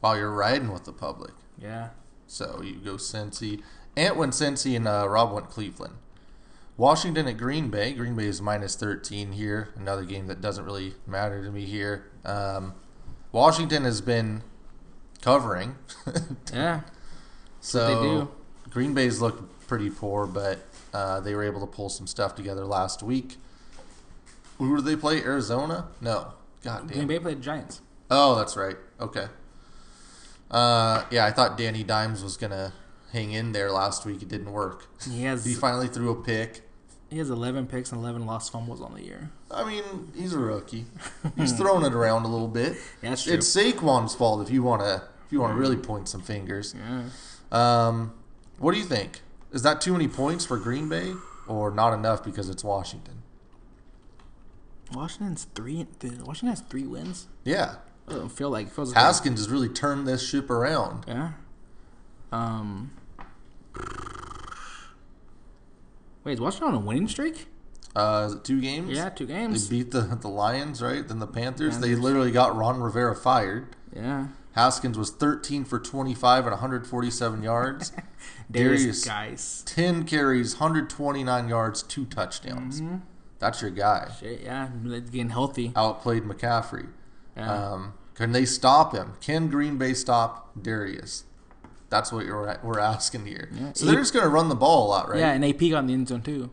While 0.00 0.16
you're 0.16 0.32
riding 0.32 0.72
with 0.72 0.84
the 0.84 0.92
public, 0.92 1.32
Yeah. 1.58 1.90
so 2.26 2.62
you 2.62 2.76
go 2.76 2.94
Cincy. 2.94 3.62
Ant 3.96 4.16
went 4.16 4.32
Cincy 4.32 4.76
and 4.76 4.86
uh, 4.88 5.06
Rob 5.08 5.32
went 5.32 5.50
Cleveland. 5.50 5.94
Washington 6.76 7.26
at 7.28 7.36
Green 7.36 7.68
Bay. 7.68 7.92
Green 7.92 8.16
Bay 8.16 8.24
is 8.26 8.40
minus 8.40 8.74
13 8.76 9.32
here. 9.32 9.68
Another 9.76 10.04
game 10.04 10.28
that 10.28 10.40
doesn't 10.40 10.64
really 10.64 10.94
matter 11.06 11.44
to 11.44 11.50
me 11.50 11.66
here. 11.66 12.10
Um, 12.24 12.72
Washington 13.32 13.84
has 13.84 14.00
been 14.00 14.42
covering. 15.20 15.76
Yeah. 16.54 16.80
So 17.60 17.86
they 17.86 18.08
do. 18.08 18.28
Green 18.70 18.94
Bay's 18.94 19.20
looked 19.20 19.66
pretty 19.66 19.90
poor, 19.90 20.26
but 20.26 20.58
uh, 20.94 21.20
they 21.20 21.34
were 21.34 21.42
able 21.44 21.60
to 21.60 21.66
pull 21.66 21.88
some 21.88 22.06
stuff 22.06 22.34
together 22.34 22.64
last 22.64 23.02
week. 23.02 23.36
Who 24.58 24.76
did 24.76 24.84
they 24.84 24.96
play? 24.96 25.22
Arizona? 25.22 25.88
No. 26.00 26.32
God 26.62 26.86
damn. 26.88 26.96
Green 26.96 27.06
Bay 27.06 27.18
played 27.18 27.40
Giants. 27.42 27.80
Oh, 28.10 28.34
that's 28.36 28.56
right. 28.56 28.76
Okay. 29.00 29.26
Uh, 30.50 31.04
yeah, 31.10 31.24
I 31.26 31.30
thought 31.30 31.56
Danny 31.56 31.84
Dimes 31.84 32.22
was 32.22 32.36
gonna 32.36 32.72
hang 33.12 33.32
in 33.32 33.52
there 33.52 33.70
last 33.70 34.04
week. 34.04 34.22
It 34.22 34.28
didn't 34.28 34.52
work. 34.52 34.86
He 35.08 35.22
has 35.22 35.44
He 35.46 35.54
finally 35.54 35.86
threw 35.88 36.10
a 36.10 36.22
pick. 36.22 36.62
he 37.08 37.18
has 37.18 37.30
eleven 37.30 37.66
picks 37.66 37.92
and 37.92 38.00
eleven 38.00 38.26
lost 38.26 38.50
fumbles 38.52 38.80
on 38.80 38.94
the 38.94 39.02
year. 39.02 39.30
I 39.50 39.64
mean, 39.64 40.12
he's 40.14 40.32
a 40.34 40.38
rookie. 40.38 40.86
He's 41.36 41.52
throwing 41.52 41.84
it 41.84 41.92
around 41.94 42.24
a 42.24 42.28
little 42.28 42.48
bit. 42.48 42.74
Yeah, 43.02 43.10
that's 43.10 43.24
true. 43.24 43.34
It's 43.34 43.46
Saquon's 43.56 44.14
fault 44.14 44.42
if 44.46 44.52
you 44.52 44.62
wanna 44.62 45.04
if 45.26 45.32
you 45.32 45.40
wanna 45.40 45.54
really 45.54 45.76
point 45.76 46.08
some 46.08 46.20
fingers. 46.20 46.74
yeah. 46.76 47.04
Um, 47.52 48.12
what 48.58 48.72
do 48.72 48.78
you 48.78 48.84
think? 48.84 49.20
Is 49.52 49.62
that 49.62 49.80
too 49.80 49.92
many 49.92 50.06
points 50.08 50.44
for 50.44 50.56
Green 50.56 50.88
Bay, 50.88 51.12
or 51.48 51.70
not 51.70 51.92
enough 51.92 52.22
because 52.22 52.48
it's 52.48 52.62
Washington? 52.62 53.22
Washington's 54.92 55.46
three. 55.54 55.86
Washington 56.02 56.48
has 56.48 56.60
three 56.60 56.84
wins. 56.86 57.26
Yeah, 57.44 57.76
I 58.08 58.12
don't 58.12 58.28
feel 58.28 58.50
like 58.50 58.68
it 58.68 58.72
feels 58.72 58.94
like 58.94 59.02
Haskins 59.02 59.40
has 59.40 59.48
really 59.48 59.68
turned 59.68 60.06
this 60.06 60.26
ship 60.28 60.50
around. 60.50 61.04
yeah. 61.08 61.32
Um. 62.32 62.92
Wait, 66.24 66.34
is 66.34 66.40
Washington 66.40 66.68
on 66.68 66.74
a 66.74 66.80
winning 66.86 67.08
streak? 67.08 67.46
Uh, 67.96 68.24
is 68.28 68.34
it 68.34 68.44
two 68.44 68.60
games? 68.60 68.96
Yeah, 68.96 69.08
two 69.08 69.26
games. 69.26 69.68
They 69.68 69.78
beat 69.78 69.90
the 69.90 70.02
the 70.02 70.28
Lions, 70.28 70.80
right? 70.82 71.06
Then 71.06 71.18
the 71.18 71.26
Panthers. 71.26 71.78
They 71.80 71.94
literally 71.96 72.30
got 72.30 72.56
Ron 72.56 72.80
Rivera 72.80 73.16
fired. 73.16 73.74
Yeah. 73.94 74.28
Haskins 74.52 74.98
was 74.98 75.10
13 75.10 75.64
for 75.64 75.78
25 75.78 76.44
and 76.44 76.52
147 76.52 77.42
yards. 77.42 77.92
Derrius 78.52 79.06
Guice. 79.06 79.62
10 79.66 80.04
carries, 80.04 80.54
129 80.54 81.48
yards, 81.48 81.82
two 81.82 82.04
touchdowns. 82.04 82.80
Mm-hmm. 82.80 82.96
That's 83.38 83.62
your 83.62 83.70
guy. 83.70 84.10
Shit, 84.18 84.42
yeah, 84.42 84.68
getting 84.84 85.30
healthy. 85.30 85.72
Outplayed 85.74 86.24
McCaffrey. 86.24 86.88
Yeah. 87.36 87.72
Um, 87.72 87.94
can 88.14 88.32
they 88.32 88.44
stop 88.44 88.94
him? 88.94 89.14
Can 89.20 89.48
Green 89.48 89.78
Bay 89.78 89.94
stop 89.94 90.50
Derrius? 90.60 91.22
That's 91.88 92.12
what 92.12 92.26
you're, 92.26 92.58
we're 92.62 92.78
asking 92.78 93.26
here. 93.26 93.48
Yeah. 93.52 93.72
So 93.74 93.86
they're 93.86 93.96
just 93.96 94.12
going 94.12 94.24
to 94.24 94.28
run 94.28 94.48
the 94.48 94.54
ball 94.54 94.86
a 94.86 94.88
lot, 94.88 95.08
right? 95.08 95.18
Yeah, 95.18 95.32
and 95.32 95.44
AP 95.44 95.58
got 95.58 95.78
in 95.78 95.86
the 95.86 95.94
end 95.94 96.08
zone 96.08 96.22
too. 96.22 96.50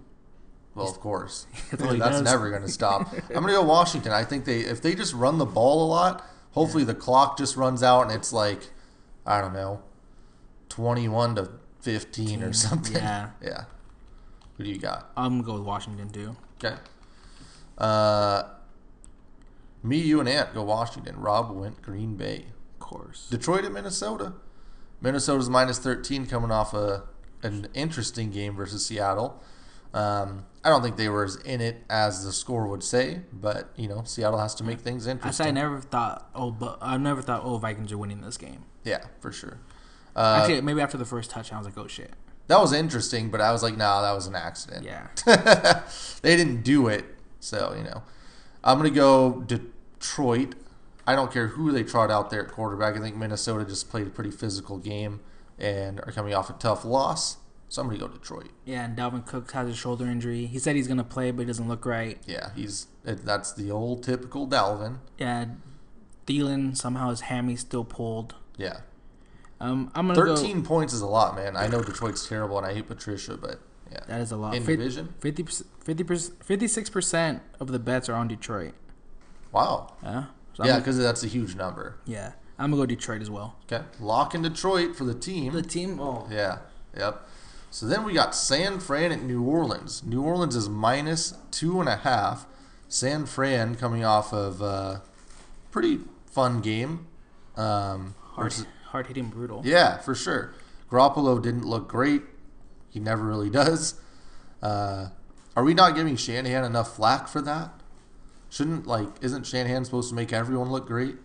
Well, 0.75 0.87
of 0.87 0.99
course. 0.99 1.47
That's 1.71 1.99
That's 1.99 2.21
never 2.21 2.49
going 2.49 2.61
to 2.61 2.69
stop. 2.69 3.11
I'm 3.11 3.41
going 3.41 3.47
to 3.47 3.53
go 3.53 3.63
Washington. 3.63 4.11
I 4.11 4.23
think 4.23 4.45
they 4.45 4.59
if 4.59 4.81
they 4.81 4.95
just 4.95 5.13
run 5.13 5.39
the 5.39 5.45
ball 5.45 5.85
a 5.85 5.87
lot, 5.87 6.25
hopefully 6.57 6.83
the 6.83 6.95
clock 6.95 7.37
just 7.37 7.55
runs 7.55 7.83
out 7.83 8.01
and 8.01 8.11
it's 8.11 8.33
like 8.33 8.69
I 9.25 9.41
don't 9.41 9.53
know, 9.53 9.81
21 10.69 11.35
to 11.35 11.49
15 11.81 12.43
or 12.43 12.53
something. 12.53 12.95
Yeah. 12.95 13.29
Yeah. 13.41 13.65
Who 14.57 14.63
do 14.63 14.71
you 14.71 14.79
got? 14.79 15.11
I'm 15.15 15.33
gonna 15.33 15.43
go 15.43 15.53
with 15.53 15.63
Washington 15.63 16.09
too. 16.09 16.35
Okay. 16.55 16.77
Uh, 17.77 18.43
me, 19.83 19.97
you, 19.99 20.19
and 20.19 20.27
Ant 20.27 20.55
go 20.55 20.63
Washington. 20.63 21.19
Rob 21.19 21.51
went 21.51 21.83
Green 21.83 22.15
Bay. 22.15 22.47
Of 22.73 22.79
course. 22.79 23.27
Detroit 23.29 23.65
at 23.65 23.71
Minnesota. 23.71 24.33
Minnesota's 24.99 25.47
minus 25.47 25.77
13 25.77 26.25
coming 26.25 26.49
off 26.49 26.73
a 26.73 27.03
an 27.43 27.67
interesting 27.75 28.31
game 28.31 28.55
versus 28.55 28.83
Seattle. 28.83 29.43
Um, 29.97 30.45
I 30.63 30.69
don't 30.69 30.81
think 30.81 30.97
they 30.97 31.09
were 31.09 31.23
as 31.23 31.37
in 31.37 31.61
it 31.61 31.83
as 31.89 32.25
the 32.25 32.33
score 32.33 32.67
would 32.67 32.83
say, 32.83 33.21
but 33.31 33.69
you 33.75 33.87
know 33.87 34.03
Seattle 34.03 34.39
has 34.39 34.53
to 34.55 34.63
make 34.63 34.81
things 34.81 35.07
interesting. 35.07 35.45
said 35.45 35.47
I 35.47 35.51
never 35.51 35.79
thought. 35.79 36.29
Oh, 36.35 36.51
but 36.51 36.77
I 36.81 36.97
never 36.97 37.21
thought. 37.21 37.41
Oh, 37.43 37.57
Vikings 37.57 37.91
are 37.91 37.97
winning 37.97 38.21
this 38.21 38.37
game. 38.37 38.65
Yeah, 38.83 39.05
for 39.21 39.31
sure. 39.31 39.59
Uh, 40.15 40.39
Actually, 40.41 40.61
maybe 40.61 40.81
after 40.81 40.97
the 40.97 41.05
first 41.05 41.29
touchdown, 41.29 41.57
I 41.57 41.59
was 41.59 41.67
like, 41.67 41.77
oh 41.77 41.87
shit. 41.87 42.11
that 42.47 42.59
was 42.59 42.73
interesting, 42.73 43.29
but 43.29 43.39
I 43.39 43.51
was 43.51 43.63
like, 43.63 43.77
nah, 43.77 44.01
that 44.01 44.13
was 44.13 44.27
an 44.27 44.35
accident. 44.35 44.85
Yeah. 44.85 45.07
they 46.21 46.35
didn't 46.35 46.63
do 46.63 46.87
it, 46.87 47.05
so 47.39 47.73
you 47.77 47.83
know. 47.83 48.03
I'm 48.63 48.77
gonna 48.77 48.89
go 48.89 49.41
Detroit. 49.47 50.55
I 51.05 51.15
don't 51.15 51.31
care 51.31 51.47
who 51.47 51.71
they 51.71 51.83
trot 51.83 52.11
out 52.11 52.29
there 52.29 52.45
at 52.45 52.51
quarterback. 52.51 52.97
I 52.97 52.99
think 52.99 53.15
Minnesota 53.15 53.63
just 53.63 53.89
played 53.89 54.07
a 54.07 54.09
pretty 54.09 54.31
physical 54.31 54.77
game 54.77 55.21
and 55.57 56.01
are 56.01 56.11
coming 56.11 56.33
off 56.33 56.49
a 56.49 56.53
tough 56.53 56.83
loss. 56.83 57.37
So 57.69 57.81
I'm 57.81 57.87
gonna 57.89 57.99
go 57.99 58.07
Detroit. 58.07 58.49
Yeah, 58.65 58.85
and 58.85 58.97
Dalvin 58.97 59.25
Cook 59.25 59.51
has 59.51 59.67
a 59.69 59.75
shoulder 59.75 60.05
injury. 60.05 60.45
He 60.45 60.57
said 60.59 60.75
he's 60.77 60.87
gonna 60.87 61.03
play, 61.03 61.31
but 61.31 61.41
he 61.41 61.45
doesn't 61.45 61.67
look 61.67 61.85
right. 61.85 62.17
Yeah, 62.25 62.51
he's 62.55 62.87
that's 63.03 63.51
the 63.53 63.71
old 63.71 64.03
typical 64.03 64.47
Dalvin. 64.47 64.99
Yeah, 65.17 65.45
Thielen 66.25 66.75
somehow 66.77 67.09
his 67.09 67.21
hammy 67.21 67.55
still 67.55 67.83
pulled. 67.83 68.35
Yeah, 68.57 68.79
Um, 69.59 69.91
I'm 69.95 70.07
gonna 70.07 70.19
go. 70.23 70.35
thirteen 70.35 70.63
points 70.63 70.93
is 70.93 71.01
a 71.01 71.07
lot, 71.07 71.35
man. 71.35 71.55
I 71.57 71.67
know 71.67 71.81
Detroit's 71.81 72.27
terrible, 72.27 72.57
and 72.57 72.65
I 72.65 72.73
hate 72.73 72.87
Patricia, 72.87 73.37
but 73.37 73.59
yeah, 73.91 73.99
That 74.07 74.21
is 74.21 74.31
a 74.31 74.37
lot. 74.37 74.55
in 74.55 74.63
Fif- 74.63 74.77
division. 74.79 75.13
50 75.19 75.43
56 76.43 76.89
percent 76.89 77.41
of 77.59 77.67
the 77.71 77.79
bets 77.79 78.07
are 78.09 78.15
on 78.15 78.27
Detroit. 78.27 78.73
Wow. 79.51 79.93
Yeah. 80.03 80.25
So 80.53 80.65
Yeah, 80.65 80.79
because 80.79 80.97
that's 80.97 81.23
a 81.23 81.27
huge 81.27 81.55
number. 81.55 81.97
yeah. 82.05 82.33
I'm 82.59 82.71
gonna 82.71 82.81
go 82.81 82.85
Detroit 82.87 83.21
as 83.21 83.29
well. 83.29 83.55
Okay, 83.71 83.83
lock 83.99 84.33
in 84.33 84.41
Detroit 84.41 84.95
for 84.95 85.03
the 85.03 85.13
team. 85.13 85.53
The 85.53 85.61
team. 85.61 85.99
Oh. 85.99 86.27
Yeah. 86.31 86.57
Yep. 86.97 87.27
So 87.77 87.85
then 87.85 88.03
we 88.03 88.13
got 88.13 88.33
San 88.33 88.79
Fran 88.79 89.11
at 89.11 89.21
New 89.21 89.43
Orleans. 89.43 90.01
New 90.03 90.23
Orleans 90.23 90.55
is 90.55 90.67
minus 90.67 91.35
two 91.51 91.79
and 91.79 91.87
a 91.87 91.97
half. 91.97 92.47
San 92.89 93.27
Fran 93.27 93.75
coming 93.75 94.03
off 94.03 94.33
of 94.33 94.61
a 94.61 95.03
pretty 95.69 95.99
fun 96.25 96.61
game. 96.61 97.05
Um, 97.55 98.15
Hard, 98.31 98.45
versus- 98.51 98.65
hard 98.87 99.05
hitting 99.05 99.27
brutal. 99.29 99.61
yeah, 99.63 99.99
for 99.99 100.15
sure. 100.15 100.55
Garoppolo 100.89 101.39
didn't 101.39 101.65
look 101.65 101.87
great. 101.87 102.23
He 102.89 102.99
never 102.99 103.23
really 103.23 103.49
does. 103.61 103.93
Uh, 104.59 105.09
are 105.55 105.63
we 105.63 105.75
not 105.75 105.93
giving 105.93 106.15
Shanahan 106.15 106.63
enough 106.63 106.95
flack 106.95 107.27
for 107.27 107.41
that? 107.43 107.79
Shouldn't 108.49 108.87
like 108.87 109.09
isn't 109.21 109.45
Shanahan 109.45 109.85
supposed 109.85 110.09
to 110.09 110.15
make 110.15 110.33
everyone 110.33 110.71
look 110.71 110.87
great? 110.87 111.17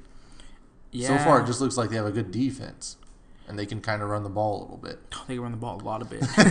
Yeah. 0.90 1.16
So 1.16 1.24
far, 1.24 1.40
it 1.40 1.46
just 1.46 1.62
looks 1.62 1.78
like 1.78 1.88
they 1.88 1.96
have 1.96 2.04
a 2.04 2.12
good 2.12 2.30
defense, 2.30 2.98
and 3.48 3.58
they 3.58 3.66
can 3.66 3.80
kind 3.80 4.02
of 4.02 4.08
run 4.08 4.22
the 4.22 4.28
ball 4.30 4.58
a 4.58 4.62
little 4.62 4.76
bit. 4.78 4.98
they 5.28 5.34
can 5.34 5.42
run 5.42 5.52
the 5.52 5.58
ball 5.58 5.80
a 5.80 5.84
lot 5.84 6.02
of 6.02 6.10
bit. 6.10 6.20
they 6.36 6.48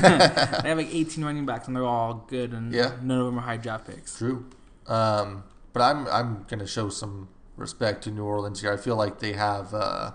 have 0.70 0.78
like 0.78 0.94
18 0.94 1.24
running 1.24 1.46
backs, 1.46 1.68
and 1.68 1.76
they're 1.76 1.84
all 1.86 2.26
good, 2.28 2.54
and 2.54 2.74
Yeah. 2.74 2.92
none 3.02 3.20
of 3.20 3.26
them 3.26 3.38
are 3.38 3.42
high 3.42 3.58
draft 3.58 3.88
picks. 3.88 4.18
True. 4.18 4.46
Um, 4.88 5.44
but 5.74 5.82
I'm 5.82 6.08
I'm 6.08 6.46
gonna 6.50 6.68
show 6.68 6.90
some 6.90 7.30
respect 7.56 8.04
to 8.04 8.12
New 8.12 8.24
Orleans 8.26 8.62
here. 8.62 8.74
I 8.74 8.78
feel 8.78 8.96
like 8.96 9.20
they 9.20 9.34
have 9.34 9.74
uh, 9.74 10.12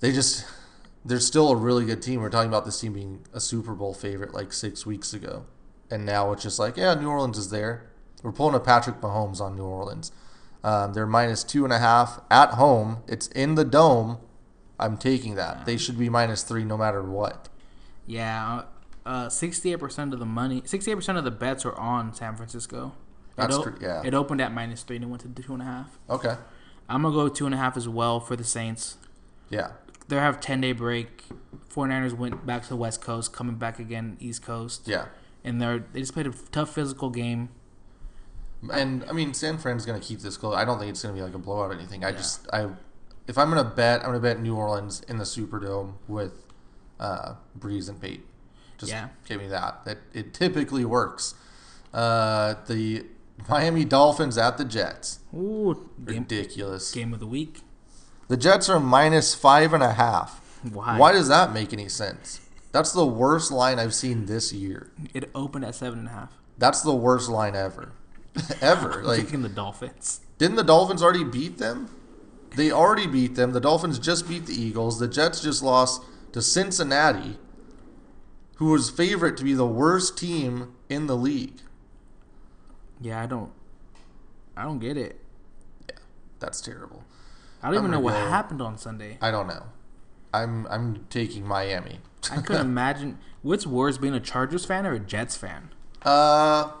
they 0.00 0.12
just 0.12 0.44
they're 1.04 1.20
still 1.20 1.50
a 1.50 1.56
really 1.56 1.84
good 1.86 2.02
team. 2.02 2.20
We're 2.20 2.28
talking 2.30 2.48
about 2.50 2.64
this 2.64 2.78
team 2.80 2.92
being 2.92 3.24
a 3.32 3.40
Super 3.40 3.74
Bowl 3.74 3.94
favorite 3.94 4.34
like 4.34 4.52
six 4.52 4.84
weeks 4.84 5.14
ago, 5.14 5.46
and 5.90 6.04
now 6.04 6.32
it's 6.32 6.42
just 6.42 6.58
like 6.58 6.76
yeah, 6.76 6.94
New 6.94 7.08
Orleans 7.08 7.38
is 7.38 7.50
there. 7.50 7.90
We're 8.22 8.32
pulling 8.32 8.54
a 8.54 8.60
Patrick 8.60 9.00
Mahomes 9.00 9.40
on 9.40 9.56
New 9.56 9.64
Orleans. 9.64 10.12
Um, 10.62 10.92
they're 10.92 11.06
minus 11.06 11.42
two 11.42 11.64
and 11.64 11.72
a 11.72 11.78
half 11.78 12.20
at 12.30 12.50
home. 12.50 12.98
It's 13.08 13.28
in 13.28 13.54
the 13.54 13.64
dome. 13.64 14.18
I'm 14.80 14.96
taking 14.96 15.34
that. 15.36 15.66
They 15.66 15.76
should 15.76 15.98
be 15.98 16.08
minus 16.08 16.42
three 16.42 16.64
no 16.64 16.76
matter 16.76 17.02
what. 17.02 17.48
Yeah. 18.06 18.62
Uh, 19.06 19.26
68% 19.28 20.12
of 20.12 20.18
the 20.18 20.26
money, 20.26 20.60
68% 20.62 21.16
of 21.16 21.24
the 21.24 21.30
bets 21.30 21.64
are 21.64 21.74
on 21.78 22.12
San 22.14 22.36
Francisco. 22.36 22.92
That's 23.36 23.56
it, 23.56 23.66
o- 23.66 23.74
yeah. 23.80 24.02
it 24.04 24.12
opened 24.14 24.40
at 24.40 24.52
minus 24.52 24.82
three 24.82 24.96
and 24.96 25.04
it 25.04 25.08
went 25.08 25.22
to 25.22 25.42
two 25.42 25.52
and 25.52 25.62
a 25.62 25.64
half. 25.64 25.98
Okay. 26.08 26.34
I'm 26.88 27.02
gonna 27.02 27.14
go 27.14 27.28
two 27.28 27.46
and 27.46 27.54
a 27.54 27.58
half 27.58 27.76
as 27.76 27.88
well 27.88 28.18
for 28.20 28.36
the 28.36 28.44
Saints. 28.44 28.96
Yeah. 29.48 29.72
They 30.08 30.16
have 30.16 30.40
10 30.40 30.60
day 30.60 30.72
break. 30.72 31.24
49ers 31.72 32.12
went 32.16 32.44
back 32.44 32.62
to 32.64 32.68
the 32.68 32.76
West 32.76 33.00
Coast, 33.00 33.32
coming 33.32 33.54
back 33.54 33.78
again 33.78 34.16
East 34.20 34.42
Coast, 34.42 34.88
Yeah. 34.88 35.06
and 35.44 35.60
they're 35.62 35.84
they 35.92 36.00
just 36.00 36.12
played 36.14 36.26
a 36.26 36.32
tough 36.50 36.74
physical 36.74 37.10
game. 37.10 37.48
And 38.72 39.04
I 39.08 39.12
mean, 39.12 39.32
San 39.32 39.56
Fran's 39.56 39.86
going 39.86 39.98
to 40.00 40.06
keep 40.06 40.20
this 40.20 40.36
close. 40.36 40.54
I 40.54 40.64
don't 40.64 40.78
think 40.78 40.90
it's 40.90 41.02
going 41.02 41.14
to 41.14 41.18
be 41.18 41.24
like 41.24 41.34
a 41.34 41.38
blowout 41.38 41.70
or 41.70 41.74
anything. 41.74 42.04
I 42.04 42.12
just, 42.12 42.46
I, 42.52 42.68
if 43.30 43.38
I'm 43.38 43.48
going 43.50 43.62
to 43.64 43.70
bet, 43.70 44.00
I'm 44.00 44.06
going 44.06 44.16
to 44.16 44.20
bet 44.20 44.40
New 44.40 44.56
Orleans 44.56 45.02
in 45.08 45.18
the 45.18 45.24
Superdome 45.24 45.92
with 46.08 46.32
uh, 46.98 47.34
Brees 47.58 47.88
and 47.88 48.00
Pate. 48.00 48.26
Just 48.76 48.90
Yeah. 48.90 49.08
give 49.26 49.40
me 49.40 49.46
that. 49.46 49.84
That 49.84 49.98
it 50.12 50.34
typically 50.34 50.84
works. 50.84 51.34
Uh, 51.94 52.54
the 52.66 53.06
Miami 53.48 53.84
Dolphins 53.84 54.36
at 54.36 54.58
the 54.58 54.64
Jets. 54.64 55.20
Ooh, 55.32 55.88
game, 56.04 56.22
Ridiculous. 56.22 56.90
game 56.92 57.14
of 57.14 57.20
the 57.20 57.26
week. 57.26 57.62
The 58.28 58.36
Jets 58.36 58.68
are 58.68 58.80
minus 58.80 59.34
five 59.34 59.72
and 59.72 59.82
a 59.82 59.92
half. 59.92 60.40
Why? 60.72 60.98
Why 60.98 61.12
does 61.12 61.28
that 61.28 61.52
make 61.52 61.72
any 61.72 61.88
sense? 61.88 62.40
That's 62.72 62.92
the 62.92 63.06
worst 63.06 63.50
line 63.50 63.78
I've 63.78 63.94
seen 63.94 64.26
this 64.26 64.52
year. 64.52 64.90
It 65.14 65.30
opened 65.34 65.64
at 65.64 65.74
seven 65.74 66.00
and 66.00 66.08
a 66.08 66.12
half. 66.12 66.32
That's 66.58 66.82
the 66.82 66.94
worst 66.94 67.28
line 67.28 67.54
ever. 67.56 67.92
ever. 68.60 69.02
Like 69.04 69.20
Taking 69.22 69.42
the 69.42 69.48
Dolphins. 69.48 70.20
Didn't 70.38 70.56
the 70.56 70.64
Dolphins 70.64 71.02
already 71.02 71.24
beat 71.24 71.58
them? 71.58 71.88
They 72.56 72.70
already 72.72 73.06
beat 73.06 73.34
them. 73.36 73.52
The 73.52 73.60
Dolphins 73.60 73.98
just 73.98 74.28
beat 74.28 74.46
the 74.46 74.54
Eagles. 74.60 74.98
The 74.98 75.08
Jets 75.08 75.40
just 75.40 75.62
lost 75.62 76.02
to 76.32 76.42
Cincinnati, 76.42 77.38
who 78.56 78.66
was 78.70 78.90
favorite 78.90 79.36
to 79.38 79.44
be 79.44 79.54
the 79.54 79.66
worst 79.66 80.18
team 80.18 80.74
in 80.88 81.06
the 81.06 81.16
league. 81.16 81.60
Yeah, 83.00 83.22
I 83.22 83.26
don't, 83.26 83.52
I 84.56 84.64
don't 84.64 84.78
get 84.78 84.96
it. 84.96 85.20
Yeah, 85.88 85.96
that's 86.38 86.60
terrible. 86.60 87.04
I 87.62 87.66
don't 87.68 87.74
even 87.74 87.84
I'm 87.86 87.90
know 87.92 88.00
what 88.00 88.12
go- 88.14 88.28
happened 88.28 88.60
on 88.60 88.76
Sunday. 88.78 89.16
I 89.20 89.30
don't 89.30 89.46
know. 89.46 89.64
I'm 90.34 90.66
I'm 90.68 91.06
taking 91.10 91.46
Miami. 91.46 92.00
I 92.30 92.40
couldn't 92.40 92.66
imagine 92.66 93.18
what's 93.42 93.66
worse, 93.66 93.96
being 93.98 94.14
a 94.14 94.20
Chargers 94.20 94.64
fan 94.64 94.86
or 94.86 94.92
a 94.92 94.98
Jets 95.00 95.36
fan. 95.36 95.70
Uh 96.02 96.72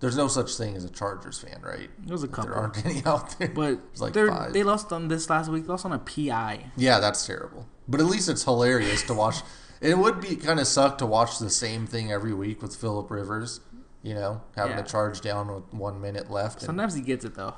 there's 0.00 0.16
no 0.16 0.28
such 0.28 0.56
thing 0.56 0.76
as 0.76 0.84
a 0.84 0.88
Chargers 0.90 1.38
fan, 1.40 1.60
right? 1.62 1.90
There 1.98 2.12
was 2.14 2.22
a 2.24 2.28
There 2.28 2.54
aren't 2.54 2.84
any 2.86 3.02
out 3.04 3.38
there. 3.38 3.48
but 3.48 3.78
There's 4.12 4.32
like 4.36 4.52
they 4.52 4.62
lost 4.62 4.92
on 4.92 5.08
this 5.08 5.28
last 5.28 5.50
week. 5.50 5.68
Lost 5.68 5.84
on 5.84 5.92
a 5.92 5.98
PI. 5.98 6.70
Yeah, 6.76 7.00
that's 7.00 7.26
terrible. 7.26 7.66
But 7.88 8.00
at 8.00 8.06
least 8.06 8.28
it's 8.28 8.44
hilarious 8.44 9.02
to 9.04 9.14
watch. 9.14 9.36
It 9.80 9.96
would 9.96 10.20
be 10.20 10.34
kind 10.34 10.58
of 10.58 10.66
suck 10.66 10.98
to 10.98 11.06
watch 11.06 11.38
the 11.38 11.48
same 11.48 11.86
thing 11.86 12.10
every 12.10 12.34
week 12.34 12.62
with 12.62 12.74
Philip 12.74 13.08
Rivers. 13.12 13.60
You 14.02 14.14
know, 14.14 14.40
having 14.56 14.76
Yeah. 14.76 14.82
to 14.82 14.90
charge 14.90 15.20
down 15.20 15.54
with 15.54 15.72
one 15.72 16.00
minute 16.00 16.28
left. 16.32 16.56
and- 16.58 16.66
Sometimes 16.66 16.94
he 16.94 17.00
gets 17.00 17.24
it 17.24 17.36
though. 17.36 17.54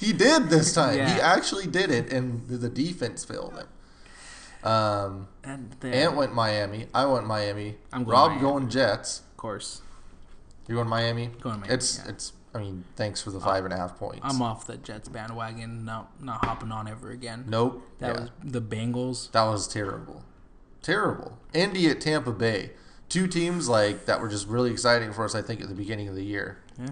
he 0.00 0.14
did 0.14 0.48
this 0.48 0.72
time. 0.72 0.94
He 0.94 1.20
actually 1.20 1.66
did 1.66 1.90
it, 1.90 2.10
and 2.10 2.46
the 2.48 2.70
defense 2.70 3.22
failed 3.22 3.52
him. 3.52 4.70
Um, 4.70 5.28
And 5.44 5.76
then, 5.80 5.92
Ant 5.92 6.16
went 6.16 6.34
Miami. 6.34 6.86
I 6.94 7.04
went 7.04 7.26
Miami. 7.26 7.76
I'm 7.92 8.04
going 8.04 8.12
Rob 8.16 8.28
Miami. 8.30 8.40
going 8.42 8.68
Jets. 8.70 9.20
of 9.20 9.36
course, 9.36 9.82
You 10.68 10.74
going 10.76 10.88
Miami? 10.88 11.26
Going 11.40 11.54
to 11.56 11.60
Miami, 11.60 11.74
It's 11.74 11.98
yeah. 11.98 12.10
it's. 12.10 12.32
I 12.54 12.58
mean, 12.58 12.84
thanks 12.96 13.20
for 13.20 13.30
the 13.30 13.38
five 13.40 13.64
and 13.66 13.74
a 13.74 13.76
half 13.76 13.98
points. 13.98 14.20
I'm 14.22 14.40
off 14.40 14.66
the 14.66 14.78
Jets 14.78 15.08
bandwagon. 15.10 15.84
Not 15.84 16.22
not 16.22 16.44
hopping 16.44 16.72
on 16.72 16.88
ever 16.88 17.10
again. 17.10 17.44
nope. 17.46 17.86
That 17.98 18.14
Yeah. 18.14 18.20
was 18.22 18.30
the 18.42 18.62
Bengals. 18.62 19.30
That 19.32 19.44
was 19.44 19.68
terrible. 19.68 20.24
Terrible. 20.82 21.38
Indy 21.52 21.88
at 21.88 22.00
Tampa 22.00 22.32
Bay. 22.32 22.70
Two 23.08 23.26
teams 23.26 23.68
like 23.68 24.06
that 24.06 24.20
were 24.20 24.28
just 24.28 24.48
really 24.48 24.70
exciting 24.70 25.12
for 25.12 25.24
us, 25.24 25.34
I 25.34 25.42
think, 25.42 25.60
at 25.60 25.68
the 25.68 25.74
beginning 25.74 26.08
of 26.08 26.14
the 26.14 26.24
year. 26.24 26.58
Yeah. 26.78 26.90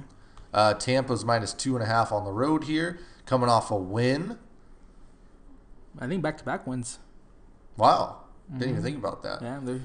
Uh, 0.53 0.75
Tampa's 0.75 1.25
minus 1.25 1.53
two 1.53 1.75
and 1.75 1.83
a 1.83 1.87
half 1.87 2.13
on 2.13 2.25
the 2.25 2.31
road 2.33 2.65
here, 2.65 2.99
coming 3.27 3.49
off 3.49 3.71
a 3.71 3.77
win. 3.77 4.39
I 5.99 6.07
think 6.07 6.23
back 6.23 6.37
to 6.39 6.45
back 6.45 6.67
wins. 6.67 6.99
Wow. 7.77 8.19
Didn't 8.53 8.71
even 8.71 8.83
think 8.83 8.99
about 8.99 9.23
that. 9.23 9.41
Mm-hmm. 9.41 9.45
Yeah, 9.45 9.61
they're 9.63 9.81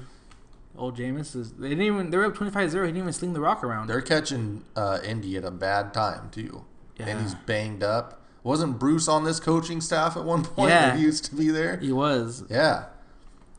old 0.76 0.96
Jameis 0.96 1.34
is. 1.36 1.52
They 1.52 1.68
didn't 1.70 1.84
even. 1.84 2.10
They 2.10 2.16
were 2.16 2.26
up 2.26 2.34
25-0. 2.34 2.62
He 2.64 2.70
didn't 2.70 2.96
even 2.96 3.12
sling 3.12 3.32
the 3.32 3.40
rock 3.40 3.62
around. 3.64 3.86
They're 3.88 4.00
catching 4.00 4.64
uh, 4.76 4.98
Indy 5.04 5.36
at 5.36 5.44
a 5.44 5.50
bad 5.50 5.92
time, 5.94 6.30
too. 6.30 6.64
yeah. 6.98 7.06
And 7.08 7.20
he's 7.22 7.34
banged 7.34 7.82
up. 7.82 8.20
Wasn't 8.42 8.78
Bruce 8.78 9.06
on 9.08 9.24
this 9.24 9.38
coaching 9.40 9.80
staff 9.80 10.16
at 10.16 10.24
one 10.24 10.44
point? 10.44 10.70
Yeah. 10.70 10.96
He 10.96 11.02
used 11.02 11.24
to 11.26 11.34
be 11.34 11.50
there. 11.50 11.76
He 11.76 11.92
was. 11.92 12.44
Yeah. 12.48 12.84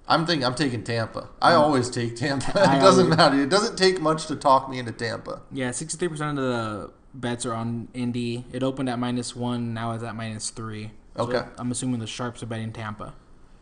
I'm 0.08 0.26
thinking 0.26 0.44
I'm 0.46 0.56
taking 0.56 0.84
Tampa. 0.84 1.30
I 1.42 1.54
always 1.54 1.90
take 1.90 2.16
Tampa. 2.16 2.50
It 2.56 2.80
doesn't 2.82 3.06
always- 3.06 3.18
matter. 3.18 3.40
It 3.44 3.50
doesn't 3.50 3.78
take 3.78 4.02
much 4.02 4.26
to 4.28 4.36
talk 4.36 4.70
me 4.70 4.80
into 4.80 4.92
Tampa. 4.92 5.42
Yeah, 5.52 5.70
63% 5.70 6.30
of 6.32 6.36
the 6.38 6.92
bets 7.14 7.46
are 7.46 7.54
on 7.54 7.88
Indy. 7.94 8.46
It 8.52 8.64
opened 8.64 8.90
at 8.90 8.98
minus 9.00 9.36
one. 9.36 9.74
Now 9.74 9.92
it's 9.94 10.04
at 10.04 10.16
minus 10.16 10.50
three. 10.50 10.92
So 11.16 11.24
Okay. 11.24 11.44
I'm 11.58 11.72
assuming 11.72 12.00
the 12.00 12.08
sharps 12.08 12.42
are 12.42 12.48
betting 12.48 12.74
Tampa. 12.74 13.14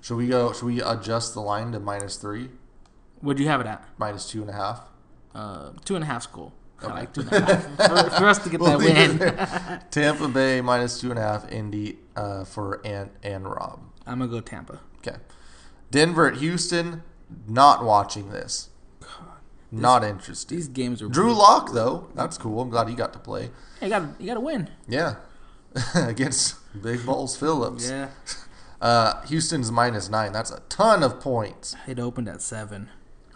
Should 0.02 0.16
we 0.16 0.28
go? 0.28 0.54
Should 0.54 0.66
we 0.66 0.82
adjust 0.82 1.34
the 1.34 1.42
line 1.42 1.72
to 1.74 1.80
minus 1.80 2.16
three? 2.16 2.50
What'd 3.22 3.40
you 3.40 3.48
have 3.48 3.62
it 3.62 3.68
at? 3.68 3.84
minus 3.98 4.30
two 4.30 4.42
and 4.42 4.50
a 4.50 4.54
half. 4.54 4.82
Uh, 5.36 5.72
two 5.86 5.96
and 5.96 6.04
a 6.04 6.08
half 6.08 6.24
school. 6.24 6.54
Okay. 6.82 6.94
like 6.94 7.14
two 7.14 7.22
and 7.22 7.32
a 7.34 7.40
half 7.42 7.64
for, 7.76 8.10
for 8.18 8.26
us 8.28 8.38
to 8.40 8.50
get 8.50 8.62
We'll 8.62 8.80
that 8.80 9.70
win. 9.70 9.82
Tampa 9.92 10.28
Bay 10.30 10.62
minus 10.62 11.00
two 11.00 11.10
and 11.10 11.20
a 11.20 11.22
half. 11.22 11.52
Indy 11.52 11.98
uh, 12.16 12.46
for 12.46 12.86
Ant 12.86 13.12
and 13.22 13.46
Rob. 13.46 13.82
I'm 14.08 14.20
gonna 14.20 14.32
go 14.32 14.40
Tampa. 14.40 14.80
Okay. 14.98 15.18
Denver 15.92 16.28
at 16.28 16.38
Houston. 16.38 17.04
Not 17.48 17.84
watching 17.84 18.32
this. 18.32 18.70
Not 19.72 20.04
interested. 20.04 20.50
These 20.50 20.68
games 20.68 21.02
are 21.02 21.08
Drew 21.10 21.34
Lock 21.34 21.74
though. 21.74 22.08
That's 22.16 22.38
cool. 22.38 22.62
I'm 22.62 22.70
glad 22.70 22.90
he 22.90 22.96
got 22.96 23.14
to 23.14 23.20
play. 23.20 23.52
You 23.82 23.90
got 23.90 24.20
you 24.20 24.26
got 24.26 24.34
to 24.36 24.40
win. 24.40 24.70
Yeah. 24.88 25.16
Against 25.96 26.56
Big 26.82 27.06
Balls 27.06 27.38
Phillips. 27.38 27.88
Yeah. 27.88 28.10
Uh, 28.82 29.22
Houston's 29.28 29.72
minus 29.72 30.10
nine. 30.10 30.32
That's 30.32 30.50
a 30.50 30.62
ton 30.70 31.04
of 31.04 31.20
points. 31.20 31.76
It 31.88 32.00
opened 32.00 32.28
at 32.28 32.42
seven. 32.42 32.90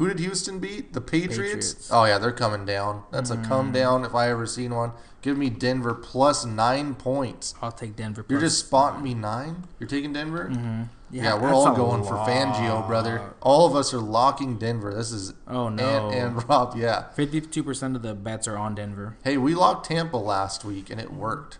Who 0.04 0.10
did 0.10 0.20
Houston 0.20 0.60
beat? 0.60 0.92
The 0.92 1.00
Patriots? 1.00 1.38
Patriots. 1.38 1.90
Oh 1.90 2.04
yeah, 2.04 2.18
they're 2.18 2.34
coming 2.34 2.66
down. 2.66 3.04
That's 3.10 3.30
a 3.30 3.38
come 3.38 3.70
mm. 3.70 3.76
down 3.76 4.04
if 4.04 4.14
I 4.14 4.30
ever 4.30 4.46
seen 4.46 4.76
one. 4.76 4.92
Give 5.22 5.38
me 5.38 5.50
Denver 5.50 5.94
plus 5.94 6.44
nine 6.44 6.96
points. 6.96 7.56
I'll 7.62 7.72
take 7.72 7.96
Denver. 7.96 8.26
You're 8.28 8.42
just 8.42 8.60
spotting 8.60 9.02
me 9.02 9.14
nine. 9.14 9.64
You're 9.80 9.88
taking 9.88 10.12
Denver. 10.12 10.50
Mm-hmm. 10.50 10.84
Yeah, 11.10 11.40
we're 11.40 11.54
all 11.54 11.74
going 11.74 12.04
for 12.04 12.16
Fangio, 12.16 12.86
brother. 12.86 13.34
All 13.40 13.66
of 13.66 13.78
us 13.78 13.94
are 13.94 14.00
locking 14.00 14.58
Denver. 14.58 14.94
This 14.94 15.14
is 15.14 15.34
Oh 15.48 15.70
no. 15.70 16.10
Ant 16.10 16.14
and 16.14 16.50
Rob. 16.50 16.76
Yeah. 16.76 17.10
Fifty-two 17.12 17.64
percent 17.64 17.96
of 17.96 18.02
the 18.02 18.14
bets 18.14 18.46
are 18.46 18.58
on 18.58 18.76
Denver. 18.76 19.16
Hey, 19.24 19.38
we 19.38 19.56
locked 19.56 19.86
Tampa 19.86 20.18
last 20.18 20.66
week 20.66 20.90
and 20.90 21.00
it 21.00 21.14
worked. 21.14 21.60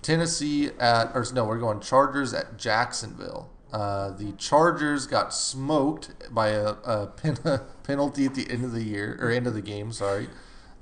Tennessee 0.00 0.70
at 0.80 1.10
or 1.14 1.26
no, 1.34 1.44
we're 1.44 1.58
going 1.58 1.80
Chargers 1.80 2.32
at 2.32 2.56
Jacksonville. 2.56 3.50
Uh, 3.74 4.10
the 4.10 4.30
Chargers 4.38 5.08
got 5.08 5.34
smoked 5.34 6.32
by 6.32 6.50
a, 6.50 6.74
a 6.84 7.08
pen, 7.08 7.36
penalty 7.82 8.24
at 8.24 8.36
the 8.36 8.48
end 8.48 8.64
of 8.64 8.70
the 8.70 8.84
year 8.84 9.18
or 9.20 9.30
end 9.30 9.48
of 9.48 9.54
the 9.54 9.60
game. 9.60 9.90
Sorry, 9.90 10.28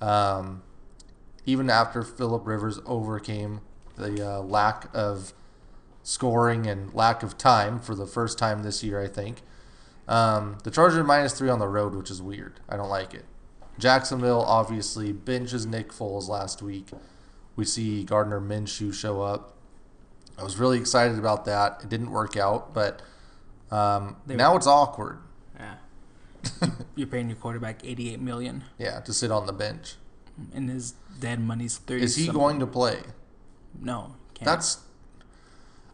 um, 0.03 0.63
even 1.47 1.71
after 1.71 2.03
Philip 2.03 2.47
Rivers 2.47 2.81
overcame 2.85 3.63
the 3.97 4.23
uh, 4.23 4.41
lack 4.41 4.91
of 4.93 5.33
scoring 6.03 6.67
and 6.67 6.93
lack 6.93 7.23
of 7.23 7.39
time 7.39 7.79
for 7.79 7.95
the 7.95 8.05
first 8.05 8.39
time 8.39 8.63
this 8.63 8.85
year, 8.85 9.01
I 9.01 9.09
think. 9.09 9.39
Um, 10.07 10.59
the 10.63 10.71
Chargers 10.71 11.03
minus 11.07 11.33
three 11.33 11.49
on 11.49 11.61
the 11.61 11.69
road, 11.69 11.95
which 11.95 12.11
is 12.11 12.21
weird. 12.21 12.61
I 12.69 12.77
don't 12.77 12.91
like 12.91 13.15
it. 13.15 13.25
Jacksonville 13.79 14.43
obviously 14.43 15.13
benches 15.13 15.65
Nick 15.65 15.93
Foles 15.93 16.29
last 16.29 16.61
week. 16.61 16.91
We 17.57 17.65
see 17.65 18.05
Gardner 18.05 18.39
Minshew 18.39 18.93
show 18.93 19.23
up. 19.23 19.52
I 20.39 20.43
was 20.45 20.57
really 20.59 20.79
excited 20.79 21.19
about 21.19 21.45
that. 21.45 21.81
It 21.83 21.89
didn't 21.89 22.11
work 22.11 22.37
out, 22.37 22.73
but 22.75 23.03
um, 23.71 24.17
now 24.27 24.57
it's 24.57 24.67
awkward. 24.67 25.19
Yeah. 25.59 25.75
You're 26.97 27.07
paying 27.07 27.29
your 27.29 27.37
quarterback 27.37 27.85
eighty-eight 27.85 28.21
million, 28.21 28.65
Yeah, 28.79 29.01
to 29.01 29.13
sit 29.13 29.31
on 29.31 29.47
the 29.47 29.53
bench. 29.53 29.95
and 30.55 30.69
his 30.69 30.95
dead 31.21 31.41
money's 31.41 31.79
thirty. 31.79 32.03
Is 32.03 32.17
he 32.17 32.25
something. 32.27 32.41
going 32.41 32.61
to 32.61 32.67
play? 32.67 33.01
No. 33.81 34.15
Can't. 34.35 34.47
That's. 34.47 34.79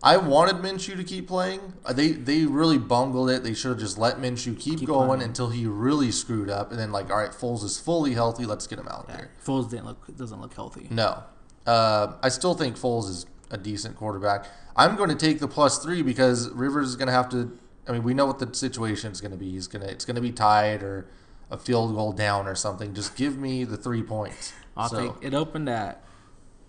I 0.00 0.16
wanted 0.16 0.56
Minshew 0.62 0.96
to 0.96 1.02
keep 1.02 1.26
playing. 1.26 1.72
Uh, 1.84 1.92
They 1.92 2.12
they 2.12 2.44
really 2.46 2.78
bungled 2.78 3.30
it. 3.30 3.42
They 3.42 3.52
should 3.52 3.70
have 3.70 3.80
just 3.80 3.98
let 3.98 4.18
Minshew 4.18 4.58
keep, 4.58 4.78
Keep 4.78 4.86
going 4.88 5.08
playing. 5.08 5.22
until 5.22 5.50
he 5.50 5.66
really 5.66 6.12
screwed 6.12 6.48
up, 6.48 6.70
and 6.70 6.78
then 6.78 6.92
like, 6.92 7.10
all 7.10 7.16
right, 7.16 7.32
Foles 7.32 7.64
is 7.64 7.78
fully 7.80 8.14
healthy. 8.14 8.46
Let's 8.46 8.66
get 8.68 8.78
him 8.78 8.86
out 8.88 9.06
Yeah. 9.08 9.16
there. 9.16 9.30
Foles 9.44 9.68
didn't 9.68 9.86
look 9.86 10.16
doesn't 10.16 10.40
look 10.40 10.54
healthy. 10.54 10.86
No, 10.90 11.24
uh, 11.66 12.12
I 12.22 12.28
still 12.28 12.54
think 12.54 12.76
Foles 12.78 13.08
is 13.10 13.26
a 13.50 13.56
decent 13.56 13.96
quarterback. 13.96 14.46
I'm 14.76 14.96
going 14.96 15.08
to 15.10 15.16
take 15.16 15.40
the 15.40 15.48
plus 15.48 15.78
three 15.82 16.02
because 16.02 16.50
Rivers 16.50 16.88
is 16.88 16.96
going 16.96 17.06
to 17.08 17.12
have 17.12 17.28
to. 17.30 17.56
I 17.86 17.92
mean, 17.92 18.02
we 18.02 18.12
know 18.14 18.26
what 18.26 18.38
the 18.38 18.52
situation 18.54 19.12
is 19.12 19.20
going 19.20 19.30
to 19.32 19.36
be. 19.38 19.50
He's 19.50 19.66
gonna 19.66 19.86
it's 19.86 20.04
going 20.04 20.16
to 20.16 20.20
be 20.20 20.32
tied 20.32 20.82
or 20.82 21.08
a 21.50 21.56
field 21.56 21.94
goal 21.94 22.12
down 22.12 22.46
or 22.46 22.54
something. 22.54 22.94
Just 22.94 23.16
give 23.16 23.38
me 23.38 23.64
the 23.64 23.76
three 23.76 24.02
points. 24.02 24.52
I'll 24.76 24.88
So- 24.88 25.12
take. 25.12 25.24
It 25.24 25.34
opened 25.34 25.68
at 25.68 26.04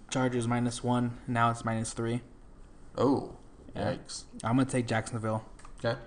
Chargers 0.10 0.48
minus 0.48 0.84
one. 0.84 1.18
Now 1.28 1.52
it's 1.52 1.66
minus 1.66 1.92
three. 1.94 2.22
Oh, 2.98 3.36
Yeah. 3.76 3.94
yikes. 3.94 4.24
I'm 4.44 4.58
gonna 4.58 4.66
take 4.70 4.88
Jacksonville. 4.88 5.44
Okay. 5.84 5.98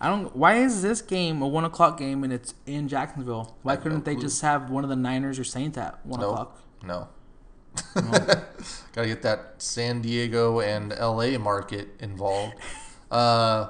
I 0.00 0.08
don't. 0.08 0.34
Why 0.34 0.54
is 0.54 0.80
this 0.80 1.02
game 1.02 1.42
a 1.42 1.46
one 1.48 1.64
o'clock 1.64 1.98
game 1.98 2.24
and 2.24 2.32
it's 2.32 2.54
in 2.66 2.88
Jacksonville? 2.88 3.56
Why 3.62 3.72
have 3.72 3.80
no 3.80 3.82
couldn't 3.82 4.04
they 4.06 4.16
just 4.16 4.40
have 4.42 4.70
one 4.70 4.82
of 4.82 4.88
the 4.90 4.96
Niners 4.96 5.38
or 5.38 5.44
Saints 5.44 5.76
at 5.76 6.04
one 6.06 6.20
o'clock? 6.20 6.58
No. 6.82 7.08
Got 7.94 9.02
to 9.02 9.06
get 9.06 9.22
that 9.22 9.54
San 9.58 10.00
Diego 10.02 10.60
and 10.60 10.90
LA 10.98 11.38
market 11.38 11.88
involved. 12.00 12.54
Uh, 13.10 13.68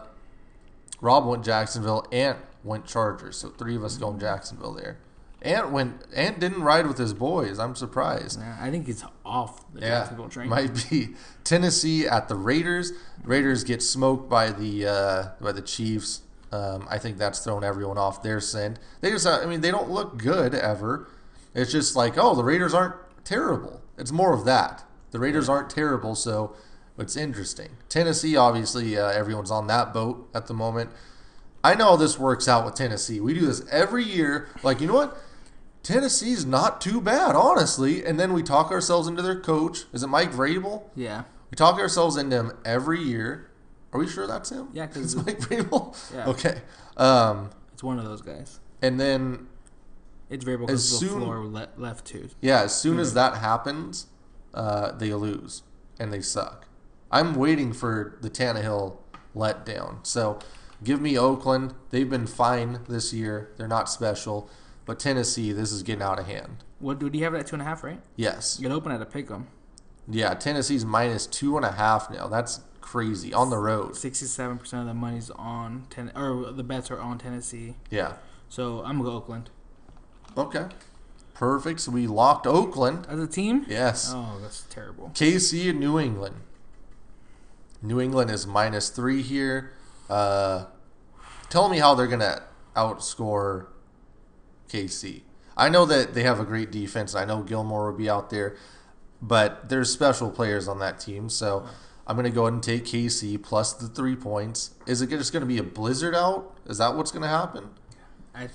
Rob 1.00 1.26
went 1.26 1.44
Jacksonville. 1.44 2.06
Ant 2.12 2.38
went 2.64 2.86
Chargers. 2.86 3.36
So 3.36 3.48
three 3.50 3.76
of 3.76 3.84
us 3.84 3.96
going 3.96 4.18
Jacksonville 4.18 4.72
there. 4.72 4.98
Ant 5.42 5.70
went. 5.70 6.02
Ant 6.14 6.38
didn't 6.38 6.62
ride 6.62 6.86
with 6.86 6.98
his 6.98 7.14
boys. 7.14 7.58
I'm 7.58 7.74
surprised. 7.74 8.38
Yeah, 8.40 8.58
I 8.60 8.70
think 8.70 8.86
he's 8.86 9.02
off 9.24 9.72
the 9.72 9.80
Yeah, 9.80 9.88
Jacksonville 10.00 10.28
train. 10.28 10.48
might 10.50 10.86
be 10.90 11.10
Tennessee 11.44 12.06
at 12.06 12.28
the 12.28 12.34
Raiders. 12.34 12.92
Raiders 13.24 13.64
get 13.64 13.82
smoked 13.82 14.28
by 14.28 14.50
the 14.52 14.86
uh, 14.86 15.28
by 15.40 15.52
the 15.52 15.62
Chiefs. 15.62 16.20
Um, 16.52 16.86
I 16.90 16.98
think 16.98 17.16
that's 17.16 17.38
thrown 17.44 17.62
everyone 17.64 17.96
off 17.96 18.22
their 18.22 18.40
scent. 18.40 18.80
They 19.00 19.10
just, 19.12 19.24
I 19.24 19.46
mean, 19.46 19.60
they 19.60 19.70
don't 19.70 19.88
look 19.88 20.18
good 20.18 20.52
ever. 20.54 21.08
It's 21.54 21.70
just 21.70 21.94
like, 21.94 22.18
oh, 22.18 22.34
the 22.34 22.42
Raiders 22.42 22.74
aren't 22.74 22.96
terrible. 23.24 23.79
It's 24.00 24.12
more 24.12 24.32
of 24.34 24.44
that. 24.46 24.84
The 25.12 25.18
Raiders 25.18 25.48
aren't 25.48 25.70
terrible, 25.70 26.14
so 26.14 26.54
it's 26.98 27.16
interesting. 27.16 27.70
Tennessee, 27.88 28.36
obviously, 28.36 28.96
uh, 28.98 29.06
everyone's 29.08 29.50
on 29.50 29.66
that 29.68 29.92
boat 29.92 30.28
at 30.34 30.46
the 30.46 30.54
moment. 30.54 30.90
I 31.62 31.74
know 31.74 31.96
this 31.96 32.18
works 32.18 32.48
out 32.48 32.64
with 32.64 32.74
Tennessee. 32.74 33.20
We 33.20 33.34
do 33.34 33.44
this 33.46 33.62
every 33.70 34.04
year. 34.04 34.48
Like, 34.62 34.80
you 34.80 34.86
know 34.86 34.94
what? 34.94 35.16
Tennessee's 35.82 36.44
not 36.44 36.80
too 36.80 37.00
bad, 37.00 37.34
honestly. 37.34 38.04
And 38.04 38.18
then 38.20 38.32
we 38.32 38.42
talk 38.42 38.70
ourselves 38.70 39.08
into 39.08 39.22
their 39.22 39.38
coach. 39.40 39.84
Is 39.92 40.02
it 40.02 40.08
Mike 40.08 40.32
Vrabel? 40.32 40.82
Yeah, 40.94 41.24
We 41.50 41.56
talk 41.56 41.78
ourselves 41.78 42.16
into 42.16 42.36
him 42.36 42.52
every 42.64 43.02
year. 43.02 43.50
Are 43.92 43.98
we 43.98 44.06
sure 44.06 44.26
that's 44.26 44.50
him? 44.50 44.68
Yeah, 44.72 44.86
'cause 44.86 45.14
it's 45.14 45.14
Mike 45.16 45.40
Vrabel. 45.40 45.96
Yeah. 46.14 46.28
Okay. 46.28 46.60
Um, 46.96 47.50
it's 47.72 47.82
one 47.82 47.98
of 47.98 48.04
those 48.04 48.22
guys. 48.22 48.60
and 48.82 48.98
then 49.00 49.48
It's 50.30 50.44
very 50.44 50.56
As 50.56 50.60
because 50.66 51.00
the 51.00 51.06
floor 51.08 51.44
le- 51.46 51.68
left 51.76 52.06
too. 52.06 52.28
yeah, 52.40 52.62
as 52.62 52.74
soon 52.74 52.98
as 53.00 53.14
that 53.14 53.36
happens, 53.38 54.06
uh, 54.54 54.92
they 54.92 55.12
lose 55.12 55.62
and 55.98 56.12
they 56.12 56.20
suck. 56.20 56.66
I'm 57.10 57.34
waiting 57.34 57.72
for 57.72 58.16
the 58.22 58.30
Tannehill 58.30 58.96
letdown. 59.34 60.06
So 60.06 60.38
give 60.84 61.00
me 61.00 61.18
Oakland. 61.18 61.74
They've 61.90 62.08
been 62.08 62.26
fine 62.28 62.80
this 62.88 63.12
year. 63.12 63.50
They're 63.56 63.68
not 63.68 63.88
special. 63.88 64.48
But 64.86 64.98
Tennessee, 64.98 65.52
this 65.52 65.72
is 65.72 65.82
getting 65.82 66.02
out 66.02 66.18
of 66.18 66.26
hand. 66.26 66.64
What 66.78 66.98
do 66.98 67.10
you 67.12 67.24
have 67.24 67.34
it 67.34 67.38
at 67.40 67.46
two 67.48 67.54
and 67.56 67.62
a 67.62 67.64
half? 67.64 67.82
Right? 67.84 68.00
Yes. 68.16 68.58
You 68.60 68.68
could 68.68 68.74
open 68.74 68.92
at 68.92 69.02
a 69.02 69.06
pick 69.06 69.30
'em. 69.30 69.48
Yeah, 70.08 70.34
Tennessee's 70.34 70.84
minus 70.84 71.26
two 71.26 71.56
and 71.56 71.64
a 71.66 71.72
half 71.72 72.10
now. 72.10 72.26
That's 72.28 72.60
crazy 72.80 73.32
on 73.34 73.50
the 73.50 73.58
road. 73.58 73.96
Sixty-seven 73.96 74.58
percent 74.58 74.80
of 74.82 74.88
the 74.88 74.94
money's 74.94 75.30
on 75.30 75.86
ten, 75.90 76.10
or 76.16 76.50
the 76.50 76.64
bets 76.64 76.90
are 76.90 76.98
on 76.98 77.18
Tennessee. 77.18 77.76
Yeah. 77.90 78.14
So 78.48 78.78
I'm 78.84 78.98
gonna 78.98 79.10
go 79.10 79.16
Oakland 79.16 79.50
Okay. 80.36 80.66
Perfect. 81.34 81.80
So 81.80 81.92
we 81.92 82.06
locked 82.06 82.46
Oakland. 82.46 83.06
as 83.08 83.18
a 83.18 83.26
team. 83.26 83.64
Yes. 83.68 84.12
Oh, 84.14 84.38
that's 84.42 84.62
terrible. 84.62 85.10
KC 85.14 85.70
and 85.70 85.80
New 85.80 85.98
England. 85.98 86.36
New 87.82 88.00
England 88.00 88.30
is 88.30 88.46
minus 88.46 88.90
three 88.90 89.22
here. 89.22 89.72
Uh, 90.08 90.66
tell 91.48 91.68
me 91.68 91.78
how 91.78 91.94
they're 91.94 92.06
gonna 92.06 92.42
outscore 92.76 93.66
KC. 94.68 95.22
I 95.56 95.68
know 95.68 95.84
that 95.86 96.14
they 96.14 96.22
have 96.22 96.40
a 96.40 96.44
great 96.44 96.70
defense. 96.70 97.14
I 97.14 97.24
know 97.24 97.42
Gilmore 97.42 97.90
will 97.90 97.98
be 97.98 98.08
out 98.08 98.30
there, 98.30 98.56
but 99.22 99.68
there's 99.68 99.90
special 99.90 100.30
players 100.30 100.68
on 100.68 100.78
that 100.80 101.00
team. 101.00 101.28
So 101.28 101.66
I'm 102.06 102.16
gonna 102.16 102.30
go 102.30 102.42
ahead 102.42 102.54
and 102.54 102.62
take 102.62 102.84
KC 102.84 103.42
plus 103.42 103.72
the 103.72 103.88
three 103.88 104.16
points. 104.16 104.72
Is 104.86 105.00
it 105.00 105.08
just 105.10 105.32
gonna 105.32 105.46
be 105.46 105.58
a 105.58 105.62
blizzard 105.62 106.14
out? 106.14 106.54
Is 106.66 106.78
that 106.78 106.96
what's 106.96 107.10
gonna 107.12 107.28
happen? 107.28 107.70
I, 108.34 108.48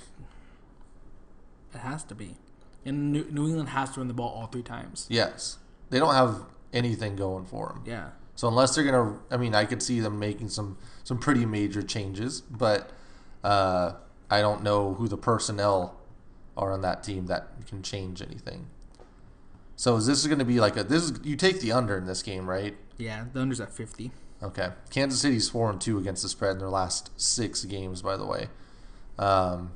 it 1.75 1.79
has 1.79 2.03
to 2.05 2.15
be. 2.15 2.37
And 2.85 3.11
New, 3.11 3.25
New 3.31 3.47
England 3.47 3.69
has 3.69 3.91
to 3.91 3.99
run 3.99 4.07
the 4.07 4.13
ball 4.13 4.29
all 4.29 4.47
three 4.47 4.63
times. 4.63 5.07
Yes. 5.09 5.57
They 5.89 5.99
don't 5.99 6.13
have 6.13 6.41
anything 6.73 7.15
going 7.15 7.45
for 7.45 7.69
them. 7.69 7.83
Yeah. 7.85 8.09
So 8.35 8.47
unless 8.47 8.75
they're 8.75 8.83
gonna, 8.83 9.19
I 9.31 9.37
mean, 9.37 9.55
I 9.55 9.65
could 9.65 9.81
see 9.81 9.99
them 9.99 10.19
making 10.19 10.49
some 10.49 10.77
some 11.03 11.17
pretty 11.17 11.45
major 11.45 11.81
changes, 11.81 12.41
but 12.41 12.91
uh, 13.43 13.93
I 14.29 14.41
don't 14.41 14.61
know 14.63 14.93
who 14.95 15.07
the 15.07 15.17
personnel 15.17 15.95
are 16.57 16.71
on 16.71 16.81
that 16.81 17.03
team 17.03 17.27
that 17.27 17.47
can 17.67 17.81
change 17.81 18.21
anything. 18.21 18.67
So 19.75 19.95
is 19.95 20.07
this 20.07 20.25
going 20.25 20.39
to 20.39 20.45
be 20.45 20.59
like 20.59 20.77
a 20.77 20.83
this? 20.83 21.03
Is, 21.03 21.19
you 21.23 21.35
take 21.35 21.59
the 21.59 21.71
under 21.71 21.97
in 21.97 22.05
this 22.05 22.23
game, 22.23 22.49
right? 22.49 22.75
Yeah. 22.97 23.25
The 23.31 23.39
under's 23.39 23.59
at 23.59 23.73
fifty. 23.73 24.11
Okay. 24.43 24.69
Kansas 24.89 25.21
City's 25.21 25.49
four 25.49 25.69
and 25.69 25.79
two 25.79 25.97
against 25.97 26.23
the 26.23 26.29
spread 26.29 26.53
in 26.53 26.59
their 26.59 26.69
last 26.69 27.09
six 27.19 27.65
games. 27.65 28.01
By 28.01 28.17
the 28.17 28.25
way, 28.25 28.47
um, 29.17 29.71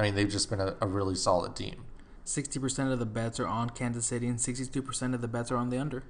I 0.00 0.04
mean 0.04 0.14
they've 0.14 0.30
just 0.30 0.48
been 0.48 0.60
a, 0.60 0.76
a 0.80 0.86
really 0.86 1.14
solid 1.14 1.54
team. 1.54 1.84
Sixty 2.24 2.58
percent 2.58 2.90
of 2.90 2.98
the 2.98 3.04
bets 3.04 3.38
are 3.38 3.46
on 3.46 3.68
Kansas 3.68 4.06
City, 4.06 4.28
and 4.28 4.40
sixty-two 4.40 4.80
percent 4.80 5.14
of 5.14 5.20
the 5.20 5.28
bets 5.28 5.52
are 5.52 5.58
on 5.58 5.68
the 5.68 5.76
under. 5.76 6.04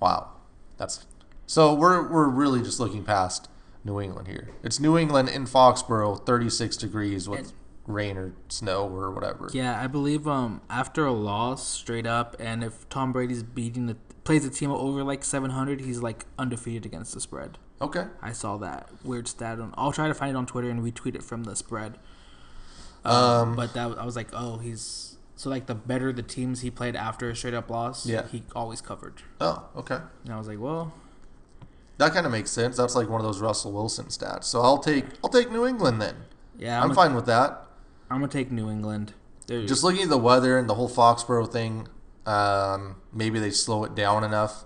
Wow, 0.00 0.32
that's 0.76 1.06
so 1.46 1.72
we're 1.72 2.06
we're 2.06 2.28
really 2.28 2.60
just 2.60 2.78
looking 2.78 3.04
past 3.04 3.48
New 3.84 3.98
England 3.98 4.28
here. 4.28 4.50
It's 4.62 4.78
New 4.78 4.98
England 4.98 5.30
in 5.30 5.46
Foxborough, 5.46 6.26
36 6.26 6.76
degrees 6.76 7.26
with 7.26 7.54
rain 7.86 8.18
or 8.18 8.34
snow 8.48 8.86
or 8.86 9.10
whatever. 9.10 9.48
Yeah, 9.54 9.80
I 9.80 9.86
believe 9.86 10.28
um 10.28 10.60
after 10.68 11.06
a 11.06 11.12
loss 11.12 11.66
straight 11.66 12.06
up, 12.06 12.36
and 12.38 12.62
if 12.62 12.86
Tom 12.90 13.12
Brady's 13.12 13.42
beating 13.42 13.86
the 13.86 13.96
plays 14.24 14.44
the 14.44 14.50
team 14.50 14.70
over 14.70 15.02
like 15.02 15.24
700, 15.24 15.80
he's 15.80 16.02
like 16.02 16.26
undefeated 16.38 16.84
against 16.84 17.14
the 17.14 17.20
spread. 17.20 17.56
Okay. 17.80 18.08
I 18.20 18.32
saw 18.32 18.58
that 18.58 18.90
weird 19.02 19.26
stat 19.26 19.58
on. 19.58 19.72
I'll 19.78 19.92
try 19.92 20.06
to 20.06 20.14
find 20.14 20.32
it 20.32 20.36
on 20.36 20.44
Twitter 20.44 20.68
and 20.68 20.82
retweet 20.82 21.14
it 21.14 21.22
from 21.22 21.44
the 21.44 21.56
spread. 21.56 21.98
Um, 23.04 23.56
But 23.56 23.74
that 23.74 23.98
I 23.98 24.04
was 24.04 24.16
like, 24.16 24.28
oh, 24.32 24.58
he's 24.58 25.16
so 25.36 25.50
like 25.50 25.66
the 25.66 25.74
better 25.74 26.12
the 26.12 26.22
teams 26.22 26.60
he 26.60 26.70
played 26.70 26.94
after 26.94 27.28
a 27.30 27.34
straight 27.36 27.54
up 27.54 27.68
loss, 27.70 28.06
Yeah. 28.06 28.26
he 28.28 28.44
always 28.54 28.80
covered. 28.80 29.22
oh, 29.40 29.64
okay. 29.76 29.98
And 30.24 30.32
I 30.32 30.38
was 30.38 30.46
like, 30.48 30.60
well, 30.60 30.92
That 31.98 32.12
kind 32.14 32.26
of 32.26 32.32
makes 32.32 32.50
sense. 32.50 32.76
That's 32.76 32.94
like 32.94 33.08
one 33.08 33.20
of 33.20 33.26
those 33.26 33.40
Russell 33.40 33.72
Wilson 33.72 34.06
stats. 34.06 34.44
So 34.44 34.60
I'll 34.60 34.78
take 34.78 35.04
I'll 35.22 35.30
take 35.30 35.50
New 35.50 35.66
England 35.66 36.00
then. 36.00 36.16
yeah, 36.58 36.82
I'm, 36.82 36.90
I'm, 36.90 36.94
fine 36.96 37.14
with 37.14 37.26
that. 37.26 37.66
I'm 38.10 38.20
gonna 38.20 38.28
take 38.32 38.50
New 38.52 38.70
England. 38.70 39.14
They're, 39.48 39.66
Just 39.66 39.82
looking 39.82 40.02
at 40.02 40.08
the 40.08 40.18
weather 40.18 40.56
and 40.58 40.68
the 40.68 40.74
whole 40.74 40.88
Foxborough 40.88 41.50
thing, 41.50 41.88
um, 42.26 42.96
maybe 43.12 43.38
they 43.40 43.50
slow 43.50 43.82
it 43.84 43.94
down 43.96 44.22
enough. 44.22 44.64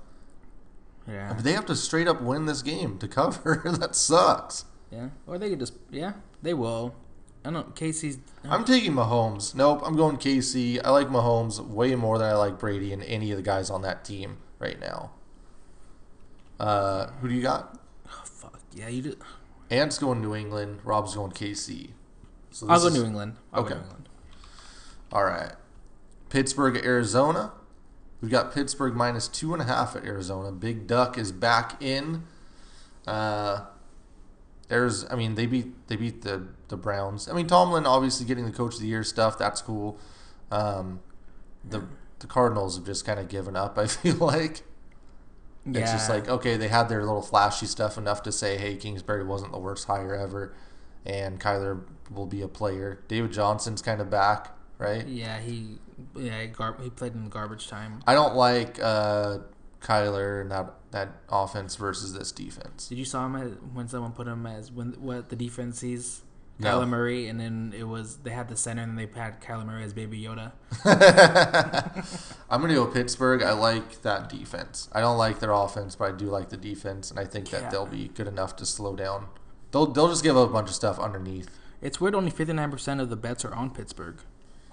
yeah, 1.09 1.33
But 1.35 1.45
they 1.45 1.53
have 1.53 1.65
to 1.67 1.75
straight 1.77 2.07
up 2.09 2.21
win 2.21 2.45
this 2.45 2.61
game 2.63 2.99
to 2.99 3.09
cover. 3.09 3.63
that 3.81 3.95
sucks. 3.97 4.67
yeah, 4.91 5.09
or 5.27 5.39
they 5.39 5.49
could 5.51 5.61
just 5.61 5.73
yeah, 5.91 6.13
they 6.43 6.53
will. 6.55 6.95
I 7.47 7.51
don't. 7.53 7.77
Casey's. 7.77 8.19
I'm 8.45 8.65
taking 8.65 8.93
Mahomes. 8.93 9.55
Nope, 9.55 9.83
I'm 9.85 9.95
going 9.97 10.17
KC. 10.17 10.81
I 10.85 10.91
like 10.91 11.09
Mahomes 11.09 11.61
way 11.65 11.95
more 11.95 12.19
than 12.19 12.29
I 12.29 12.35
like 12.35 12.59
Brady 12.59 12.93
and 12.93 13.03
any 13.05 13.31
of 13.31 13.37
the 13.37 13.43
guys 13.43 13.71
on 13.71 13.83
that 13.83 14.05
team 14.05 14.39
right 14.59 14.81
now. 14.81 15.13
Uh, 16.59 17.09
who 17.21 17.29
do 17.29 17.35
you 17.35 17.43
got? 17.43 17.79
Oh, 18.09 18.23
fuck 18.25 18.59
yeah, 18.75 18.89
you. 18.89 19.03
Do, 19.03 19.17
Ant's 19.71 19.99
going 19.99 20.21
New 20.21 20.35
England. 20.35 20.81
Rob's 20.85 21.15
going 21.15 21.33
KC. 21.33 21.91
So 22.51 22.67
I'll 22.69 22.81
go 22.81 22.87
is- 22.87 22.95
New 22.95 23.05
England. 23.05 23.37
I'll 23.53 23.61
Okay. 23.61 23.71
go 23.75 23.77
New 23.77 23.83
England. 23.85 24.09
All 25.13 25.25
right. 25.25 25.53
Pittsburgh, 26.31 26.77
Arizona. 26.85 27.53
We've 28.21 28.31
got 28.31 28.53
Pittsburgh 28.53 28.95
minus 28.97 29.29
two 29.29 29.53
and 29.53 29.63
a 29.63 29.67
half 29.67 29.95
at 29.95 30.05
Arizona. 30.05 30.51
Big 30.51 30.87
Duck 30.87 31.17
is 31.19 31.31
back 31.31 31.81
in. 31.83 32.25
Uh, 33.07 33.67
there's, 34.69 35.09
I 35.11 35.15
mean, 35.15 35.35
they 35.37 35.47
beat 35.47 35.87
they 35.89 35.95
beat 35.97 36.23
the 36.23 36.49
the 36.69 36.77
Browns. 36.77 37.29
I 37.29 37.33
mean, 37.35 37.47
Tomlin 37.47 37.87
obviously 37.87 38.27
getting 38.27 38.45
the 38.45 38.53
Coach 38.53 38.75
of 38.75 38.81
the 38.81 38.87
Year 38.87 39.05
stuff. 39.05 39.39
That's 39.39 39.63
cool. 39.63 39.99
Um, 40.51 41.01
the 41.69 41.85
the 42.21 42.27
Cardinals 42.27 42.77
have 42.77 42.87
just 42.87 43.05
kind 43.05 43.21
of 43.21 43.29
given 43.29 43.57
up. 43.57 43.79
I 43.79 43.87
feel 43.89 44.17
like 44.17 44.63
Yeah, 45.65 45.81
it's 45.83 45.93
just 45.93 46.09
like 46.09 46.29
okay, 46.29 46.57
they 46.57 46.69
had 46.69 46.89
their 46.89 47.01
little 47.05 47.23
flashy 47.23 47.67
stuff 47.67 47.99
enough 47.99 48.23
to 48.25 48.33
say, 48.33 48.57
hey, 48.57 48.77
Kingsbury 48.77 49.25
wasn't 49.25 49.53
the 49.53 49.59
worst 49.59 49.87
hire 49.87 50.15
ever, 50.15 50.55
and 51.05 51.41
Kyler 51.41 51.83
will 52.11 52.27
be 52.27 52.43
a 52.43 52.49
player. 52.49 53.03
David 53.09 53.33
Johnson's 53.33 53.83
kind 53.83 54.01
of 54.01 54.09
back, 54.11 54.57
right? 54.79 55.07
yeah, 55.07 55.39
he 55.41 55.79
yeah 56.15 56.43
he, 56.43 56.49
gar- 56.49 56.77
he 56.83 56.91
played 56.91 57.15
in 57.15 57.29
garbage 57.29 57.69
time. 57.69 58.01
I 58.07 58.15
don't 58.15 58.35
like 58.37 58.79
uh, 58.83 59.39
Kyler 59.81 60.41
and 60.43 60.51
that 60.51 60.75
that 60.93 61.09
offense 61.29 61.77
versus 61.77 62.15
this 62.15 62.33
defense. 62.33 62.89
Did 62.89 62.99
you 62.99 63.05
saw 63.05 63.27
him 63.27 63.37
as, 63.37 63.53
when 63.73 63.89
someone 63.89 64.13
put 64.13 64.27
him 64.27 64.47
as 64.47 64.71
when 64.73 64.93
what 65.01 65.29
the 65.31 65.37
defense 65.37 65.81
sees? 65.81 66.23
No. 66.59 66.81
Kyler 66.81 66.89
Murray, 66.89 67.29
and 67.29 67.39
then 67.39 67.75
it 67.77 67.85
was 67.85 68.17
they 68.19 68.31
had 68.31 68.49
the 68.49 68.57
center, 68.57 68.83
and 68.83 68.97
then 68.97 69.09
they 69.13 69.21
had 69.21 69.41
Kyler 69.43 69.67
Murray 69.67 69.85
as 69.85 69.93
Baby 69.93 70.21
Yoda. 70.23 70.53
I'm 72.51 72.61
gonna 72.61 72.75
go 72.75 72.87
Pittsburgh. 72.87 73.43
I 73.43 73.53
like 73.53 74.03
that 74.03 74.29
defense. 74.29 74.89
I 74.93 75.01
don't 75.01 75.19
like 75.19 75.41
their 75.41 75.53
offense, 75.53 75.97
but 75.97 76.13
I 76.13 76.17
do 76.17 76.27
like 76.27 76.49
the 76.49 76.57
defense, 76.57 77.11
and 77.11 77.19
I 77.21 77.25
think 77.25 77.51
that 77.51 77.63
Yeah. 77.63 77.69
they'll 77.71 77.87
be 77.87 78.09
good 78.09 78.27
enough 78.27 78.57
to 78.57 78.67
slow 78.67 78.97
down. 78.97 79.27
They'll 79.73 79.87
they'll 79.87 80.09
just 80.09 80.23
give 80.23 80.37
up 80.37 80.49
a 80.49 80.53
bunch 80.53 80.69
of 80.69 80.75
stuff 80.75 80.99
underneath. 80.99 81.51
It's 81.83 82.01
weird. 82.01 82.15
Only 82.15 82.31
fifty 82.31 82.53
nine 82.53 82.71
percent 82.71 83.01
of 83.01 83.11
the 83.11 83.17
bets 83.17 83.45
are 83.45 83.55
on 83.55 83.71
Pittsburgh. 83.71 84.17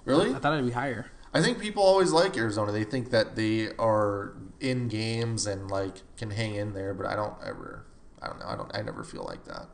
Really? 0.04 0.34
I 0.34 0.38
thought 0.38 0.54
it'd 0.54 0.64
be 0.66 0.72
higher. 0.72 1.10
I 1.34 1.42
think 1.42 1.58
people 1.58 1.82
always 1.82 2.12
like 2.12 2.36
Arizona. 2.36 2.70
They 2.72 2.84
think 2.84 3.10
that 3.10 3.34
they 3.36 3.70
are 3.78 4.34
in 4.60 4.88
games 4.88 5.46
and 5.46 5.70
like 5.70 5.96
can 6.16 6.30
hang 6.30 6.54
in 6.54 6.72
there, 6.74 6.94
but 6.94 7.06
I 7.06 7.16
don't 7.16 7.34
ever. 7.44 7.84
I 8.22 8.28
don't 8.28 8.38
know. 8.38 8.46
I 8.46 8.56
don't. 8.56 8.70
I 8.76 8.80
never 8.82 9.02
feel 9.04 9.24
like 9.24 9.44
that 9.44 9.66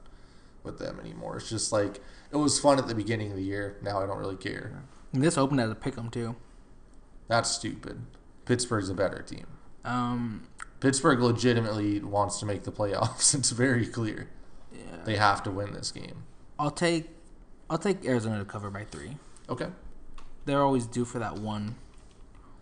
with 0.65 0.79
them 0.79 0.99
anymore. 1.01 1.37
It's 1.37 1.49
just 1.49 1.73
like 1.73 2.01
it 2.31 2.37
was 2.37 2.59
fun 2.61 2.79
at 2.79 2.87
the 2.89 2.95
beginning 2.95 3.31
of 3.31 3.37
the 3.37 3.43
year. 3.43 3.77
Now 3.83 4.01
I 4.03 4.07
don't 4.07 4.19
really 4.19 4.37
care. 4.37 4.83
And 5.13 5.23
this 5.23 5.37
opened 5.39 5.61
as 5.61 5.71
a 5.71 5.75
pick 5.75 5.97
'em 5.99 6.11
too. 6.11 6.37
That's 7.29 7.51
stupid. 7.51 8.03
Pittsburgh's 8.45 8.89
a 8.91 8.95
better 8.95 9.23
team. 9.23 9.47
Um, 9.85 10.45
Pittsburgh 10.81 11.21
legitimately 11.21 12.01
wants 12.01 12.39
to 12.41 12.47
make 12.47 12.65
the 12.65 12.73
playoffs. 12.73 13.35
It's 13.39 13.51
very 13.51 13.87
clear. 13.87 14.29
yeah. 14.73 14.79
They 15.05 15.17
have 15.17 15.43
to 15.45 15.51
win 15.51 15.73
this 15.73 15.91
game. 15.91 16.25
I'll 16.59 16.71
take 16.71 17.09
I'll 17.69 17.79
take 17.79 18.05
Arizona 18.05 18.39
to 18.41 18.45
cover 18.45 18.69
by 18.71 18.85
three. 18.85 19.17
Okay. 19.49 19.69
They're 20.45 20.63
always 20.63 20.87
due 20.87 21.05
for 21.05 21.19
that 21.21 21.39
one 21.39 21.77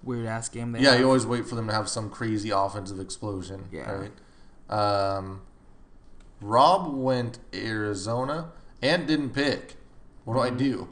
weird 0.02 0.26
ass 0.26 0.48
game. 0.48 0.72
They 0.72 0.80
Yeah, 0.80 0.90
have. 0.90 1.00
you 1.00 1.06
always 1.06 1.26
wait 1.26 1.46
for 1.46 1.54
them 1.54 1.66
to 1.68 1.72
have 1.72 1.88
some 1.88 2.10
crazy 2.10 2.50
offensive 2.50 3.00
explosion. 3.00 3.68
Yeah. 3.72 3.90
Right. 3.90 4.12
Um, 4.70 5.40
Rob 6.40 6.92
went 6.94 7.38
Arizona 7.54 8.50
and 8.82 9.06
didn't 9.06 9.30
pick. 9.30 9.76
What 10.24 10.34
do 10.34 10.40
I 10.40 10.48
Mm-hmm. 10.48 10.58
do? 10.58 10.88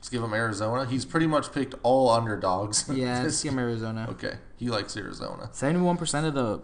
Just 0.00 0.12
give 0.12 0.22
him 0.22 0.32
Arizona. 0.32 0.86
He's 0.86 1.04
pretty 1.04 1.26
much 1.26 1.52
picked 1.52 1.74
all 1.82 2.08
underdogs. 2.10 2.86
yeah. 2.92 3.22
Let's 3.22 3.42
give 3.42 3.52
'em 3.52 3.58
Arizona. 3.58 4.06
Okay, 4.10 4.38
he 4.56 4.70
likes 4.70 4.96
Arizona. 4.96 5.50
Seventy 5.52 5.80
one 5.80 5.96
percent 5.98 6.26
of 6.26 6.34
the 6.34 6.62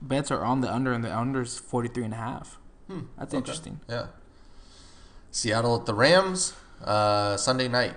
bets 0.00 0.30
are 0.30 0.42
on 0.44 0.60
the 0.62 0.72
under, 0.72 0.92
and 0.92 1.04
the 1.04 1.14
under 1.14 1.42
is 1.42 1.58
forty 1.58 1.88
three 1.88 2.04
and 2.04 2.14
a 2.14 2.16
half. 2.16 2.58
Hmm, 2.86 3.00
That's 3.18 3.30
okay. 3.34 3.38
interesting. 3.38 3.80
Yeah. 3.88 4.06
Seattle 5.30 5.76
at 5.78 5.84
the 5.86 5.92
Rams 5.94 6.54
uh, 6.82 7.36
Sunday 7.36 7.68
night. 7.68 7.94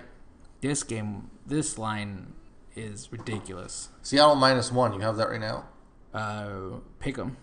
This 0.59 0.83
game, 0.83 1.29
this 1.45 1.77
line 1.77 2.33
is 2.75 3.09
ridiculous. 3.11 3.87
Seattle 4.01 4.35
minus 4.35 4.69
one. 4.71 4.93
You 4.93 4.99
have 4.99 5.15
that 5.17 5.29
right 5.29 5.39
now. 5.39 5.65
Uh, 6.13 6.79
pick 6.99 7.17
'em, 7.17 7.37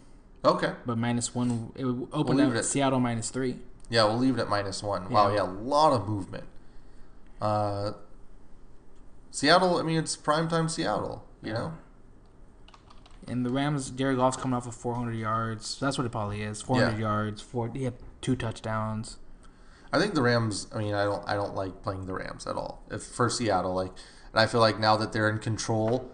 Okay. 0.44 0.72
but 0.86 0.96
minus 0.98 1.34
one. 1.34 1.72
It 1.74 1.84
would 1.84 2.08
open 2.12 2.36
We'll 2.36 2.46
up 2.46 2.52
at 2.52 2.58
at- 2.58 2.64
Seattle 2.64 3.00
minus 3.00 3.30
three. 3.30 3.58
Yeah, 3.90 4.04
we'll 4.04 4.18
leave 4.18 4.38
it 4.38 4.40
at 4.40 4.48
minus 4.48 4.82
one. 4.82 5.08
Wow, 5.08 5.28
Yeah. 5.28 5.36
yeah, 5.36 5.42
a 5.42 5.50
lot 5.50 5.92
of 5.92 6.06
movement. 6.08 6.44
Uh, 7.40 7.92
Seattle, 9.30 9.78
I 9.78 9.82
mean, 9.82 9.98
it's 9.98 10.16
primetime 10.16 10.70
Seattle, 10.70 11.24
you 11.42 11.52
know? 11.52 11.74
And 13.26 13.44
the 13.44 13.50
Rams, 13.50 13.90
Jared 13.90 14.16
Goff's 14.16 14.36
coming 14.36 14.56
off 14.56 14.66
of 14.66 14.74
400 14.74 15.12
yards. 15.14 15.78
That's 15.78 15.98
what 15.98 16.06
it 16.06 16.10
probably 16.10 16.42
is. 16.42 16.62
400 16.62 16.92
Yeah. 16.92 16.98
yards. 16.98 17.42
Four. 17.42 17.68
He 17.68 17.84
had 17.84 17.94
two 18.20 18.36
touchdowns. 18.36 19.18
I 19.92 19.98
think 19.98 20.14
the 20.14 20.22
Rams, 20.22 20.66
I 20.74 20.78
mean, 20.78 20.94
I 20.94 21.04
don't 21.04 21.26
I 21.28 21.34
don't 21.34 21.54
like 21.54 21.82
playing 21.82 22.06
the 22.06 22.14
Rams 22.14 22.46
at 22.46 22.56
all. 22.56 22.82
If 22.90 23.02
for 23.02 23.28
Seattle, 23.30 23.74
like 23.74 23.92
and 24.32 24.40
I 24.40 24.46
feel 24.46 24.60
like 24.60 24.78
now 24.78 24.96
that 24.96 25.12
they're 25.12 25.28
in 25.30 25.38
control 25.38 26.10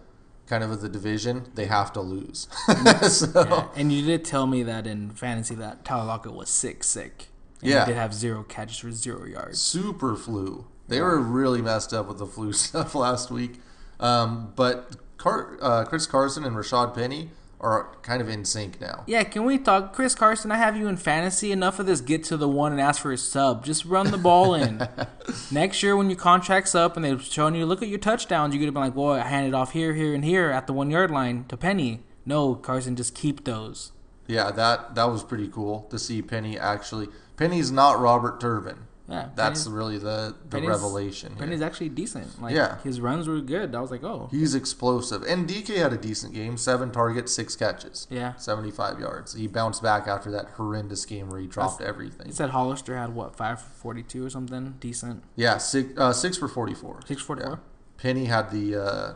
kind 0.47 0.63
of 0.65 0.81
the 0.81 0.89
division, 0.89 1.47
they 1.55 1.67
have 1.67 1.93
to 1.95 2.01
lose. 2.01 2.49
so 3.09 3.45
Yeah. 3.49 3.69
And 3.77 3.93
you 3.93 4.05
did 4.05 4.25
tell 4.25 4.47
me 4.47 4.63
that 4.65 4.87
in 4.87 5.11
fantasy 5.11 5.55
that 5.57 5.85
Tyler 5.85 6.05
Lockett 6.05 6.35
was 6.35 6.51
sick, 6.51 6.85
sick. 6.85 7.29
And 7.61 7.71
Yeah. 7.71 7.85
He 7.87 7.93
did 7.93 7.97
have 7.99 8.13
zero 8.15 8.43
catches 8.43 8.79
for 8.79 8.91
zero 8.93 9.25
yards. 9.25 9.61
super 9.61 10.17
flu. 10.17 10.67
They 10.89 11.01
were 11.01 11.19
really 11.19 11.63
messed 11.63 11.95
up 11.95 12.09
with 12.09 12.19
the 12.19 12.27
flu 12.27 12.53
stuff 12.65 12.95
last 12.95 13.31
week. 13.31 13.61
Um, 14.01 14.53
but 14.57 14.97
Car- 15.17 15.57
uh, 15.63 15.85
Chris 15.85 16.07
Carson 16.07 16.45
and 16.45 16.55
Rashaad 16.57 16.95
Penny 16.95 17.31
are 17.61 17.97
kind 18.03 18.21
of 18.21 18.29
in 18.29 18.45
sync 18.45 18.81
now. 18.81 19.05
Yeah, 19.07 19.25
can 19.25 19.45
we 19.45 19.59
talk, 19.59 19.93
Chris 19.93 20.15
Carson? 20.15 20.53
I 20.53 20.57
have 20.57 20.77
you 20.77 20.87
in 20.89 20.97
fantasy. 20.97 21.53
Enough 21.53 21.79
of 21.79 21.87
this. 21.87 22.01
Get 22.01 22.25
to 22.25 22.37
the 22.37 22.49
one 22.49 22.73
and 22.73 22.81
ask 22.81 23.01
for 23.01 23.13
a 23.13 23.19
sub. 23.19 23.65
Just 23.65 23.85
run 23.85 24.11
the 24.11 24.19
ball 24.19 24.55
in. 24.55 24.87
Next 25.51 25.83
year, 25.83 25.97
when 25.97 26.11
your 26.11 26.19
contract's 26.19 26.75
up 26.75 26.97
and 26.97 27.05
they're 27.05 27.19
showing 27.19 27.55
you, 27.55 27.67
look 27.67 27.83
at 27.83 27.89
your 27.89 27.99
touchdowns, 27.99 28.55
you're 28.55 28.61
gonna 28.61 28.73
be 28.73 28.79
like, 28.79 28.95
"Boy, 28.95 29.15
I 29.15 29.27
handed 29.27 29.55
off 29.55 29.73
here, 29.73 29.95
here, 29.95 30.15
and 30.15 30.25
here 30.25 30.51
at 30.51 30.67
the 30.67 30.73
one 30.73 30.91
yard 30.91 31.11
line 31.11 31.45
to 31.49 31.57
Penny." 31.57 32.03
No, 32.27 32.55
Carson, 32.55 32.97
just 32.97 33.15
keep 33.15 33.45
those. 33.45 33.93
Yeah, 34.27 34.51
that 34.53 34.95
that 34.95 35.05
was 35.05 35.23
pretty 35.23 35.49
cool 35.49 35.87
to 35.91 35.99
see 35.99 36.23
Penny 36.23 36.59
actually. 36.59 37.09
Penny's 37.37 37.71
not 37.71 38.01
Robert 38.01 38.41
Turbin. 38.41 38.87
Yeah, 39.07 39.29
That's 39.37 39.65
Penny's- 39.65 39.69
really 39.77 39.99
the 39.99 40.35
the 40.45 40.49
Penny's- 40.49 40.69
revelation. 40.71 41.33
here. 41.33 41.39
Penny's 41.41 41.61
actually 41.61 41.91
decent. 41.91 42.41
Like, 42.41 42.55
Yeah. 42.55 42.79
his 42.83 43.03
runs 43.03 43.29
were 43.29 43.41
good. 43.43 43.75
I 43.75 43.81
was 43.83 43.91
like, 43.91 44.03
oh, 44.03 44.29
He's 44.31 44.55
explosive. 44.55 45.23
And 45.25 45.47
DK 45.47 45.77
had 45.77 45.93
a 45.93 45.99
decent 45.99 46.33
game. 46.33 46.57
Seven 46.57 46.91
targets, 46.91 47.31
six 47.35 47.55
catches. 47.55 48.07
yeah. 48.09 48.35
75 48.37 48.99
yards. 48.99 49.35
He 49.35 49.47
bounced 49.47 49.83
back 49.83 50.09
after 50.09 50.31
that 50.31 50.47
horrendous 50.57 51.05
game 51.05 51.29
where 51.29 51.39
he 51.39 51.47
dropped 51.47 51.83
everything. 51.83 52.27
He 52.27 52.33
said 52.33 52.51
Hollister 52.51 52.97
had 52.97 53.15
what 53.15 53.37
five 53.37 53.61
forty 53.61 54.03
two 54.03 54.25
or 54.25 54.31
something 54.31 54.77
decent. 54.81 55.23
Yeah, 55.37 55.59
six, 55.59 55.93
uh, 55.99 56.13
six 56.15 56.39
for 56.39 56.49
44. 56.49 57.01
Six 57.03 57.07
for 57.07 57.09
Six 57.09 57.23
forty 57.27 57.43
four. 57.43 57.61
Penny 57.99 58.25
had 58.25 58.51
the 58.51 58.75
uh, 58.75 59.13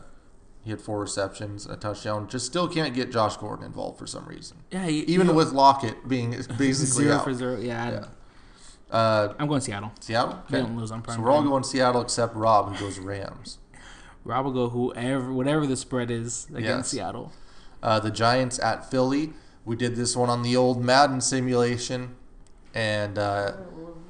he 0.61 0.71
had 0.71 0.83
four 0.83 1.01
receptions, 1.01 1.65
a 1.65 1.77
touchdown. 1.77 2.29
Just 2.29 2.45
still 2.45 2.69
can't 2.69 2.93
get 2.95 3.11
Josh 3.11 3.39
Gordon 3.39 3.65
involved 3.65 3.99
for 3.99 4.07
some 4.07 4.27
reason. 4.27 4.59
Yeah, 4.71 4.85
he, 4.85 4.99
Even 5.05 5.29
he- 5.29 5.33
with 5.33 5.53
Lockett 5.53 6.07
being 6.07 6.33
basically 6.59 7.05
zero 7.07 7.17
out. 7.17 7.25
for 7.25 7.33
zero. 7.33 7.57
Yeah, 7.59 7.91
Yeah. 7.91 8.05
Uh, 8.91 9.35
I'm 9.39 9.49
going 9.49 9.61
Seattle. 9.61 9.93
Seattle. 10.01 10.43
They 10.49 10.59
Okay. 10.59 10.67
don't 10.67 10.77
lose 10.79 10.91
prime 10.91 11.03
So 11.07 11.21
we're 11.21 11.31
all 11.31 11.43
going 11.43 11.63
Seattle 11.63 12.01
except 12.01 12.35
Rob, 12.35 12.75
who 12.75 12.85
goes 12.85 12.99
Rams. 12.99 13.59
Rob 14.25 14.47
will 14.47 14.53
go 14.53 14.69
whoever, 14.71 15.33
whatever 15.33 15.67
the 15.67 15.77
spread 15.77 16.11
is 16.11 16.47
against 16.55 16.65
Yes. 16.65 16.89
Seattle. 16.91 17.33
Uh, 17.83 18.01
the 18.01 18.11
Giants 18.11 18.59
at 18.59 18.91
Philly. 18.91 19.33
We 19.65 19.77
did 19.77 19.97
this 19.97 20.17
one 20.17 20.31
on 20.31 20.43
the 20.43 20.57
old 20.57 20.83
Madden 20.83 21.21
simulation, 21.21 22.17
and 22.75 23.19
uh, 23.19 23.53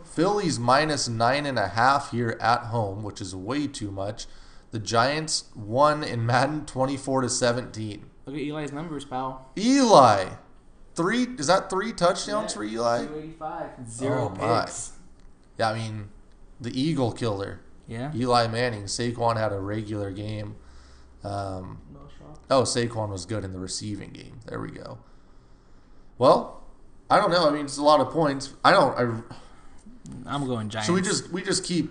Phillies 0.04 0.58
minus 0.58 1.08
nine 1.08 1.44
and 1.46 1.58
a 1.58 1.68
half 1.68 2.12
here 2.12 2.36
at 2.40 2.64
home, 2.66 3.02
which 3.02 3.20
is 3.20 3.34
way 3.34 3.66
too 3.66 3.90
much. 3.90 4.26
The 4.70 4.78
Giants 4.78 5.44
won 5.56 6.04
in 6.04 6.24
Madden 6.24 6.64
twenty-four 6.66 7.22
to 7.22 7.28
seventeen. 7.28 8.06
Look 8.26 8.36
at 8.36 8.42
Eli's 8.42 8.72
numbers, 8.72 9.04
pal. 9.04 9.50
Eli, 9.58 10.26
three 10.98 11.26
is 11.38 11.46
that 11.46 11.70
three 11.70 11.92
touchdowns 11.94 12.52
Yeah, 12.52 12.56
for 12.58 12.64
Eli? 12.64 12.98
285. 13.06 13.88
Zero 13.90 14.32
Oh, 14.34 14.36
my. 14.38 14.60
picks. 14.64 14.92
Yeah, 15.58 15.70
I 15.70 15.74
mean, 15.78 16.08
the 16.60 16.78
Eagle 16.78 17.12
killer, 17.12 17.60
Yeah. 17.86 18.12
Eli 18.14 18.46
Manning. 18.48 18.84
Saquon 18.84 19.36
had 19.36 19.52
a 19.52 19.58
regular 19.60 20.10
game. 20.10 20.56
Um, 21.24 21.78
oh, 22.50 22.62
Saquon 22.62 23.08
was 23.10 23.24
good 23.26 23.44
in 23.44 23.52
the 23.52 23.58
receiving 23.58 24.10
game. 24.10 24.40
There 24.46 24.60
we 24.60 24.70
go. 24.70 24.98
Well, 26.18 26.62
I 27.10 27.16
don't 27.18 27.30
know. 27.30 27.48
I 27.48 27.50
mean, 27.50 27.64
it's 27.64 27.78
a 27.78 27.82
lot 27.82 28.00
of 28.00 28.10
points. 28.10 28.52
I 28.64 28.70
don't. 28.72 28.94
I, 28.98 29.22
I'm 30.26 30.46
going 30.46 30.68
Giants. 30.68 30.86
so 30.88 30.92
we 30.94 31.00
just 31.00 31.30
we 31.30 31.42
just 31.42 31.64
keep 31.64 31.90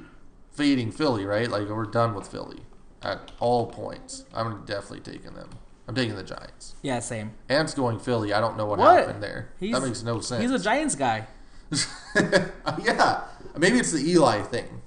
fading 0.52 0.92
Philly, 0.92 1.26
right? 1.26 1.50
Like 1.50 1.68
we're 1.70 1.86
done 1.86 2.14
with 2.14 2.28
Philly 2.28 2.62
at 3.02 3.32
all 3.40 3.68
points. 3.68 4.26
I'm 4.34 4.66
definitely 4.66 5.02
taking 5.02 5.34
them. 5.34 5.50
I'm 5.88 5.96
taking 5.96 6.16
the 6.16 6.24
Giants. 6.24 6.76
Yeah, 6.82 7.00
same. 7.00 7.32
Ant's 7.50 7.74
going 7.74 8.00
Philly. 8.00 8.34
I 8.34 8.42
don't 8.42 8.58
know 8.58 8.66
what, 8.66 8.80
What? 8.80 9.00
happened 9.00 9.24
there. 9.24 9.50
He's- 9.60 9.74
that 9.80 9.86
makes 9.86 10.04
no 10.04 10.20
sense. 10.20 10.42
He's 10.42 10.52
a 10.52 10.60
Giants 10.60 10.96
guy. 10.96 11.28
Oh, 12.16 12.78
yeah, 12.84 13.24
maybe 13.58 13.78
it's 13.78 13.92
the 13.92 14.00
Eli 14.12 14.42
thing. 14.42 14.82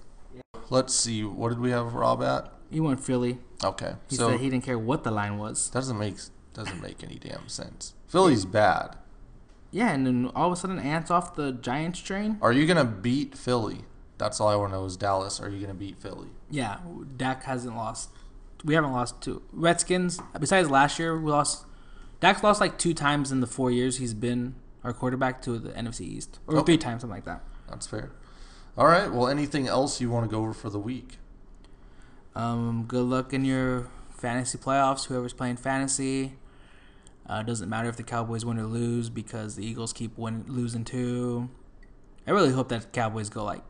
Let's 0.69 0.95
see. 0.95 1.25
What 1.25 1.51
did 1.51 1.61
we 1.61 1.71
have 1.71 1.95
Rob 1.95 2.23
at? 2.23 2.53
He 2.71 2.81
went 2.81 3.01
Philly. 3.01 3.39
Okay, 3.65 3.95
He 4.09 4.17
so 4.17 4.31
said 4.31 4.41
he 4.41 4.51
didn't 4.51 4.65
care 4.65 4.79
what 4.79 5.05
the 5.05 5.11
line 5.11 5.39
was. 5.39 5.71
doesn't 5.71 5.99
make 5.99 6.17
doesn't 6.55 6.81
make 6.83 7.03
any 7.05 7.17
damn 7.17 7.49
sense. 7.49 7.95
Philly's 8.09 8.45
bad. 8.45 8.97
Yeah, 9.71 9.91
and 9.93 10.07
then 10.07 10.31
all 10.35 10.49
of 10.49 10.53
a 10.55 10.57
sudden, 10.57 10.79
Ants 10.81 11.11
off 11.11 11.35
the 11.37 11.53
Giants 11.53 12.01
train. 12.01 12.39
Are 12.43 12.53
you 12.53 12.67
gonna 12.67 12.85
beat 12.85 13.37
Philly? 13.39 13.85
That's 14.19 14.41
all 14.41 14.49
I 14.49 14.57
want 14.57 14.73
to 14.73 14.79
know 14.79 14.85
is 14.85 14.97
Dallas. 14.97 15.41
Are 15.41 15.49
you 15.49 15.61
gonna 15.61 15.75
beat 15.75 15.99
Philly? 15.99 16.29
Yeah, 16.51 16.79
Dak 17.17 17.45
hasn't 17.45 17.77
lost. 17.77 18.11
We 18.65 18.75
haven't 18.75 18.93
lost 18.93 19.21
to 19.23 19.43
Redskins. 19.53 20.21
Besides 20.39 20.71
last 20.71 20.99
year, 20.99 21.19
we 21.19 21.31
lost. 21.31 21.65
Dak's 22.21 22.43
lost 22.43 22.61
like 22.61 22.79
two 22.79 22.93
times 22.93 23.33
in 23.33 23.41
the 23.41 23.47
four 23.47 23.71
years 23.71 23.97
he's 23.97 24.13
been 24.15 24.55
our 24.85 24.93
quarterback 24.93 25.41
to 25.43 25.59
the 25.59 25.71
NFC 25.71 26.03
East, 26.03 26.39
or 26.47 26.57
Okay. 26.57 26.65
three 26.67 26.79
times, 26.79 27.01
something 27.03 27.15
like 27.17 27.25
that. 27.25 27.43
That's 27.69 27.87
fair. 27.87 28.11
All 28.77 28.87
right. 28.87 29.11
Well, 29.13 29.29
anything 29.29 29.67
else 29.67 30.01
you 30.01 30.11
want 30.11 30.29
to 30.29 30.35
go 30.35 30.41
over 30.43 30.53
for 30.53 30.69
the 30.71 30.79
week? 30.79 31.19
Um, 32.35 32.85
good 32.87 33.05
luck 33.05 33.33
in 33.33 33.45
your 33.45 33.89
fantasy 34.11 34.59
playoffs. 34.59 35.07
Whoever's 35.07 35.33
playing 35.33 35.57
fantasy, 35.57 36.35
uh, 37.27 37.43
doesn't 37.43 37.69
matter 37.69 37.89
if 37.89 37.97
the 37.97 38.03
Cowboys 38.03 38.45
win 38.45 38.59
or 38.59 38.65
lose 38.67 39.11
because 39.11 39.57
the 39.57 39.65
Eagles 39.67 39.93
keep 39.93 40.17
win 40.17 40.45
losing 40.47 40.85
too. 40.85 41.49
I 42.27 42.31
really 42.31 42.53
hope 42.53 42.69
that 42.69 42.93
Cowboys 42.93 43.29
go 43.29 43.45
like 43.45 43.65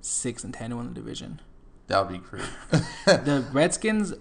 six 0.00 0.44
and 0.44 0.54
ten 0.54 0.70
to 0.70 0.76
win 0.76 0.88
the 0.88 0.94
division. 0.94 1.40
That 1.88 2.00
would 2.08 2.12
be 2.12 2.26
great. 2.26 2.44
the 3.04 3.44
Redskins 3.52 4.14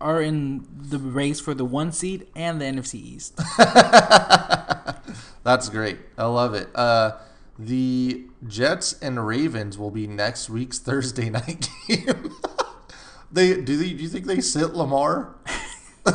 are 0.00 0.20
in 0.20 0.66
the 0.78 0.98
race 0.98 1.40
for 1.40 1.54
the 1.54 1.64
one 1.64 1.92
seed 1.92 2.26
and 2.34 2.60
the 2.60 2.64
NFC 2.66 2.94
East. 2.94 3.36
That's 5.44 5.68
great. 5.68 5.98
I 6.18 6.26
love 6.26 6.54
it. 6.54 6.68
Uh, 6.74 7.12
the 7.58 8.24
Jets 8.46 8.96
and 9.00 9.26
Ravens 9.26 9.78
will 9.78 9.90
be 9.90 10.06
next 10.06 10.50
week's 10.50 10.78
Thursday 10.78 11.30
night 11.30 11.68
game. 11.88 12.32
they 13.32 13.60
do. 13.60 13.76
They, 13.76 13.92
do 13.92 14.02
you 14.02 14.08
think 14.08 14.26
they 14.26 14.40
sit 14.40 14.74
Lamar? 14.74 15.34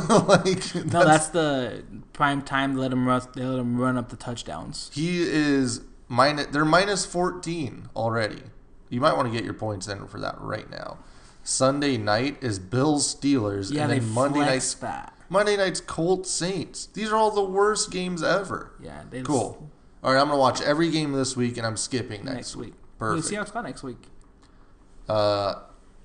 like 0.08 0.74
No, 0.74 1.04
that's 1.04 1.28
the 1.28 1.84
prime 2.14 2.40
time. 2.42 2.76
Let 2.76 2.90
them 2.90 3.06
run. 3.06 3.20
They 3.34 3.44
let 3.44 3.56
them 3.56 3.78
run 3.78 3.98
up 3.98 4.08
the 4.08 4.16
touchdowns. 4.16 4.90
he 4.94 5.22
is 5.22 5.82
minus. 6.08 6.46
They're 6.46 6.64
minus 6.64 7.04
fourteen 7.04 7.88
already. 7.94 8.42
You 8.88 9.00
might 9.00 9.16
want 9.16 9.30
to 9.30 9.34
get 9.34 9.44
your 9.44 9.54
points 9.54 9.88
in 9.88 10.06
for 10.06 10.20
that 10.20 10.36
right 10.40 10.70
now. 10.70 10.98
Sunday 11.42 11.96
night 11.96 12.38
is 12.40 12.58
Bills 12.58 13.14
Steelers, 13.14 13.72
Yeah, 13.72 13.82
and 13.84 13.92
then 13.92 14.08
Monday 14.10 14.40
night's 14.40 14.74
that. 14.74 15.12
Monday 15.28 15.56
night's 15.56 15.80
Colts 15.80 16.30
Saints. 16.30 16.86
These 16.86 17.10
are 17.10 17.16
all 17.16 17.30
the 17.30 17.42
worst 17.44 17.90
games 17.90 18.22
ever. 18.22 18.72
Yeah, 18.80 19.02
they 19.10 19.22
Cool. 19.22 19.70
All 20.04 20.12
right, 20.12 20.20
I'm 20.20 20.28
gonna 20.28 20.38
watch 20.38 20.60
every 20.60 20.90
game 20.90 21.12
this 21.12 21.36
week, 21.36 21.56
and 21.56 21.66
I'm 21.66 21.76
skipping 21.76 22.24
next, 22.24 22.36
Next 22.36 22.56
week. 22.56 22.74
Perfect. 22.98 23.28
Who 23.28 23.34
Seahawks 23.36 23.52
got 23.52 23.64
next 23.64 23.82
week? 23.82 23.98
Uh, 25.08 25.54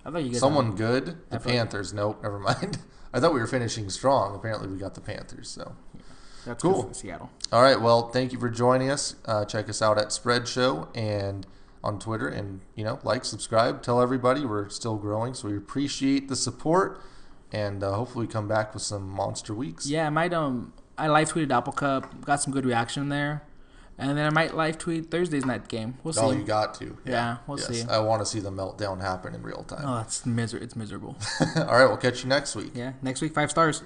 I 0.05 0.11
thought 0.11 0.23
you 0.23 0.31
guys 0.31 0.39
someone 0.39 0.75
good. 0.75 1.17
The 1.29 1.35
like- 1.35 1.43
Panthers. 1.43 1.93
Nope, 1.93 2.19
never 2.23 2.39
mind. 2.39 2.79
I 3.13 3.19
thought 3.19 3.33
we 3.33 3.39
were 3.39 3.47
finishing 3.47 3.89
strong. 3.89 4.35
Apparently, 4.35 4.67
we 4.67 4.77
got 4.77 4.95
the 4.95 5.01
Panthers. 5.01 5.49
So, 5.49 5.73
That's 6.45 6.61
Cool. 6.61 6.93
Seattle. 6.93 7.29
all 7.51 7.61
right. 7.61 7.79
Well, 7.79 8.09
thank 8.09 8.31
you 8.33 8.39
for 8.39 8.49
joining 8.49 8.89
us. 8.89 9.15
Uh, 9.25 9.45
check 9.45 9.69
us 9.69 9.81
out 9.81 9.97
at 9.97 10.11
Spread 10.11 10.47
Show 10.47 10.89
and 10.95 11.45
on 11.83 11.99
Twitter, 11.99 12.27
and 12.27 12.61
you 12.75 12.83
know, 12.83 12.99
like, 13.03 13.23
subscribe, 13.25 13.81
tell 13.83 14.01
everybody 14.01 14.45
we're 14.45 14.69
still 14.69 14.95
growing. 14.97 15.33
So 15.33 15.47
we 15.49 15.57
appreciate 15.57 16.27
the 16.27 16.35
support, 16.35 17.01
and 17.51 17.83
uh, 17.83 17.93
hopefully, 17.93 18.25
we 18.27 18.31
come 18.33 18.47
back 18.47 18.73
with 18.73 18.83
some 18.83 19.07
monster 19.09 19.53
weeks. 19.53 19.87
Yeah, 19.87 20.07
I 20.07 20.09
might 20.09 20.33
um 20.33 20.73
I 20.97 21.07
live 21.07 21.31
tweeted 21.31 21.51
Apple 21.55 21.73
Cup, 21.73 22.25
got 22.25 22.41
some 22.41 22.51
good 22.51 22.65
reaction 22.65 23.09
there, 23.09 23.43
and 23.97 24.17
then 24.17 24.25
I 24.25 24.31
might 24.31 24.55
live 24.55 24.77
tweet 24.77 25.11
Thursday's 25.11 25.45
night 25.45 25.67
game. 25.67 25.95
We'll 26.03 26.13
see. 26.13 26.21
Oh, 26.21 26.31
you 26.31 26.43
got 26.43 26.73
to. 26.75 26.97
Yeah, 27.05 27.37
we'll 27.47 27.57
see. 27.59 27.83
I 27.87 27.99
want 27.99 28.21
to 28.21 28.25
see 28.25 28.39
the 28.39 28.51
meltdown 28.51 28.99
happen 29.01 29.35
in 29.35 29.43
real 29.43 29.63
time. 29.63 29.83
oh, 29.85 30.01
it's 30.01 30.25
miser- 30.25 30.57
It's 30.57 30.75
miserable. 30.75 31.15
all 31.55 31.65
right, 31.65 31.85
we'll 31.87 31.97
catch 31.97 32.23
you 32.23 32.29
next 32.29 32.55
week. 32.55 32.71
yeah, 32.73 32.93
next 33.01 33.21
week 33.21 33.33
five 33.33 33.51
stars. 33.51 33.83